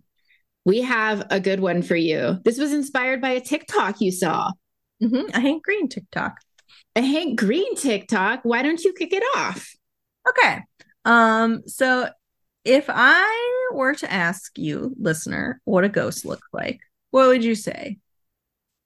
We 0.65 0.81
have 0.81 1.27
a 1.29 1.39
good 1.39 1.59
one 1.59 1.81
for 1.83 1.95
you. 1.95 2.39
This 2.43 2.57
was 2.57 2.73
inspired 2.73 3.21
by 3.21 3.29
a 3.31 3.41
TikTok 3.41 4.01
you 4.01 4.11
saw. 4.11 4.51
Mm-hmm. 5.03 5.29
A 5.33 5.39
Hank 5.39 5.63
Green 5.63 5.87
TikTok. 5.87 6.37
A 6.95 7.01
Hank 7.01 7.37
Green 7.37 7.75
TikTok. 7.75 8.39
Why 8.43 8.63
don't 8.63 8.83
you 8.83 8.93
kick 8.93 9.13
it 9.13 9.23
off? 9.37 9.69
Okay. 10.27 10.59
Um, 11.03 11.63
so 11.67 12.09
if 12.63 12.85
I 12.89 13.69
were 13.73 13.93
to 13.93 14.11
ask 14.11 14.57
you, 14.57 14.95
listener, 14.99 15.61
what 15.65 15.83
a 15.83 15.89
ghost 15.89 16.25
looks 16.25 16.47
like, 16.51 16.79
what 17.11 17.27
would 17.27 17.43
you 17.43 17.53
say? 17.53 17.99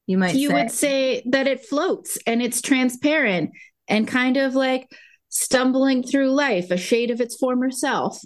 You 0.09 0.17
might 0.17 0.33
you 0.33 0.47
say, 0.49 0.53
would 0.55 0.71
say 0.71 1.23
that 1.27 1.45
it 1.45 1.67
floats 1.67 2.17
and 2.25 2.41
it's 2.41 2.63
transparent 2.63 3.51
and 3.87 4.07
kind 4.07 4.37
of 4.37 4.55
like 4.55 4.91
stumbling 5.29 6.01
through 6.01 6.31
life, 6.31 6.71
a 6.71 6.77
shade 6.77 7.11
of 7.11 7.21
its 7.21 7.35
former 7.35 7.69
self. 7.69 8.19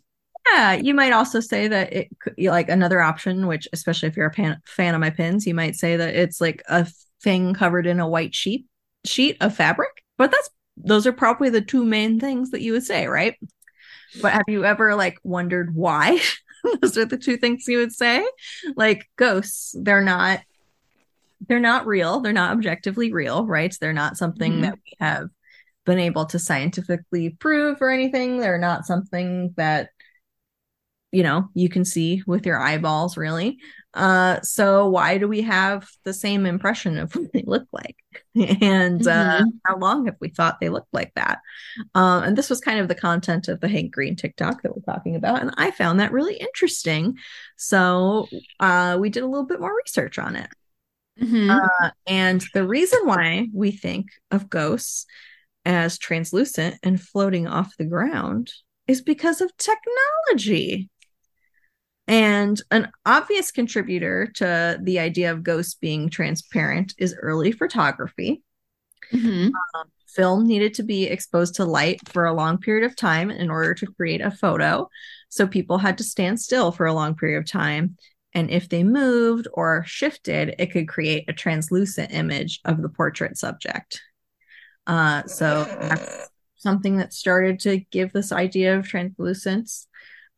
Yeah, 0.50 0.76
you 0.76 0.94
might 0.94 1.12
also 1.12 1.42
say 1.42 1.68
that 1.68 1.92
it 1.92 2.08
like 2.38 2.70
another 2.70 3.02
option, 3.02 3.48
which 3.48 3.68
especially 3.74 4.08
if 4.08 4.16
you're 4.16 4.28
a 4.28 4.32
pan, 4.32 4.62
fan 4.66 4.96
of 4.96 5.02
my 5.02 5.10
pins, 5.10 5.46
you 5.46 5.54
might 5.54 5.76
say 5.76 5.98
that 5.98 6.16
it's 6.16 6.40
like 6.40 6.64
a 6.70 6.88
thing 7.22 7.54
covered 7.54 7.86
in 7.86 8.00
a 8.00 8.08
white 8.08 8.34
sheet 8.34 8.66
sheet 9.06 9.36
of 9.42 9.54
fabric. 9.54 10.06
But 10.18 10.32
that's 10.32 10.50
those 10.78 11.06
are 11.06 11.12
probably 11.12 11.50
the 11.50 11.60
two 11.60 11.84
main 11.84 12.18
things 12.18 12.52
that 12.52 12.62
you 12.62 12.72
would 12.72 12.84
say, 12.84 13.08
right? 13.08 13.36
But 14.22 14.32
have 14.32 14.46
you 14.48 14.64
ever 14.64 14.96
like 14.96 15.18
wondered 15.22 15.76
why? 15.76 16.22
those 16.82 16.98
are 16.98 17.04
the 17.04 17.18
two 17.18 17.36
things 17.36 17.68
you 17.68 17.80
would 17.80 17.92
say. 17.92 18.26
Like 18.78 19.10
ghosts, 19.18 19.76
they're 19.78 20.02
not 20.02 20.40
they're 21.48 21.60
not 21.60 21.88
real. 21.88 22.20
They're 22.20 22.34
not 22.34 22.52
objectively 22.52 23.12
real, 23.12 23.46
right? 23.46 23.76
They're 23.80 23.94
not 23.94 24.18
something 24.18 24.54
mm-hmm. 24.54 24.62
that 24.62 24.80
we 24.86 24.94
have 25.00 25.30
been 25.86 26.00
able 26.00 26.26
to 26.28 26.40
scientifically 26.40 27.32
prove 27.32 27.82
or 27.82 27.90
anything. 27.90 28.38
They're 28.38 28.58
not 28.58 28.86
something 28.86 29.54
that 29.58 29.90
you 31.14 31.24
know 31.24 31.48
you 31.54 31.70
can 31.70 31.86
see 31.86 32.24
with 32.26 32.46
your 32.46 32.60
eyeballs 32.60 33.16
really 33.16 33.60
uh 33.94 34.42
so 34.42 34.90
why 34.90 35.20
do 35.20 35.28
we 35.28 35.44
have 35.44 35.88
the 36.04 36.14
same 36.14 36.46
impression 36.46 36.98
of 36.98 37.16
what 37.16 37.32
they 37.32 37.44
look 37.46 37.68
like 37.72 37.96
and 38.36 39.08
uh, 39.08 39.12
mm-hmm. 39.12 39.44
uh 39.44 39.52
how 39.66 39.78
long 39.78 40.06
have 40.08 40.16
we 40.20 40.30
thought 40.30 40.60
they 40.60 40.70
looked 40.70 40.92
like 40.92 41.14
that 41.16 41.38
um 41.94 42.24
and 42.24 42.36
this 42.36 42.50
was 42.50 42.60
kind 42.60 42.80
of 42.80 42.88
the 42.88 42.96
content 42.96 43.48
of 43.48 43.62
the 43.62 43.68
hank 43.68 43.94
green 43.94 44.16
tiktok 44.16 44.64
that 44.64 44.76
we're 44.76 44.94
talking 44.94 45.16
about 45.16 45.40
and 45.40 45.54
i 45.58 45.70
found 45.70 46.00
that 46.00 46.12
really 46.12 46.36
interesting 46.36 47.16
so 47.56 48.28
uh 48.60 48.98
we 49.00 49.10
did 49.10 49.24
a 49.24 49.28
little 49.28 49.46
bit 49.46 49.62
more 49.62 49.76
research 49.86 50.18
on 50.18 50.36
it 50.36 50.50
mm-hmm. 51.22 51.50
uh, 51.50 51.90
and 52.08 52.44
the 52.54 52.68
reason 52.68 53.00
why 53.04 53.48
we 53.54 53.72
think 53.72 54.08
of 54.32 54.50
ghosts 54.50 55.06
as 55.66 55.98
translucent 55.98 56.76
and 56.84 57.02
floating 57.02 57.48
off 57.48 57.78
the 57.78 57.86
ground 57.86 58.52
is 58.88 59.02
because 59.02 59.42
of 59.42 59.56
technology. 59.58 60.90
And 62.06 62.62
an 62.70 62.92
obvious 63.06 63.52
contributor 63.52 64.30
to 64.36 64.78
the 64.82 65.00
idea 65.00 65.32
of 65.32 65.44
ghosts 65.44 65.76
being 65.76 66.10
transparent 66.10 66.94
is 66.98 67.16
early 67.22 67.54
photography. 67.54 68.44
Mm-hmm. 69.14 69.48
Um, 69.48 69.86
film 70.08 70.46
needed 70.46 70.74
to 70.76 70.84
be 70.84 71.06
exposed 71.06 71.56
to 71.56 71.66
light 71.66 72.00
for 72.10 72.26
a 72.26 72.34
long 72.34 72.58
period 72.58 72.86
of 72.86 72.96
time 72.96 73.32
in 73.32 73.50
order 73.50 73.74
to 73.74 73.88
create 73.88 74.22
a 74.22 74.32
photo. 74.32 74.88
So 75.30 75.48
people 75.48 75.78
had 75.78 75.98
to 75.98 76.04
stand 76.04 76.40
still 76.40 76.72
for 76.72 76.86
a 76.86 76.94
long 76.94 77.16
period 77.16 77.38
of 77.40 77.48
time. 77.48 77.98
And 78.34 78.50
if 78.50 78.70
they 78.70 78.84
moved 78.84 79.48
or 79.54 79.84
shifted, 79.86 80.56
it 80.58 80.72
could 80.72 80.88
create 80.88 81.26
a 81.28 81.34
translucent 81.34 82.12
image 82.12 82.60
of 82.66 82.82
the 82.82 82.90
portrait 82.90 83.38
subject. 83.38 84.02
Uh, 84.88 85.24
so 85.24 85.64
that's 85.64 86.30
something 86.58 86.98
that 86.98 87.14
started 87.14 87.60
to 87.60 87.80
give 87.92 88.12
this 88.12 88.32
idea 88.32 88.78
of 88.78 88.88
translucence. 88.88 89.88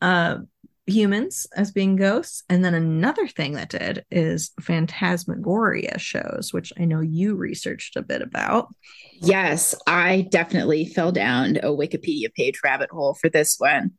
Uh, 0.00 0.38
humans 0.86 1.46
as 1.56 1.72
being 1.72 1.96
ghosts. 1.96 2.44
And 2.48 2.64
then 2.64 2.74
another 2.74 3.26
thing 3.26 3.52
that 3.54 3.70
did 3.70 4.04
is 4.10 4.52
phantasmagoria 4.60 5.98
shows, 5.98 6.52
which 6.52 6.72
I 6.78 6.84
know 6.84 7.00
you 7.00 7.34
researched 7.34 7.96
a 7.96 8.02
bit 8.02 8.22
about. 8.22 8.68
Yes, 9.20 9.74
I 9.86 10.28
definitely 10.30 10.86
fell 10.86 11.12
down 11.12 11.56
a 11.56 11.68
Wikipedia 11.68 12.32
page 12.34 12.60
rabbit 12.62 12.90
hole 12.90 13.14
for 13.14 13.28
this 13.28 13.56
one. 13.58 13.92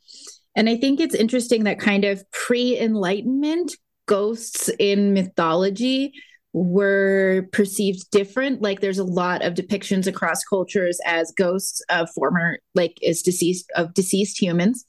And 0.56 0.70
I 0.70 0.78
think 0.78 1.00
it's 1.00 1.16
interesting 1.16 1.66
that 1.66 1.80
kind 1.80 2.06
of 2.06 2.24
pre 2.32 2.80
Enlightenment 2.80 3.76
ghosts 4.08 4.70
in 4.80 5.14
mythology 5.14 6.14
were 6.54 7.48
perceived 7.52 8.10
different. 8.10 8.62
Like 8.62 8.82
there's 8.82 8.98
a 8.98 9.04
lot 9.04 9.44
of 9.44 9.54
depictions 9.54 10.08
across 10.08 10.44
cultures 10.44 11.00
as 11.06 11.32
ghosts 11.38 11.82
of 11.90 12.10
former 12.16 12.60
like 12.74 12.98
is 13.02 13.22
deceased 13.22 13.72
of 13.76 13.94
deceased 13.94 14.42
humans 14.42 14.86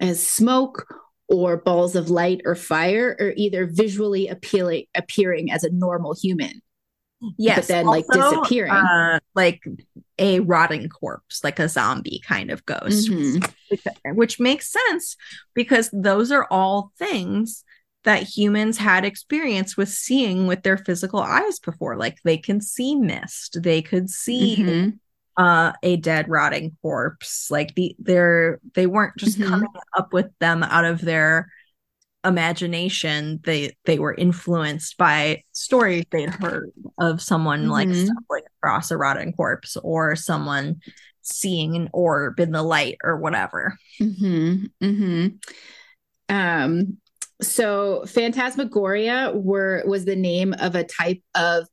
as 0.00 0.26
smoke 0.26 0.86
or 1.28 1.56
balls 1.56 1.96
of 1.96 2.10
light 2.10 2.40
or 2.44 2.54
fire 2.54 3.16
or 3.18 3.32
either 3.36 3.66
visually 3.66 4.28
appealing 4.28 4.84
appearing 4.94 5.50
as 5.50 5.64
a 5.64 5.72
normal 5.72 6.14
human. 6.14 6.62
Yes 7.38 7.56
but 7.56 7.68
then 7.68 7.86
also, 7.86 7.96
like 7.96 8.06
disappearing. 8.12 8.72
uh, 8.72 9.18
like 9.34 9.62
a 10.18 10.40
rotting 10.40 10.88
corpse 10.88 11.42
like 11.42 11.58
a 11.58 11.68
zombie 11.68 12.20
kind 12.26 12.50
of 12.50 12.64
ghost. 12.66 13.10
Mm-hmm. 13.10 14.14
which 14.14 14.38
makes 14.38 14.70
sense 14.70 15.16
because 15.54 15.90
those 15.92 16.30
are 16.30 16.46
all 16.50 16.92
things 16.98 17.63
that 18.04 18.22
humans 18.22 18.76
had 18.76 19.04
experience 19.04 19.76
with 19.76 19.88
seeing 19.88 20.46
with 20.46 20.62
their 20.62 20.78
physical 20.78 21.20
eyes 21.20 21.58
before 21.58 21.96
like 21.96 22.18
they 22.22 22.38
can 22.38 22.60
see 22.60 22.94
mist 22.94 23.62
they 23.62 23.82
could 23.82 24.08
see 24.08 24.56
mm-hmm. 24.58 25.42
uh, 25.42 25.72
a 25.82 25.96
dead 25.96 26.28
rotting 26.28 26.76
corpse 26.80 27.50
like 27.50 27.74
the 27.74 27.96
they're 27.98 28.60
they 28.74 28.86
weren't 28.86 29.16
just 29.16 29.38
mm-hmm. 29.38 29.50
coming 29.50 29.68
up 29.96 30.12
with 30.12 30.30
them 30.38 30.62
out 30.62 30.84
of 30.84 31.00
their 31.00 31.48
imagination 32.24 33.40
they 33.44 33.74
they 33.84 33.98
were 33.98 34.14
influenced 34.14 34.96
by 34.96 35.42
stories 35.52 36.04
they'd 36.10 36.30
heard 36.30 36.70
of 36.98 37.20
someone 37.20 37.62
mm-hmm. 37.62 37.70
like 37.70 37.88
stumbling 37.88 38.42
across 38.58 38.90
a 38.90 38.96
rotting 38.96 39.32
corpse 39.32 39.76
or 39.82 40.16
someone 40.16 40.80
seeing 41.20 41.74
an 41.76 41.88
orb 41.92 42.40
in 42.40 42.50
the 42.50 42.62
light 42.62 42.96
or 43.02 43.16
whatever 43.18 43.76
mm-hmm. 44.00 44.64
Mm-hmm. 44.82 45.26
um 46.34 46.96
so 47.42 48.04
phantasmagoria 48.06 49.32
were 49.34 49.82
was 49.86 50.04
the 50.04 50.16
name 50.16 50.54
of 50.60 50.74
a 50.74 50.84
type 50.84 51.20
of 51.34 51.66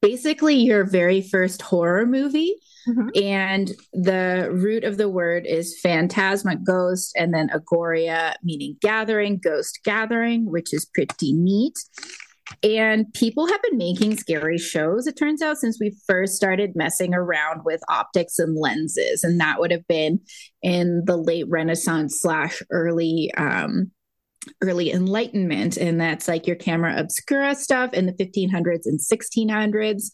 basically 0.00 0.56
your 0.56 0.84
very 0.84 1.22
first 1.22 1.62
horror 1.62 2.06
movie. 2.06 2.54
Mm-hmm. 2.88 3.10
and 3.22 3.70
the 3.92 4.48
root 4.50 4.82
of 4.82 4.96
the 4.96 5.08
word 5.08 5.46
is 5.46 5.78
phantasma 5.80 6.56
ghost 6.56 7.12
and 7.16 7.32
then 7.32 7.48
agoria 7.50 8.34
meaning 8.42 8.76
gathering 8.80 9.38
ghost 9.38 9.78
gathering 9.84 10.50
which 10.50 10.74
is 10.74 10.84
pretty 10.86 11.32
neat. 11.32 11.78
And 12.64 13.06
people 13.14 13.46
have 13.46 13.62
been 13.62 13.78
making 13.78 14.16
scary 14.16 14.58
shows 14.58 15.06
it 15.06 15.16
turns 15.16 15.42
out 15.42 15.58
since 15.58 15.78
we 15.80 15.96
first 16.08 16.34
started 16.34 16.74
messing 16.74 17.14
around 17.14 17.64
with 17.64 17.80
optics 17.88 18.40
and 18.40 18.56
lenses. 18.56 19.22
And 19.22 19.38
that 19.40 19.60
would 19.60 19.70
have 19.70 19.86
been 19.86 20.18
in 20.60 21.04
the 21.04 21.16
late 21.16 21.48
renaissance 21.48 22.20
slash 22.20 22.62
early 22.70 23.32
um, 23.36 23.92
early 24.60 24.90
enlightenment 24.90 25.76
and 25.76 26.00
that's 26.00 26.28
like 26.28 26.46
your 26.46 26.56
camera 26.56 26.96
obscura 26.98 27.54
stuff 27.54 27.92
in 27.92 28.06
the 28.06 28.12
1500s 28.12 28.86
and 28.86 28.98
1600s 28.98 30.10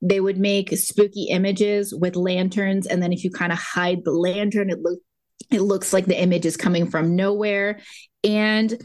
they 0.00 0.20
would 0.20 0.38
make 0.38 0.76
spooky 0.76 1.24
images 1.30 1.94
with 1.94 2.16
lanterns 2.16 2.86
and 2.86 3.02
then 3.02 3.12
if 3.12 3.22
you 3.22 3.30
kind 3.30 3.52
of 3.52 3.58
hide 3.58 4.04
the 4.04 4.12
lantern 4.12 4.70
it 4.70 4.80
looks 4.80 5.02
it 5.50 5.60
looks 5.60 5.92
like 5.92 6.06
the 6.06 6.20
image 6.20 6.46
is 6.46 6.56
coming 6.56 6.90
from 6.90 7.16
nowhere. 7.16 7.80
And 8.22 8.80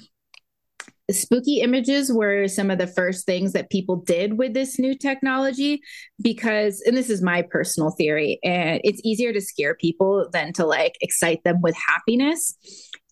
spooky 1.11 1.59
images 1.59 2.11
were 2.11 2.47
some 2.47 2.71
of 2.71 2.77
the 2.77 2.87
first 2.87 3.25
things 3.25 3.53
that 3.53 3.69
people 3.69 3.97
did 3.97 4.37
with 4.37 4.53
this 4.53 4.79
new 4.79 4.97
technology 4.97 5.81
because 6.21 6.81
and 6.85 6.95
this 6.95 7.09
is 7.09 7.21
my 7.21 7.41
personal 7.41 7.91
theory 7.91 8.39
and 8.41 8.79
it's 8.85 9.01
easier 9.03 9.33
to 9.33 9.41
scare 9.41 9.75
people 9.75 10.29
than 10.31 10.53
to 10.53 10.65
like 10.65 10.95
excite 11.01 11.43
them 11.43 11.59
with 11.61 11.75
happiness 11.75 12.55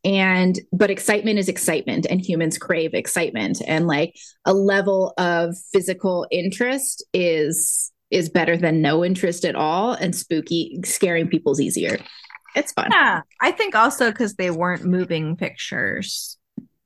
and 0.03 0.59
but 0.71 0.89
excitement 0.89 1.39
is 1.39 1.47
excitement 1.47 2.07
and 2.09 2.21
humans 2.21 2.57
crave 2.57 2.93
excitement. 2.93 3.61
And 3.67 3.87
like 3.87 4.15
a 4.45 4.53
level 4.53 5.13
of 5.17 5.55
physical 5.71 6.27
interest 6.31 7.05
is 7.13 7.91
is 8.09 8.29
better 8.29 8.57
than 8.57 8.81
no 8.81 9.05
interest 9.05 9.45
at 9.45 9.55
all. 9.55 9.93
And 9.93 10.15
spooky 10.15 10.79
scaring 10.83 11.27
people's 11.27 11.61
easier. 11.61 11.99
It's 12.55 12.73
fun. 12.73 12.89
Yeah. 12.91 13.21
I 13.39 13.51
think 13.51 13.75
also 13.75 14.11
because 14.11 14.35
they 14.35 14.51
weren't 14.51 14.83
moving 14.83 15.37
pictures 15.37 16.37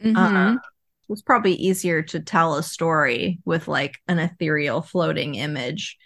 mm-hmm. 0.01 0.17
uh, 0.17 0.53
it 0.53 1.09
was 1.09 1.21
probably 1.21 1.53
easier 1.53 2.01
to 2.01 2.19
tell 2.19 2.55
a 2.55 2.63
story 2.63 3.39
with 3.45 3.67
like 3.67 3.97
an 4.07 4.19
ethereal 4.19 4.81
floating 4.81 5.35
image 5.35 5.97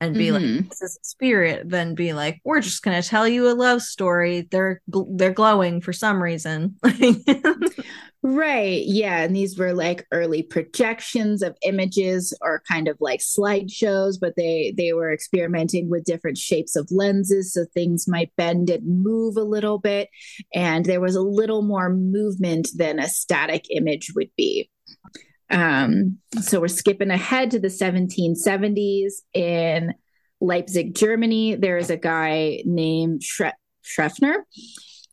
and 0.00 0.14
be 0.14 0.28
mm-hmm. 0.28 0.56
like 0.56 0.68
this 0.68 0.82
is 0.82 0.98
a 1.00 1.04
spirit 1.04 1.68
then 1.68 1.94
be 1.94 2.12
like 2.12 2.40
we're 2.44 2.60
just 2.60 2.82
going 2.82 3.00
to 3.00 3.08
tell 3.08 3.26
you 3.26 3.50
a 3.50 3.54
love 3.54 3.80
story 3.80 4.46
they're 4.50 4.80
they're 4.88 5.32
glowing 5.32 5.80
for 5.80 5.92
some 5.92 6.22
reason 6.22 6.76
Right. 8.28 8.82
Yeah. 8.84 9.18
And 9.22 9.36
these 9.36 9.56
were 9.56 9.72
like 9.72 10.04
early 10.10 10.42
projections 10.42 11.42
of 11.42 11.56
images 11.62 12.36
or 12.42 12.60
kind 12.68 12.88
of 12.88 12.96
like 12.98 13.20
slideshows, 13.20 14.18
but 14.20 14.34
they 14.36 14.74
they 14.76 14.92
were 14.92 15.12
experimenting 15.12 15.88
with 15.88 16.02
different 16.02 16.36
shapes 16.36 16.74
of 16.74 16.88
lenses 16.90 17.52
so 17.52 17.66
things 17.72 18.08
might 18.08 18.34
bend 18.36 18.68
and 18.68 18.84
move 18.84 19.36
a 19.36 19.44
little 19.44 19.78
bit. 19.78 20.08
And 20.52 20.84
there 20.84 21.00
was 21.00 21.14
a 21.14 21.20
little 21.20 21.62
more 21.62 21.88
movement 21.88 22.70
than 22.76 22.98
a 22.98 23.08
static 23.08 23.66
image 23.70 24.10
would 24.16 24.30
be. 24.36 24.70
Um, 25.50 26.18
so 26.40 26.60
we're 26.60 26.68
skipping 26.68 27.10
ahead 27.10 27.52
to 27.52 27.58
the 27.58 27.68
1770s 27.68 29.12
in 29.32 29.94
Leipzig, 30.40 30.94
Germany. 30.94 31.54
There 31.54 31.78
is 31.78 31.90
a 31.90 31.96
guy 31.96 32.62
named 32.64 33.22
Schre- 33.22 33.52
Schreffner 33.84 34.42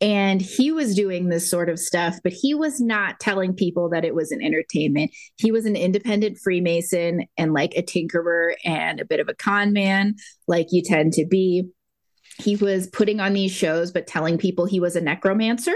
and 0.00 0.42
he 0.42 0.72
was 0.72 0.94
doing 0.94 1.28
this 1.28 1.48
sort 1.48 1.68
of 1.68 1.78
stuff, 1.78 2.18
but 2.22 2.32
he 2.32 2.52
was 2.52 2.80
not 2.80 3.20
telling 3.20 3.54
people 3.54 3.88
that 3.90 4.04
it 4.04 4.14
was 4.14 4.32
an 4.32 4.42
entertainment. 4.42 5.12
He 5.36 5.52
was 5.52 5.66
an 5.66 5.76
independent 5.76 6.38
Freemason 6.38 7.26
and 7.38 7.54
like 7.54 7.72
a 7.76 7.82
tinkerer 7.82 8.54
and 8.64 9.00
a 9.00 9.04
bit 9.04 9.20
of 9.20 9.28
a 9.28 9.34
con 9.34 9.72
man, 9.72 10.16
like 10.46 10.68
you 10.72 10.82
tend 10.82 11.12
to 11.14 11.24
be. 11.24 11.64
He 12.38 12.56
was 12.56 12.88
putting 12.88 13.20
on 13.20 13.32
these 13.32 13.52
shows, 13.52 13.92
but 13.92 14.06
telling 14.08 14.38
people 14.38 14.66
he 14.66 14.80
was 14.80 14.96
a 14.96 15.00
necromancer. 15.00 15.74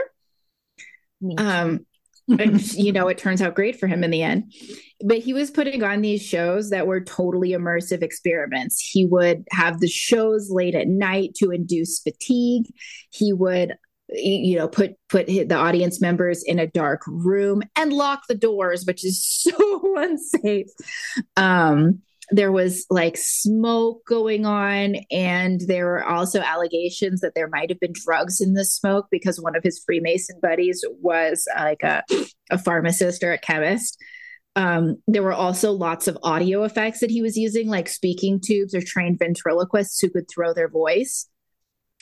Um, 1.39 1.87
you 2.29 2.93
know, 2.93 3.09
it 3.09 3.19
turns 3.19 3.41
out 3.41 3.55
great 3.55 3.79
for 3.79 3.87
him 3.87 4.05
in 4.05 4.11
the 4.11 4.23
end. 4.23 4.53
But 5.05 5.19
he 5.19 5.33
was 5.33 5.51
putting 5.51 5.83
on 5.83 6.03
these 6.03 6.23
shows 6.23 6.71
that 6.71 6.87
were 6.87 7.01
totally 7.01 7.51
immersive 7.51 8.03
experiments. 8.03 8.81
He 8.81 9.07
would 9.07 9.45
have 9.51 9.81
the 9.81 9.89
shows 9.89 10.51
late 10.51 10.75
at 10.75 10.89
night 10.89 11.35
to 11.37 11.51
induce 11.51 12.01
fatigue. 12.01 12.67
He 13.11 13.33
would 13.33 13.77
you 14.11 14.57
know 14.57 14.69
put 14.69 14.95
put 15.09 15.27
the 15.27 15.55
audience 15.55 16.01
members 16.01 16.43
in 16.43 16.59
a 16.59 16.67
dark 16.67 17.03
room 17.07 17.63
and 17.77 17.93
lock 17.93 18.23
the 18.27 18.35
doors 18.35 18.87
which 18.87 19.05
is 19.05 19.23
so 19.31 19.95
unsafe 19.99 20.69
um 21.37 22.01
there 22.31 22.53
was 22.53 22.85
like 22.91 23.17
smoke 23.17 24.05
going 24.07 24.45
on 24.45 24.97
and 25.11 25.63
there 25.67 25.87
were 25.87 26.05
also 26.05 26.41
allegations 26.41 27.21
that 27.21 27.35
there 27.35 27.49
might 27.49 27.71
have 27.71 27.81
been 27.81 27.93
drugs 27.95 28.41
in 28.41 28.53
the 28.53 28.65
smoke 28.65 29.07
because 29.11 29.41
one 29.41 29.57
of 29.57 29.63
his 29.63 29.83
freemason 29.85 30.39
buddies 30.43 30.85
was 31.01 31.47
like 31.57 31.83
a, 31.83 32.03
a 32.51 32.59
pharmacist 32.59 33.23
or 33.23 33.33
a 33.33 33.39
chemist 33.39 33.99
um, 34.57 34.97
there 35.07 35.23
were 35.23 35.33
also 35.33 35.73
lots 35.73 36.09
of 36.09 36.19
audio 36.23 36.65
effects 36.65 37.01
that 37.01 37.11
he 37.11 37.23
was 37.23 37.37
using 37.37 37.69
like 37.69 37.89
speaking 37.89 38.41
tubes 38.41 38.75
or 38.75 38.83
trained 38.83 39.19
ventriloquists 39.19 40.01
who 40.01 40.11
could 40.11 40.29
throw 40.29 40.53
their 40.53 40.69
voice 40.69 41.29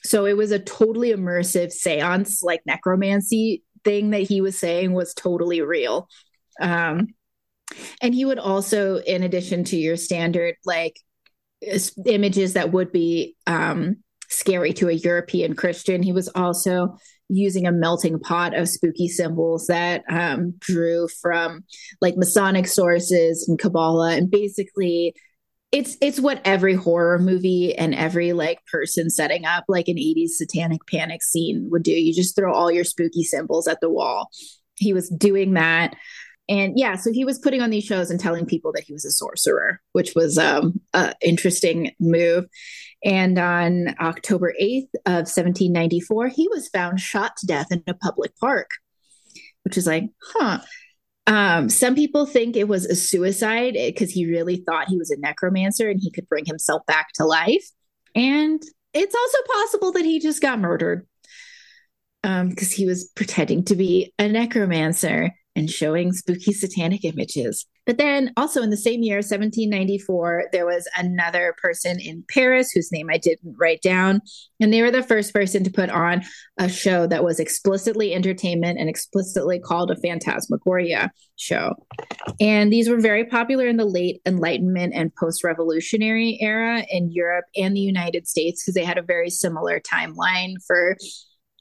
so 0.06 0.24
it 0.24 0.36
was 0.36 0.52
a 0.52 0.58
totally 0.58 1.12
immersive 1.12 1.72
seance, 1.72 2.42
like 2.42 2.60
necromancy 2.64 3.64
thing 3.84 4.10
that 4.10 4.22
he 4.22 4.40
was 4.40 4.58
saying 4.58 4.92
was 4.92 5.14
totally 5.14 5.60
real. 5.62 6.08
Um, 6.60 7.08
and 8.00 8.14
he 8.14 8.24
would 8.24 8.38
also, 8.38 8.98
in 8.98 9.22
addition 9.22 9.64
to 9.64 9.76
your 9.76 9.96
standard, 9.96 10.56
like 10.64 10.98
images 12.04 12.52
that 12.54 12.72
would 12.72 12.92
be 12.92 13.36
um, 13.46 13.96
scary 14.28 14.72
to 14.74 14.88
a 14.88 14.92
European 14.92 15.54
Christian, 15.54 16.02
he 16.02 16.12
was 16.12 16.28
also 16.28 16.96
using 17.28 17.66
a 17.66 17.72
melting 17.72 18.20
pot 18.20 18.54
of 18.54 18.68
spooky 18.68 19.08
symbols 19.08 19.66
that 19.66 20.04
um, 20.08 20.54
drew 20.60 21.08
from 21.20 21.64
like 22.00 22.16
Masonic 22.16 22.66
sources 22.66 23.48
and 23.48 23.58
Kabbalah. 23.58 24.14
And 24.14 24.30
basically 24.30 25.14
it's 25.72 25.96
it's 26.00 26.20
what 26.20 26.40
every 26.44 26.74
horror 26.74 27.18
movie 27.18 27.74
and 27.74 27.94
every 27.94 28.32
like 28.32 28.64
person 28.70 29.10
setting 29.10 29.44
up 29.44 29.64
like 29.68 29.88
an 29.88 29.96
80s 29.96 30.30
satanic 30.30 30.86
panic 30.86 31.22
scene 31.22 31.68
would 31.70 31.82
do. 31.82 31.90
You 31.90 32.14
just 32.14 32.36
throw 32.36 32.54
all 32.54 32.70
your 32.70 32.84
spooky 32.84 33.24
symbols 33.24 33.66
at 33.66 33.80
the 33.80 33.90
wall. 33.90 34.30
He 34.76 34.92
was 34.92 35.08
doing 35.08 35.54
that 35.54 35.96
and 36.48 36.78
yeah 36.78 36.94
so 36.96 37.12
he 37.12 37.24
was 37.24 37.38
putting 37.38 37.60
on 37.60 37.70
these 37.70 37.84
shows 37.84 38.10
and 38.10 38.20
telling 38.20 38.46
people 38.46 38.72
that 38.72 38.84
he 38.84 38.92
was 38.92 39.04
a 39.04 39.10
sorcerer 39.10 39.80
which 39.92 40.14
was 40.14 40.38
um 40.38 40.80
a 40.92 41.14
interesting 41.22 41.92
move. 42.00 42.46
And 43.04 43.38
on 43.38 43.94
october 44.00 44.54
8th 44.60 44.94
of 45.06 45.26
1794 45.26 46.28
he 46.28 46.48
was 46.48 46.68
found 46.68 47.00
shot 47.00 47.36
to 47.38 47.46
death 47.46 47.68
in 47.70 47.82
a 47.86 47.94
public 47.94 48.32
park 48.38 48.70
which 49.62 49.76
is 49.76 49.86
like 49.86 50.04
huh. 50.34 50.60
Um, 51.28 51.68
some 51.68 51.96
people 51.96 52.24
think 52.24 52.54
it 52.54 52.68
was 52.68 52.84
a 52.84 52.94
suicide 52.94 53.72
because 53.74 54.12
he 54.12 54.26
really 54.26 54.58
thought 54.58 54.88
he 54.88 54.96
was 54.96 55.10
a 55.10 55.18
necromancer 55.18 55.90
and 55.90 55.98
he 56.00 56.12
could 56.12 56.28
bring 56.28 56.44
himself 56.44 56.86
back 56.86 57.08
to 57.14 57.24
life. 57.24 57.68
And 58.14 58.62
it's 58.94 59.14
also 59.14 59.38
possible 59.52 59.92
that 59.92 60.04
he 60.04 60.20
just 60.20 60.40
got 60.40 60.60
murdered 60.60 61.06
because 62.22 62.72
um, 62.72 62.74
he 62.74 62.86
was 62.86 63.10
pretending 63.14 63.64
to 63.64 63.76
be 63.76 64.12
a 64.18 64.28
necromancer 64.28 65.32
and 65.56 65.70
showing 65.70 66.12
spooky 66.12 66.52
satanic 66.52 67.04
images. 67.04 67.66
But 67.86 67.98
then 67.98 68.32
also 68.36 68.62
in 68.62 68.70
the 68.70 68.76
same 68.76 69.02
year, 69.02 69.18
1794, 69.18 70.46
there 70.52 70.66
was 70.66 70.88
another 70.96 71.54
person 71.62 72.00
in 72.00 72.24
Paris 72.28 72.72
whose 72.72 72.90
name 72.90 73.08
I 73.10 73.16
didn't 73.16 73.56
write 73.58 73.80
down. 73.80 74.20
And 74.60 74.72
they 74.72 74.82
were 74.82 74.90
the 74.90 75.04
first 75.04 75.32
person 75.32 75.62
to 75.64 75.70
put 75.70 75.88
on 75.88 76.24
a 76.58 76.68
show 76.68 77.06
that 77.06 77.24
was 77.24 77.38
explicitly 77.38 78.12
entertainment 78.12 78.78
and 78.78 78.88
explicitly 78.88 79.60
called 79.60 79.92
a 79.92 79.96
phantasmagoria 79.96 81.12
show. 81.36 81.74
And 82.40 82.72
these 82.72 82.88
were 82.88 83.00
very 83.00 83.24
popular 83.24 83.68
in 83.68 83.76
the 83.76 83.84
late 83.84 84.20
Enlightenment 84.26 84.92
and 84.94 85.14
post 85.14 85.44
revolutionary 85.44 86.38
era 86.40 86.84
in 86.90 87.12
Europe 87.12 87.44
and 87.56 87.76
the 87.76 87.80
United 87.80 88.26
States 88.26 88.62
because 88.62 88.74
they 88.74 88.84
had 88.84 88.98
a 88.98 89.02
very 89.02 89.30
similar 89.30 89.78
timeline 89.80 90.54
for 90.66 90.96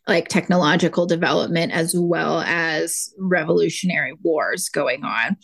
like 0.07 0.27
technological 0.27 1.05
development 1.05 1.71
as 1.71 1.95
well 1.97 2.41
as 2.41 3.09
revolutionary 3.17 4.13
wars 4.21 4.69
going 4.69 5.03
on. 5.03 5.37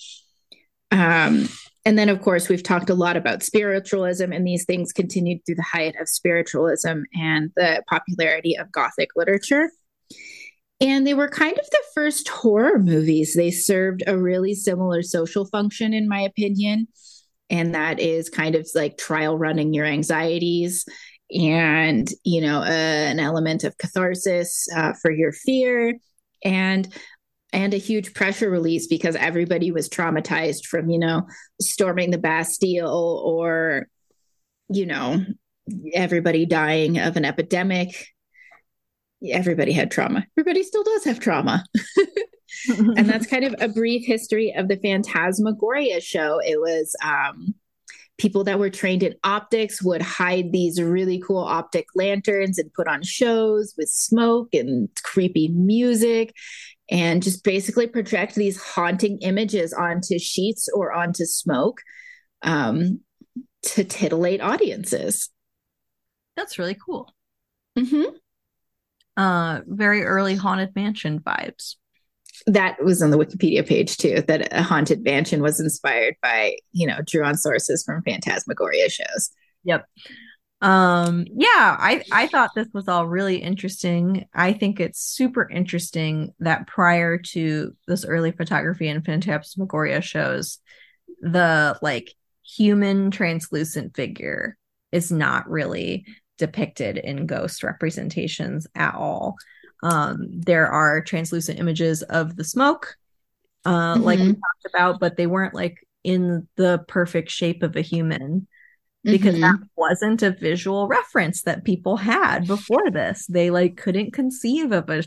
Um, 0.92 1.50
and 1.84 1.98
then, 1.98 2.10
of 2.10 2.22
course, 2.22 2.48
we've 2.48 2.62
talked 2.62 2.92
a 2.92 2.96
lot 2.96 3.18
about 3.18 3.42
spiritualism, 3.42 4.32
and 4.32 4.46
these 4.46 4.66
things 4.66 4.94
continued 4.94 5.40
through 5.46 5.56
the 5.56 5.64
height 5.64 5.96
of 6.00 6.08
spiritualism 6.08 7.04
and 7.14 7.50
the 7.56 7.82
popularity 7.90 8.56
of 8.56 8.72
Gothic 8.72 9.10
literature. 9.16 9.72
And 10.80 11.08
they 11.08 11.14
were 11.14 11.30
kind 11.30 11.58
of 11.58 11.66
the 11.70 11.84
first 11.94 12.28
horror 12.28 12.78
movies. 12.78 13.34
They 13.36 13.52
served 13.52 14.04
a 14.06 14.18
really 14.18 14.54
similar 14.54 15.02
social 15.02 15.46
function, 15.46 15.94
in 15.94 16.08
my 16.08 16.22
opinion. 16.22 16.88
And 17.50 17.76
that 17.76 18.00
is 18.00 18.30
kind 18.30 18.56
of 18.56 18.68
like 18.76 18.98
trial 18.98 19.38
running 19.38 19.74
your 19.74 19.86
anxieties 19.86 20.86
and, 21.34 22.08
you 22.24 22.42
know, 22.42 22.60
uh, 22.60 22.66
an 22.66 23.20
element 23.20 23.64
of 23.64 23.78
catharsis 23.78 24.68
uh, 24.76 24.94
for 25.02 25.12
your 25.12 25.32
fear. 25.32 25.98
And 26.44 26.94
and 27.54 27.74
a 27.74 27.78
huge 27.78 28.14
pressure 28.14 28.50
release 28.50 28.88
because 28.88 29.16
everybody 29.18 29.72
was 29.72 29.90
traumatized 29.90 30.66
from 30.66 30.90
you 30.90 30.98
know 30.98 31.28
storming 31.60 32.10
the 32.10 32.18
bastille 32.18 33.22
or 33.26 33.88
you 34.70 34.86
know 34.86 35.24
everybody 35.94 36.46
dying 36.46 36.98
of 36.98 37.18
an 37.18 37.26
epidemic. 37.26 38.08
Everybody 39.30 39.72
had 39.72 39.92
trauma. 39.92 40.26
Everybody 40.38 40.64
still 40.64 40.84
does 40.84 41.04
have 41.04 41.20
trauma. 41.20 41.64
And 42.68 43.10
that's 43.10 43.28
kind 43.30 43.44
of 43.44 43.56
a 43.60 43.70
brief 43.70 44.06
history 44.06 44.54
of 44.56 44.68
the 44.68 44.78
phantasmagoria 44.78 46.02
show. 46.02 46.40
It 46.44 46.60
was 46.60 46.96
um, 47.04 47.56
people 48.22 48.44
that 48.44 48.60
were 48.60 48.70
trained 48.70 49.02
in 49.02 49.16
optics 49.24 49.82
would 49.82 50.02
hide 50.02 50.52
these 50.52 50.80
really 50.80 51.20
cool 51.20 51.40
optic 51.40 51.88
lanterns 51.96 52.60
and 52.60 52.72
put 52.74 52.88
on 52.88 53.02
shows 53.02 53.74
with 53.80 53.90
smoke 53.90 54.50
and 54.54 54.90
creepy 55.04 55.48
music 55.48 56.32
and 56.92 57.24
just 57.24 57.44
basically 57.44 57.88
project 57.88 58.36
these 58.36 58.62
haunting 58.62 59.18
images 59.22 59.74
onto 59.74 60.20
sheets 60.20 60.70
or 60.72 60.94
onto 60.94 61.26
smoke 61.26 61.82
um, 62.44 63.00
to 63.64 63.84
titillate 63.84 64.40
audiences. 64.40 65.32
That's 66.38 66.60
really 66.60 66.78
cool. 66.86 67.12
Mm-hmm. 67.76 68.18
Uh, 69.18 69.62
very 69.66 70.04
early 70.04 70.36
haunted 70.36 70.76
mansion 70.76 71.20
vibes. 71.20 71.76
That 72.48 72.84
was 72.84 73.02
on 73.02 73.12
the 73.12 73.18
Wikipedia 73.18 73.68
page 73.68 73.98
too. 73.98 74.24
That 74.28 74.48
a 74.52 74.64
haunted 74.64 75.04
mansion 75.04 75.42
was 75.42 75.60
inspired 75.60 76.16
by 76.22 76.58
you 76.72 76.88
know 76.88 77.00
drew 77.06 77.24
on 77.24 77.38
sources 77.38 77.84
from 77.84 78.04
Phantasmagoria 78.04 78.90
shows. 78.90 79.32
Yep 79.64 79.86
um 80.62 81.26
yeah 81.36 81.76
i 81.80 82.04
i 82.12 82.28
thought 82.28 82.52
this 82.54 82.68
was 82.72 82.88
all 82.88 83.08
really 83.08 83.38
interesting 83.38 84.28
i 84.36 84.54
think 84.54 84.80
it's 84.80 85.02
super 85.02 85.50
interesting 85.50 86.32
that 86.40 86.68
prior 86.68 87.18
to 87.18 87.76
this 87.88 88.06
early 88.06 88.32
photography 88.32 88.88
and 88.88 89.04
phantasmagoria 89.04 90.02
shows 90.02 90.60
the 91.22 91.78
like 91.82 92.14
human 92.44 93.10
translucent 93.10 93.96
figure 93.96 94.56
is 94.92 95.12
not 95.12 95.50
really 95.50 96.06
depicted 96.38 96.98
in 96.98 97.26
ghost 97.26 97.64
representations 97.64 98.68
at 98.76 98.94
all 98.94 99.36
um 99.84 100.28
there 100.30 100.68
are 100.68 101.02
translucent 101.02 101.60
images 101.60 102.04
of 102.04 102.36
the 102.36 102.44
smoke 102.44 102.96
uh 103.66 103.96
mm-hmm. 103.96 104.04
like 104.04 104.20
we 104.20 104.34
talked 104.34 104.66
about 104.74 105.00
but 105.00 105.18
they 105.18 105.28
weren't 105.28 105.54
like 105.54 105.86
in 106.04 106.48
the 106.56 106.84
perfect 106.88 107.30
shape 107.30 107.64
of 107.64 107.76
a 107.76 107.82
human 107.82 108.48
because 109.04 109.36
mm-hmm. 109.36 109.42
that 109.42 109.60
wasn't 109.76 110.22
a 110.22 110.32
visual 110.32 110.88
reference 110.88 111.44
that 111.44 111.64
people 111.64 111.98
had 111.98 112.46
before 112.48 112.92
this. 112.92 113.26
They 113.28 113.50
like 113.50 113.78
couldn't 113.78 114.14
conceive 114.14 114.72
of 114.72 114.90
a 114.90 115.04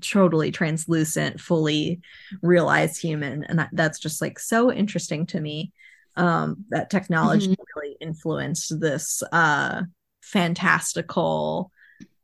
totally 0.00 0.50
translucent, 0.50 1.40
fully 1.40 2.00
realized 2.42 3.00
human. 3.00 3.44
And 3.44 3.58
that, 3.58 3.70
that's 3.72 3.98
just 3.98 4.20
like 4.20 4.38
so 4.38 4.70
interesting 4.72 5.26
to 5.26 5.40
me. 5.40 5.72
Um, 6.16 6.64
that 6.70 6.90
technology 6.90 7.48
mm-hmm. 7.48 7.62
really 7.76 7.96
influenced 8.00 8.80
this 8.80 9.22
uh 9.32 9.82
fantastical 10.20 11.70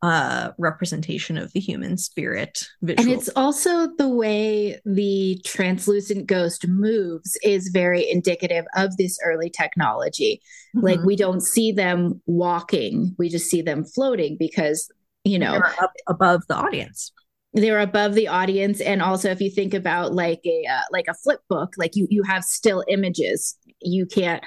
uh, 0.05 0.53
representation 0.59 1.39
of 1.39 1.53
the 1.53 1.61
human 1.61 1.97
spirit. 1.97 2.67
Visual. 2.83 3.03
And 3.03 3.11
it's 3.11 3.31
also 3.37 3.89
the 3.97 4.09
way 4.09 4.79
the 4.85 5.41
translucent 5.45 6.27
ghost 6.27 6.69
moves 6.69 7.39
is 7.43 7.71
very 7.73 8.09
indicative 8.09 8.67
of 8.77 8.97
this 8.99 9.19
early 9.25 9.49
technology. 9.49 10.43
Mm-hmm. 10.77 10.87
Like 10.87 11.01
we 11.05 11.17
don't 11.17 11.41
see 11.41 11.73
them 11.73 12.21
walking, 12.27 13.15
we 13.19 13.31
just 13.31 13.49
see 13.49 13.63
them 13.63 13.85
floating 13.85 14.37
because, 14.39 14.91
you 15.25 15.39
know, 15.39 15.63
above 16.07 16.43
the 16.49 16.55
audience. 16.55 17.11
They're 17.55 17.81
above 17.81 18.15
the 18.15 18.27
audience, 18.27 18.81
and 18.81 19.01
also 19.01 19.31
if 19.31 19.41
you 19.41 19.49
think 19.49 19.75
about 19.75 20.13
like 20.13 20.41
a 20.45 20.65
uh, 20.69 20.83
like 20.91 21.07
a 21.09 21.15
flip 21.15 21.39
book, 21.49 21.75
like 21.79 21.95
you 21.95 22.09
you 22.11 22.25
have 22.25 22.43
still 22.43 22.83
images. 22.89 23.57
You 23.81 24.07
can't 24.07 24.43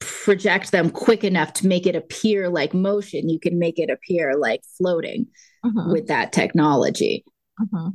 project 0.00 0.72
them 0.72 0.90
quick 0.90 1.24
enough 1.24 1.52
to 1.54 1.66
make 1.66 1.86
it 1.86 1.94
appear 1.94 2.48
like 2.48 2.74
motion, 2.74 3.28
you 3.28 3.38
can 3.38 3.58
make 3.58 3.78
it 3.78 3.90
appear 3.90 4.36
like 4.36 4.62
floating 4.76 5.26
mm-hmm. 5.64 5.92
with 5.92 6.08
that 6.08 6.32
technology. 6.32 7.24
Mm-hmm. 7.60 7.90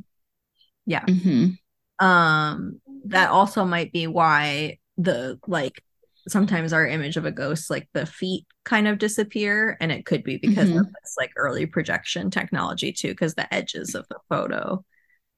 Yeah. 0.86 1.04
Mm-hmm. 1.04 2.04
Um, 2.04 2.80
that 3.06 3.30
also 3.30 3.64
might 3.64 3.92
be 3.92 4.06
why 4.06 4.78
the 4.96 5.38
like 5.46 5.82
sometimes 6.28 6.72
our 6.72 6.86
image 6.86 7.16
of 7.16 7.24
a 7.24 7.30
ghost, 7.30 7.70
like 7.70 7.88
the 7.92 8.06
feet 8.06 8.46
kind 8.64 8.88
of 8.88 8.98
disappear, 8.98 9.76
and 9.80 9.92
it 9.92 10.06
could 10.06 10.24
be 10.24 10.38
because 10.38 10.68
of 10.70 10.76
mm-hmm. 10.76 10.92
this 11.02 11.14
like 11.18 11.30
early 11.36 11.66
projection 11.66 12.30
technology 12.30 12.92
too, 12.92 13.08
because 13.08 13.34
the 13.34 13.52
edges 13.52 13.94
of 13.94 14.06
the 14.08 14.18
photo 14.28 14.84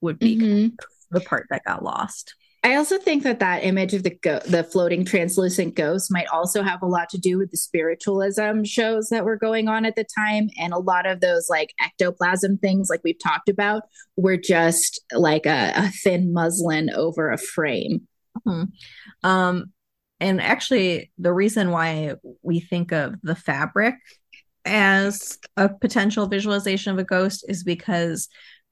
would 0.00 0.18
be 0.18 0.36
mm-hmm. 0.36 0.74
the 1.10 1.20
part 1.20 1.46
that 1.50 1.64
got 1.64 1.84
lost. 1.84 2.34
I 2.68 2.74
also 2.74 2.98
think 2.98 3.22
that 3.22 3.40
that 3.40 3.64
image 3.64 3.94
of 3.94 4.02
the 4.02 4.10
go- 4.10 4.40
the 4.40 4.62
floating 4.62 5.02
translucent 5.02 5.74
ghost 5.74 6.12
might 6.12 6.26
also 6.26 6.62
have 6.62 6.82
a 6.82 6.86
lot 6.86 7.08
to 7.08 7.18
do 7.18 7.38
with 7.38 7.50
the 7.50 7.56
spiritualism 7.56 8.62
shows 8.64 9.08
that 9.08 9.24
were 9.24 9.38
going 9.38 9.68
on 9.68 9.86
at 9.86 9.96
the 9.96 10.04
time, 10.14 10.50
and 10.58 10.74
a 10.74 10.78
lot 10.78 11.06
of 11.06 11.20
those 11.20 11.48
like 11.48 11.72
ectoplasm 11.82 12.58
things, 12.58 12.90
like 12.90 13.00
we've 13.02 13.18
talked 13.24 13.48
about, 13.48 13.84
were 14.16 14.36
just 14.36 15.00
like 15.12 15.46
a, 15.46 15.72
a 15.76 15.88
thin 15.88 16.34
muslin 16.34 16.90
over 16.90 17.30
a 17.30 17.38
frame. 17.38 18.06
Mm-hmm. 18.46 18.64
Um, 19.26 19.72
and 20.20 20.38
actually, 20.38 21.10
the 21.16 21.32
reason 21.32 21.70
why 21.70 22.16
we 22.42 22.60
think 22.60 22.92
of 22.92 23.14
the 23.22 23.34
fabric 23.34 23.94
as 24.66 25.38
a 25.56 25.70
potential 25.70 26.26
visualization 26.26 26.92
of 26.92 26.98
a 26.98 27.04
ghost 27.04 27.46
is 27.48 27.64
because 27.64 28.28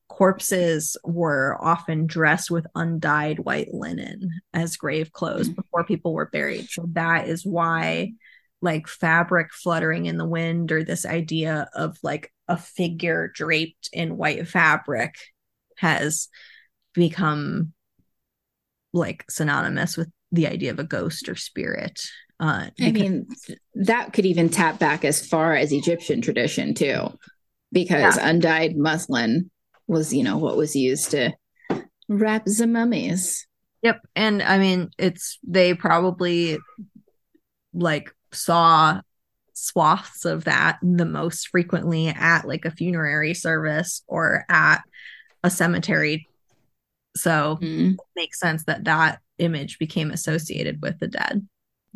corpses 0.09 0.97
were 1.05 1.57
often 1.61 2.07
dressed 2.07 2.51
with 2.51 2.67
undyed 2.75 3.41
white 3.41 3.73
linen 3.75 4.31
as 4.53 4.77
grave 4.77 5.13
clothes 5.13 5.49
mm-hmm. 5.49 5.61
before 5.61 5.85
people 5.85 6.15
were 6.15 6.31
buried. 6.31 6.69
So 6.71 6.87
that 6.93 7.29
is 7.29 7.45
why 7.45 8.13
like 8.63 8.89
fabric 8.89 9.53
fluttering 9.53 10.07
in 10.07 10.17
the 10.17 10.27
wind 10.27 10.73
or 10.73 10.83
this 10.83 11.05
idea 11.05 11.69
of 11.75 11.99
like 12.03 12.33
a 12.49 12.57
figure 12.57 13.31
draped 13.35 13.89
in 13.93 14.17
white 14.17 14.49
fabric 14.49 15.17
has 15.79 16.29
become 16.95 17.73
like 18.93 19.25
synonymous 19.29 19.97
with 19.97 20.11
the 20.33 20.47
idea 20.47 20.71
of 20.71 20.79
a 20.79 20.85
ghost 20.85 21.29
or 21.29 21.37
spirit. 21.37 22.01
Uh, 22.41 22.69
I 22.81 22.93
mean, 22.93 23.27
that 23.75 24.13
could 24.13 24.27
even 24.27 24.49
tap 24.49 24.79
back 24.79 25.05
as 25.05 25.27
far 25.27 25.55
as 25.55 25.73
Egyptian 25.73 26.21
tradition 26.21 26.75
too, 26.75 27.09
because 27.73 28.17
yeah. 28.17 28.29
undyed 28.29 28.77
muslin 28.77 29.51
was 29.87 30.13
you 30.13 30.25
know 30.25 30.39
what 30.39 30.57
was 30.57 30.75
used 30.77 31.13
to 31.13 31.33
wrap 32.09 32.45
the 32.45 32.67
mummies. 32.67 33.47
Yep. 33.83 34.01
And 34.17 34.43
i 34.43 34.59
mean 34.59 34.91
it's 34.99 35.39
they 35.47 35.75
probably 35.75 36.59
like 37.73 38.13
saw 38.33 39.01
swaths 39.53 40.25
of 40.25 40.45
that 40.45 40.79
the 40.83 41.07
most 41.07 41.49
frequently 41.49 42.09
at 42.09 42.47
like 42.47 42.65
a 42.65 42.71
funerary 42.71 43.33
service 43.33 44.03
or 44.07 44.45
at 44.49 44.83
a 45.43 45.51
cemetery. 45.51 46.29
So 47.17 47.59
mm-hmm. 47.61 47.93
it 47.93 48.01
makes 48.15 48.39
sense 48.39 48.65
that 48.65 48.85
that 48.85 49.21
image 49.39 49.79
became 49.79 50.11
associated 50.11 50.83
with 50.83 50.99
the 50.99 51.09
dead. 51.09 51.47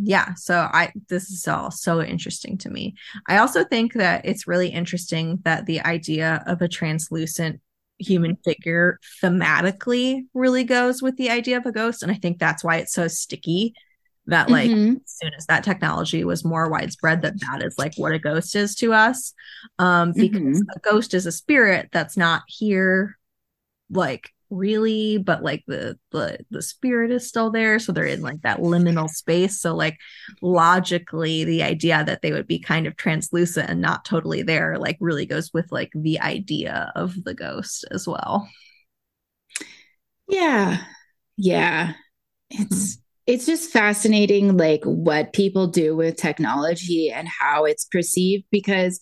Yeah. 0.02 0.34
So 0.34 0.56
i 0.72 0.92
this 1.08 1.30
is 1.30 1.46
all 1.46 1.70
so 1.70 2.00
interesting 2.00 2.56
to 2.58 2.70
me. 2.70 2.94
I 3.28 3.38
also 3.38 3.64
think 3.64 3.92
that 3.94 4.24
it's 4.24 4.46
really 4.46 4.68
interesting 4.68 5.40
that 5.44 5.66
the 5.66 5.80
idea 5.80 6.42
of 6.46 6.62
a 6.62 6.68
translucent 6.68 7.60
human 8.00 8.36
figure 8.44 8.98
thematically 9.22 10.22
really 10.34 10.64
goes 10.64 11.02
with 11.02 11.16
the 11.16 11.30
idea 11.30 11.56
of 11.56 11.66
a 11.66 11.72
ghost 11.72 12.02
and 12.02 12.10
i 12.10 12.14
think 12.14 12.38
that's 12.38 12.64
why 12.64 12.76
it's 12.76 12.92
so 12.92 13.08
sticky 13.08 13.74
that 14.26 14.50
like 14.50 14.70
mm-hmm. 14.70 14.96
as 14.96 15.12
soon 15.20 15.32
as 15.36 15.46
that 15.46 15.64
technology 15.64 16.24
was 16.24 16.44
more 16.44 16.68
widespread 16.68 17.22
that 17.22 17.40
that 17.40 17.62
is 17.62 17.76
like 17.78 17.92
what 17.96 18.12
a 18.12 18.18
ghost 18.18 18.54
is 18.54 18.74
to 18.74 18.92
us 18.92 19.32
um 19.78 20.12
because 20.12 20.40
mm-hmm. 20.40 20.76
a 20.76 20.80
ghost 20.80 21.14
is 21.14 21.26
a 21.26 21.32
spirit 21.32 21.88
that's 21.92 22.16
not 22.16 22.42
here 22.46 23.18
like 23.90 24.32
really 24.50 25.18
but 25.18 25.42
like 25.42 25.62
the 25.66 25.98
the 26.10 26.38
the 26.50 26.62
spirit 26.62 27.10
is 27.10 27.28
still 27.28 27.50
there. 27.50 27.78
So 27.78 27.92
they're 27.92 28.04
in 28.04 28.22
like 28.22 28.42
that 28.42 28.58
liminal 28.58 29.08
space. 29.08 29.60
So 29.60 29.74
like 29.74 29.96
logically 30.42 31.44
the 31.44 31.62
idea 31.62 32.04
that 32.04 32.22
they 32.22 32.32
would 32.32 32.46
be 32.46 32.58
kind 32.58 32.86
of 32.86 32.96
translucent 32.96 33.70
and 33.70 33.80
not 33.80 34.04
totally 34.04 34.42
there 34.42 34.78
like 34.78 34.98
really 35.00 35.26
goes 35.26 35.50
with 35.54 35.70
like 35.70 35.90
the 35.94 36.20
idea 36.20 36.92
of 36.94 37.24
the 37.24 37.34
ghost 37.34 37.84
as 37.90 38.06
well. 38.06 38.48
Yeah. 40.28 40.82
Yeah. 41.36 41.94
It's 42.50 42.96
mm-hmm 42.96 43.00
it's 43.30 43.46
just 43.46 43.70
fascinating 43.70 44.56
like 44.56 44.82
what 44.82 45.32
people 45.32 45.68
do 45.68 45.94
with 45.94 46.16
technology 46.16 47.12
and 47.12 47.28
how 47.28 47.64
it's 47.64 47.84
perceived 47.84 48.44
because 48.50 48.98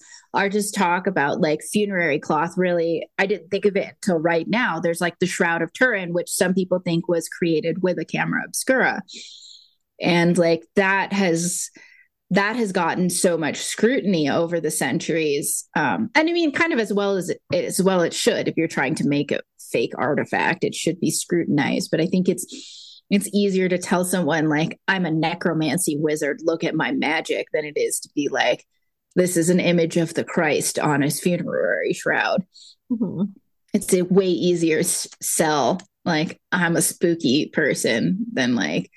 just 0.49 0.75
talk 0.75 1.07
about 1.07 1.41
like 1.41 1.61
funerary 1.63 2.19
cloth 2.19 2.55
really. 2.57 3.09
I 3.19 3.27
didn't 3.27 3.49
think 3.49 3.65
of 3.65 3.77
it 3.77 3.95
until 3.95 4.19
right 4.19 4.47
now. 4.47 4.81
There's 4.81 5.01
like 5.01 5.19
the 5.19 5.27
shroud 5.27 5.63
of 5.63 5.73
turin 5.73 6.13
which 6.13 6.31
some 6.31 6.55
people 6.55 6.81
think 6.81 7.09
was 7.09 7.29
created 7.29 7.83
with 7.83 7.99
a 7.99 8.05
camera 8.05 8.43
obscura. 8.47 9.03
And 10.01 10.37
like 10.37 10.65
that 10.77 11.13
has 11.13 11.71
that 12.31 12.57
has 12.57 12.73
gotten 12.73 13.09
so 13.09 13.39
much 13.39 13.57
scrutiny 13.57 14.29
over 14.29 14.61
the 14.61 14.71
centuries. 14.71 15.67
Um 15.75 16.11
and 16.15 16.29
i 16.29 16.33
mean 16.33 16.53
kind 16.53 16.73
of 16.73 16.79
as 16.79 16.93
well 16.93 17.17
as 17.17 17.31
it, 17.31 17.41
as 17.53 17.83
well 17.83 18.03
it 18.03 18.15
should. 18.15 18.49
If 18.49 18.57
you're 18.57 18.69
trying 18.69 18.95
to 18.97 19.09
make 19.09 19.33
a 19.33 19.41
fake 19.73 19.93
artifact 19.97 20.65
it 20.65 20.75
should 20.75 21.01
be 21.01 21.11
scrutinized. 21.11 21.91
But 21.91 22.01
i 22.01 22.07
think 22.07 22.29
it's 22.29 22.95
it's 23.11 23.31
easier 23.33 23.71
to 23.71 23.79
tell 23.79 24.05
someone 24.05 24.51
like 24.51 24.79
i'm 24.89 25.07
a 25.07 25.11
necromancy 25.11 25.97
wizard. 25.99 26.41
Look 26.43 26.65
at 26.65 26.75
my 26.75 26.93
magic 26.93 27.47
than 27.53 27.65
it 27.65 27.79
is 27.79 28.01
to 28.01 28.11
be 28.15 28.29
like 28.29 28.67
this 29.15 29.37
is 29.37 29.51
an 29.51 29.61
image 29.61 29.97
of 29.97 30.15
the 30.15 30.25
christ 30.25 30.79
on 30.79 31.03
his 31.03 31.21
funerary 31.21 31.93
shroud 31.93 32.45
mm-hmm. 32.91 33.25
it's 33.73 33.93
a 33.95 34.03
way 34.03 34.29
easier 34.29 34.83
sell 34.83 35.81
like 36.05 36.41
i'm 36.53 36.77
a 36.77 36.83
spooky 36.83 37.51
person 37.53 38.25
than 38.33 38.55
like 38.55 38.91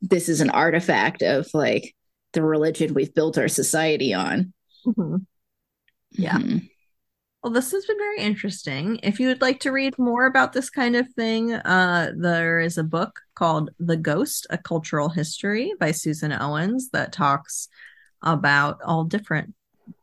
this 0.00 0.28
is 0.28 0.40
an 0.40 0.50
artifact 0.50 1.22
of 1.22 1.46
like 1.54 1.94
the 2.32 2.42
religion 2.42 2.94
we've 2.94 3.14
built 3.14 3.38
our 3.38 3.48
society 3.48 4.14
on 4.14 4.52
mm-hmm. 4.86 5.16
yeah 6.12 6.38
mm-hmm. 6.38 6.58
Well, 7.42 7.52
this 7.52 7.72
has 7.72 7.84
been 7.86 7.98
very 7.98 8.20
interesting. 8.20 9.00
If 9.02 9.18
you 9.18 9.26
would 9.26 9.40
like 9.40 9.58
to 9.60 9.72
read 9.72 9.98
more 9.98 10.26
about 10.26 10.52
this 10.52 10.70
kind 10.70 10.94
of 10.94 11.12
thing, 11.14 11.52
uh, 11.52 12.12
there 12.16 12.60
is 12.60 12.78
a 12.78 12.84
book 12.84 13.18
called 13.34 13.70
The 13.80 13.96
Ghost, 13.96 14.46
A 14.50 14.58
Cultural 14.58 15.08
History 15.08 15.72
by 15.80 15.90
Susan 15.90 16.32
Owens 16.32 16.90
that 16.90 17.12
talks 17.12 17.68
about 18.22 18.80
all 18.82 19.04
different 19.04 19.54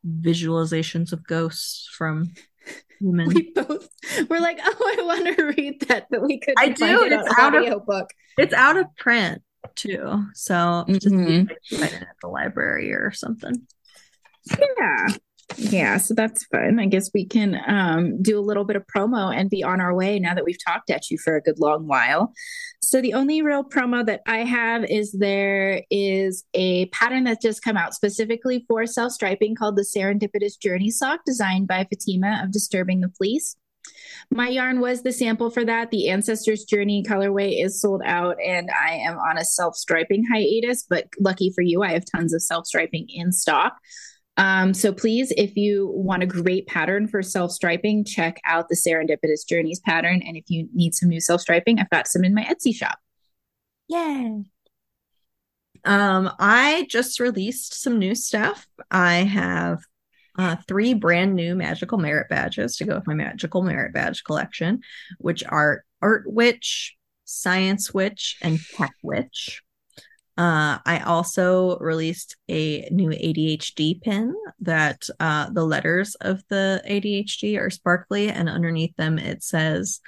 visualizations 0.06 1.12
of 1.14 1.26
ghosts 1.26 1.90
from 1.92 2.34
human. 3.00 3.28
We 3.28 3.52
both 3.52 3.90
we're 4.30 4.40
like, 4.40 4.60
oh, 4.64 4.96
I 5.00 5.04
want 5.04 5.36
to 5.36 5.44
read 5.44 5.82
that, 5.88 6.08
but 6.10 6.22
we 6.22 6.40
couldn't. 6.40 6.60
I 6.60 6.70
do. 6.70 7.04
It 7.04 7.12
it's 7.12 7.40
out 7.40 7.56
of 7.56 7.86
book. 7.86 8.10
It's 8.38 8.54
out 8.54 8.78
of 8.78 8.86
print 8.98 9.42
too, 9.76 10.26
so 10.34 10.54
mm-hmm. 10.88 11.48
just 11.70 11.82
find 11.82 11.94
it 11.94 12.02
at 12.02 12.16
the 12.22 12.28
library 12.28 12.94
or 12.94 13.12
something. 13.12 13.68
Yeah. 14.58 15.08
Yeah, 15.58 15.98
so 15.98 16.14
that's 16.14 16.46
fun. 16.46 16.80
I 16.80 16.86
guess 16.86 17.10
we 17.12 17.26
can 17.26 17.60
um, 17.68 18.22
do 18.22 18.38
a 18.38 18.42
little 18.42 18.66
bit 18.66 18.76
of 18.76 18.86
promo 18.86 19.36
and 19.36 19.50
be 19.50 19.64
on 19.64 19.82
our 19.82 19.96
way 19.96 20.20
now 20.20 20.36
that 20.36 20.46
we've 20.46 20.64
talked 20.64 20.92
at 20.92 21.10
you 21.10 21.18
for 21.18 21.36
a 21.36 21.42
good 21.42 21.60
long 21.60 21.88
while. 21.88 22.34
So 22.90 23.02
the 23.02 23.14
only 23.14 23.44
real 23.44 23.64
promo 23.64 24.04
that 24.08 24.22
I 24.26 24.40
have 24.40 24.84
is 24.84 25.12
there 25.12 25.84
is 25.92 26.44
a 26.56 26.88
pattern 26.88 27.26
that's 27.26 27.40
just 27.40 27.62
come 27.62 27.78
out 27.78 27.94
specifically 27.94 28.66
for 28.68 28.88
self 28.88 29.12
striping 29.12 29.54
called 29.54 29.76
the 29.76 29.84
Serendipitous 29.84 30.60
Journey 30.60 30.90
Sock, 30.90 31.20
designed 31.24 31.68
by 31.68 31.84
Fatima 31.88 32.42
of 32.44 32.52
Disturbing 32.52 33.02
the 33.02 33.12
Fleece. 33.16 33.56
My 34.32 34.48
yarn 34.48 34.80
was 34.80 35.04
the 35.04 35.12
sample 35.12 35.52
for 35.52 35.64
that. 35.66 35.92
The 35.92 36.10
Ancestors 36.10 36.64
Journey 36.64 37.04
colorway 37.08 37.64
is 37.64 37.80
sold 37.80 38.02
out, 38.06 38.38
and 38.44 38.72
I 38.72 38.94
am 38.94 39.20
on 39.20 39.38
a 39.38 39.46
self 39.46 39.76
striping 39.76 40.26
hiatus. 40.26 40.84
But 40.90 41.10
lucky 41.20 41.52
for 41.54 41.62
you, 41.62 41.84
I 41.84 41.92
have 41.92 42.06
tons 42.12 42.34
of 42.34 42.42
self 42.42 42.66
striping 42.66 43.06
in 43.08 43.32
stock. 43.32 43.78
Um, 44.40 44.74
so 44.74 44.94
please, 44.94 45.34
if 45.36 45.58
you 45.58 45.92
want 45.94 46.24
a 46.24 46.26
great 46.26 46.66
pattern 46.66 47.10
for 47.10 47.22
self 47.22 47.52
striping, 47.52 48.06
check 48.06 48.40
out 48.48 48.70
the 48.70 48.76
Serendipitous 48.76 49.46
Journeys 49.46 49.82
pattern. 49.82 50.22
And 50.26 50.38
if 50.38 50.46
you 50.48 50.70
need 50.74 50.96
some 50.96 51.10
new 51.10 51.20
self 51.20 51.42
striping, 51.42 51.78
I've 51.78 51.90
got 51.90 52.08
some 52.08 52.24
in 52.24 52.34
my 52.34 52.46
Etsy 52.46 52.74
shop. 52.74 52.98
Yay. 53.90 54.44
Um, 55.84 56.32
I 56.40 56.88
just 56.90 57.20
released 57.20 57.82
some 57.82 58.00
new 58.00 58.16
stuff. 58.16 58.66
I 58.90 59.16
have 59.16 59.80
uh, 60.38 60.56
three 60.70 60.94
brand 60.94 61.36
new 61.36 61.54
magical 61.54 61.98
merit 61.98 62.28
badges 62.30 62.78
to 62.78 62.86
go 62.86 62.96
with 62.96 63.08
my 63.08 63.16
magical 63.16 63.62
merit 63.62 63.94
badge 63.94 64.24
collection, 64.24 64.80
which 65.18 65.44
are 65.44 65.84
Art 66.02 66.24
Witch, 66.26 66.96
Science 67.26 67.94
Witch, 67.94 68.38
and 68.42 68.58
Tech 68.78 68.94
Witch. 69.04 69.62
Uh, 70.40 70.80
I 70.86 71.00
also 71.00 71.78
released 71.80 72.38
a 72.50 72.88
new 72.92 73.10
ADHD 73.10 74.02
pin 74.02 74.34
that 74.62 75.10
uh, 75.20 75.50
the 75.50 75.66
letters 75.66 76.16
of 76.16 76.42
the 76.48 76.82
ADHD 76.90 77.60
are 77.60 77.70
sparkly, 77.70 78.30
and 78.30 78.48
underneath 78.48 78.96
them 78.96 79.20
it 79.20 79.44
says 79.44 80.00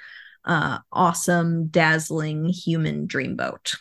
uh, 0.46 0.78
awesome, 0.90 1.66
dazzling 1.66 2.46
human 2.46 3.06
dreamboat. 3.06 3.76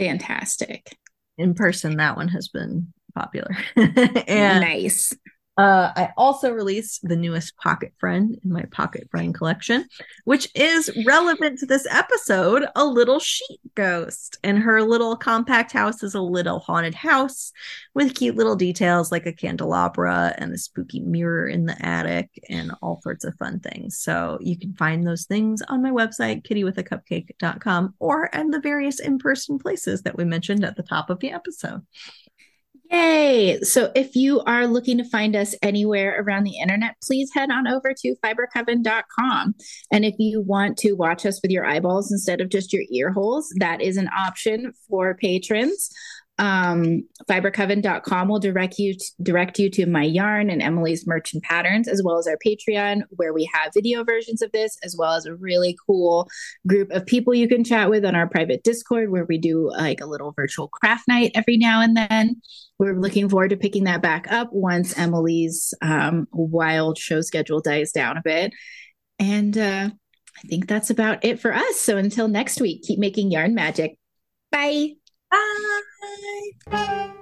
Fantastic. 0.00 0.98
In 1.38 1.54
person, 1.54 1.98
that 1.98 2.16
one 2.16 2.26
has 2.26 2.48
been 2.48 2.92
popular. 3.14 3.56
and 3.76 4.60
nice. 4.62 5.14
Uh, 5.62 5.92
I 5.94 6.08
also 6.16 6.50
released 6.50 7.06
the 7.08 7.14
newest 7.14 7.56
Pocket 7.56 7.92
Friend 8.00 8.36
in 8.42 8.52
my 8.52 8.64
Pocket 8.72 9.08
Friend 9.12 9.32
collection, 9.32 9.86
which 10.24 10.48
is 10.56 10.90
relevant 11.06 11.60
to 11.60 11.66
this 11.66 11.86
episode 11.88 12.66
a 12.74 12.84
little 12.84 13.20
sheet 13.20 13.60
ghost. 13.76 14.38
And 14.42 14.58
her 14.58 14.82
little 14.82 15.14
compact 15.14 15.70
house 15.70 16.02
is 16.02 16.16
a 16.16 16.20
little 16.20 16.58
haunted 16.58 16.96
house 16.96 17.52
with 17.94 18.16
cute 18.16 18.34
little 18.34 18.56
details 18.56 19.12
like 19.12 19.24
a 19.24 19.32
candelabra 19.32 20.34
and 20.36 20.52
a 20.52 20.58
spooky 20.58 20.98
mirror 20.98 21.46
in 21.46 21.66
the 21.66 21.80
attic 21.86 22.42
and 22.48 22.72
all 22.82 23.00
sorts 23.00 23.24
of 23.24 23.36
fun 23.36 23.60
things. 23.60 23.96
So 23.98 24.38
you 24.40 24.58
can 24.58 24.74
find 24.74 25.06
those 25.06 25.26
things 25.26 25.62
on 25.68 25.80
my 25.80 25.90
website, 25.92 26.42
kittywithacupcake.com, 26.44 27.94
or 28.00 28.34
at 28.34 28.50
the 28.50 28.58
various 28.58 28.98
in 28.98 29.16
person 29.16 29.60
places 29.60 30.02
that 30.02 30.16
we 30.16 30.24
mentioned 30.24 30.64
at 30.64 30.74
the 30.74 30.82
top 30.82 31.08
of 31.08 31.20
the 31.20 31.30
episode. 31.30 31.86
Yay! 32.92 33.58
So 33.62 33.90
if 33.94 34.14
you 34.14 34.40
are 34.40 34.66
looking 34.66 34.98
to 34.98 35.04
find 35.04 35.34
us 35.34 35.54
anywhere 35.62 36.20
around 36.20 36.44
the 36.44 36.58
internet, 36.58 36.96
please 37.02 37.30
head 37.32 37.50
on 37.50 37.66
over 37.66 37.94
to 38.02 38.14
fibercoven.com. 38.22 39.54
And 39.90 40.04
if 40.04 40.14
you 40.18 40.42
want 40.42 40.76
to 40.78 40.92
watch 40.92 41.24
us 41.24 41.40
with 41.40 41.50
your 41.50 41.64
eyeballs 41.64 42.12
instead 42.12 42.42
of 42.42 42.50
just 42.50 42.70
your 42.70 42.82
ear 42.90 43.10
holes, 43.10 43.50
that 43.56 43.80
is 43.80 43.96
an 43.96 44.10
option 44.14 44.74
for 44.90 45.14
patrons 45.14 45.88
um, 46.38 47.06
fibercoven.com 47.28 48.28
will 48.28 48.38
direct 48.38 48.78
you 48.78 48.94
to, 48.94 49.12
direct 49.22 49.58
you 49.58 49.70
to 49.70 49.86
my 49.86 50.02
yarn 50.02 50.50
and 50.50 50.62
Emily's 50.62 51.06
merch 51.06 51.34
and 51.34 51.42
patterns, 51.42 51.88
as 51.88 52.02
well 52.02 52.18
as 52.18 52.26
our 52.26 52.38
Patreon, 52.44 53.02
where 53.10 53.32
we 53.32 53.48
have 53.52 53.72
video 53.74 54.02
versions 54.02 54.42
of 54.42 54.50
this, 54.52 54.76
as 54.82 54.96
well 54.98 55.12
as 55.12 55.26
a 55.26 55.34
really 55.34 55.76
cool 55.86 56.28
group 56.66 56.90
of 56.90 57.06
people 57.06 57.34
you 57.34 57.48
can 57.48 57.64
chat 57.64 57.90
with 57.90 58.04
on 58.04 58.14
our 58.14 58.28
private 58.28 58.62
Discord, 58.64 59.10
where 59.10 59.26
we 59.26 59.38
do 59.38 59.70
like 59.70 60.00
a 60.00 60.06
little 60.06 60.32
virtual 60.32 60.68
craft 60.68 61.06
night 61.06 61.32
every 61.34 61.58
now 61.58 61.80
and 61.80 61.96
then. 61.96 62.40
We're 62.78 62.98
looking 62.98 63.28
forward 63.28 63.50
to 63.50 63.56
picking 63.56 63.84
that 63.84 64.02
back 64.02 64.26
up 64.32 64.48
once 64.52 64.98
Emily's 64.98 65.74
um, 65.82 66.26
wild 66.32 66.98
show 66.98 67.20
schedule 67.20 67.60
dies 67.60 67.92
down 67.92 68.16
a 68.16 68.22
bit. 68.24 68.52
And 69.18 69.56
uh, 69.56 69.90
I 70.36 70.48
think 70.48 70.66
that's 70.66 70.90
about 70.90 71.24
it 71.24 71.38
for 71.38 71.52
us. 71.52 71.76
So 71.76 71.98
until 71.98 72.26
next 72.26 72.60
week, 72.60 72.82
keep 72.82 72.98
making 72.98 73.30
yarn 73.30 73.54
magic. 73.54 73.98
Bye. 74.50 74.94
Bye. 75.30 75.82
Bye. 76.70 77.12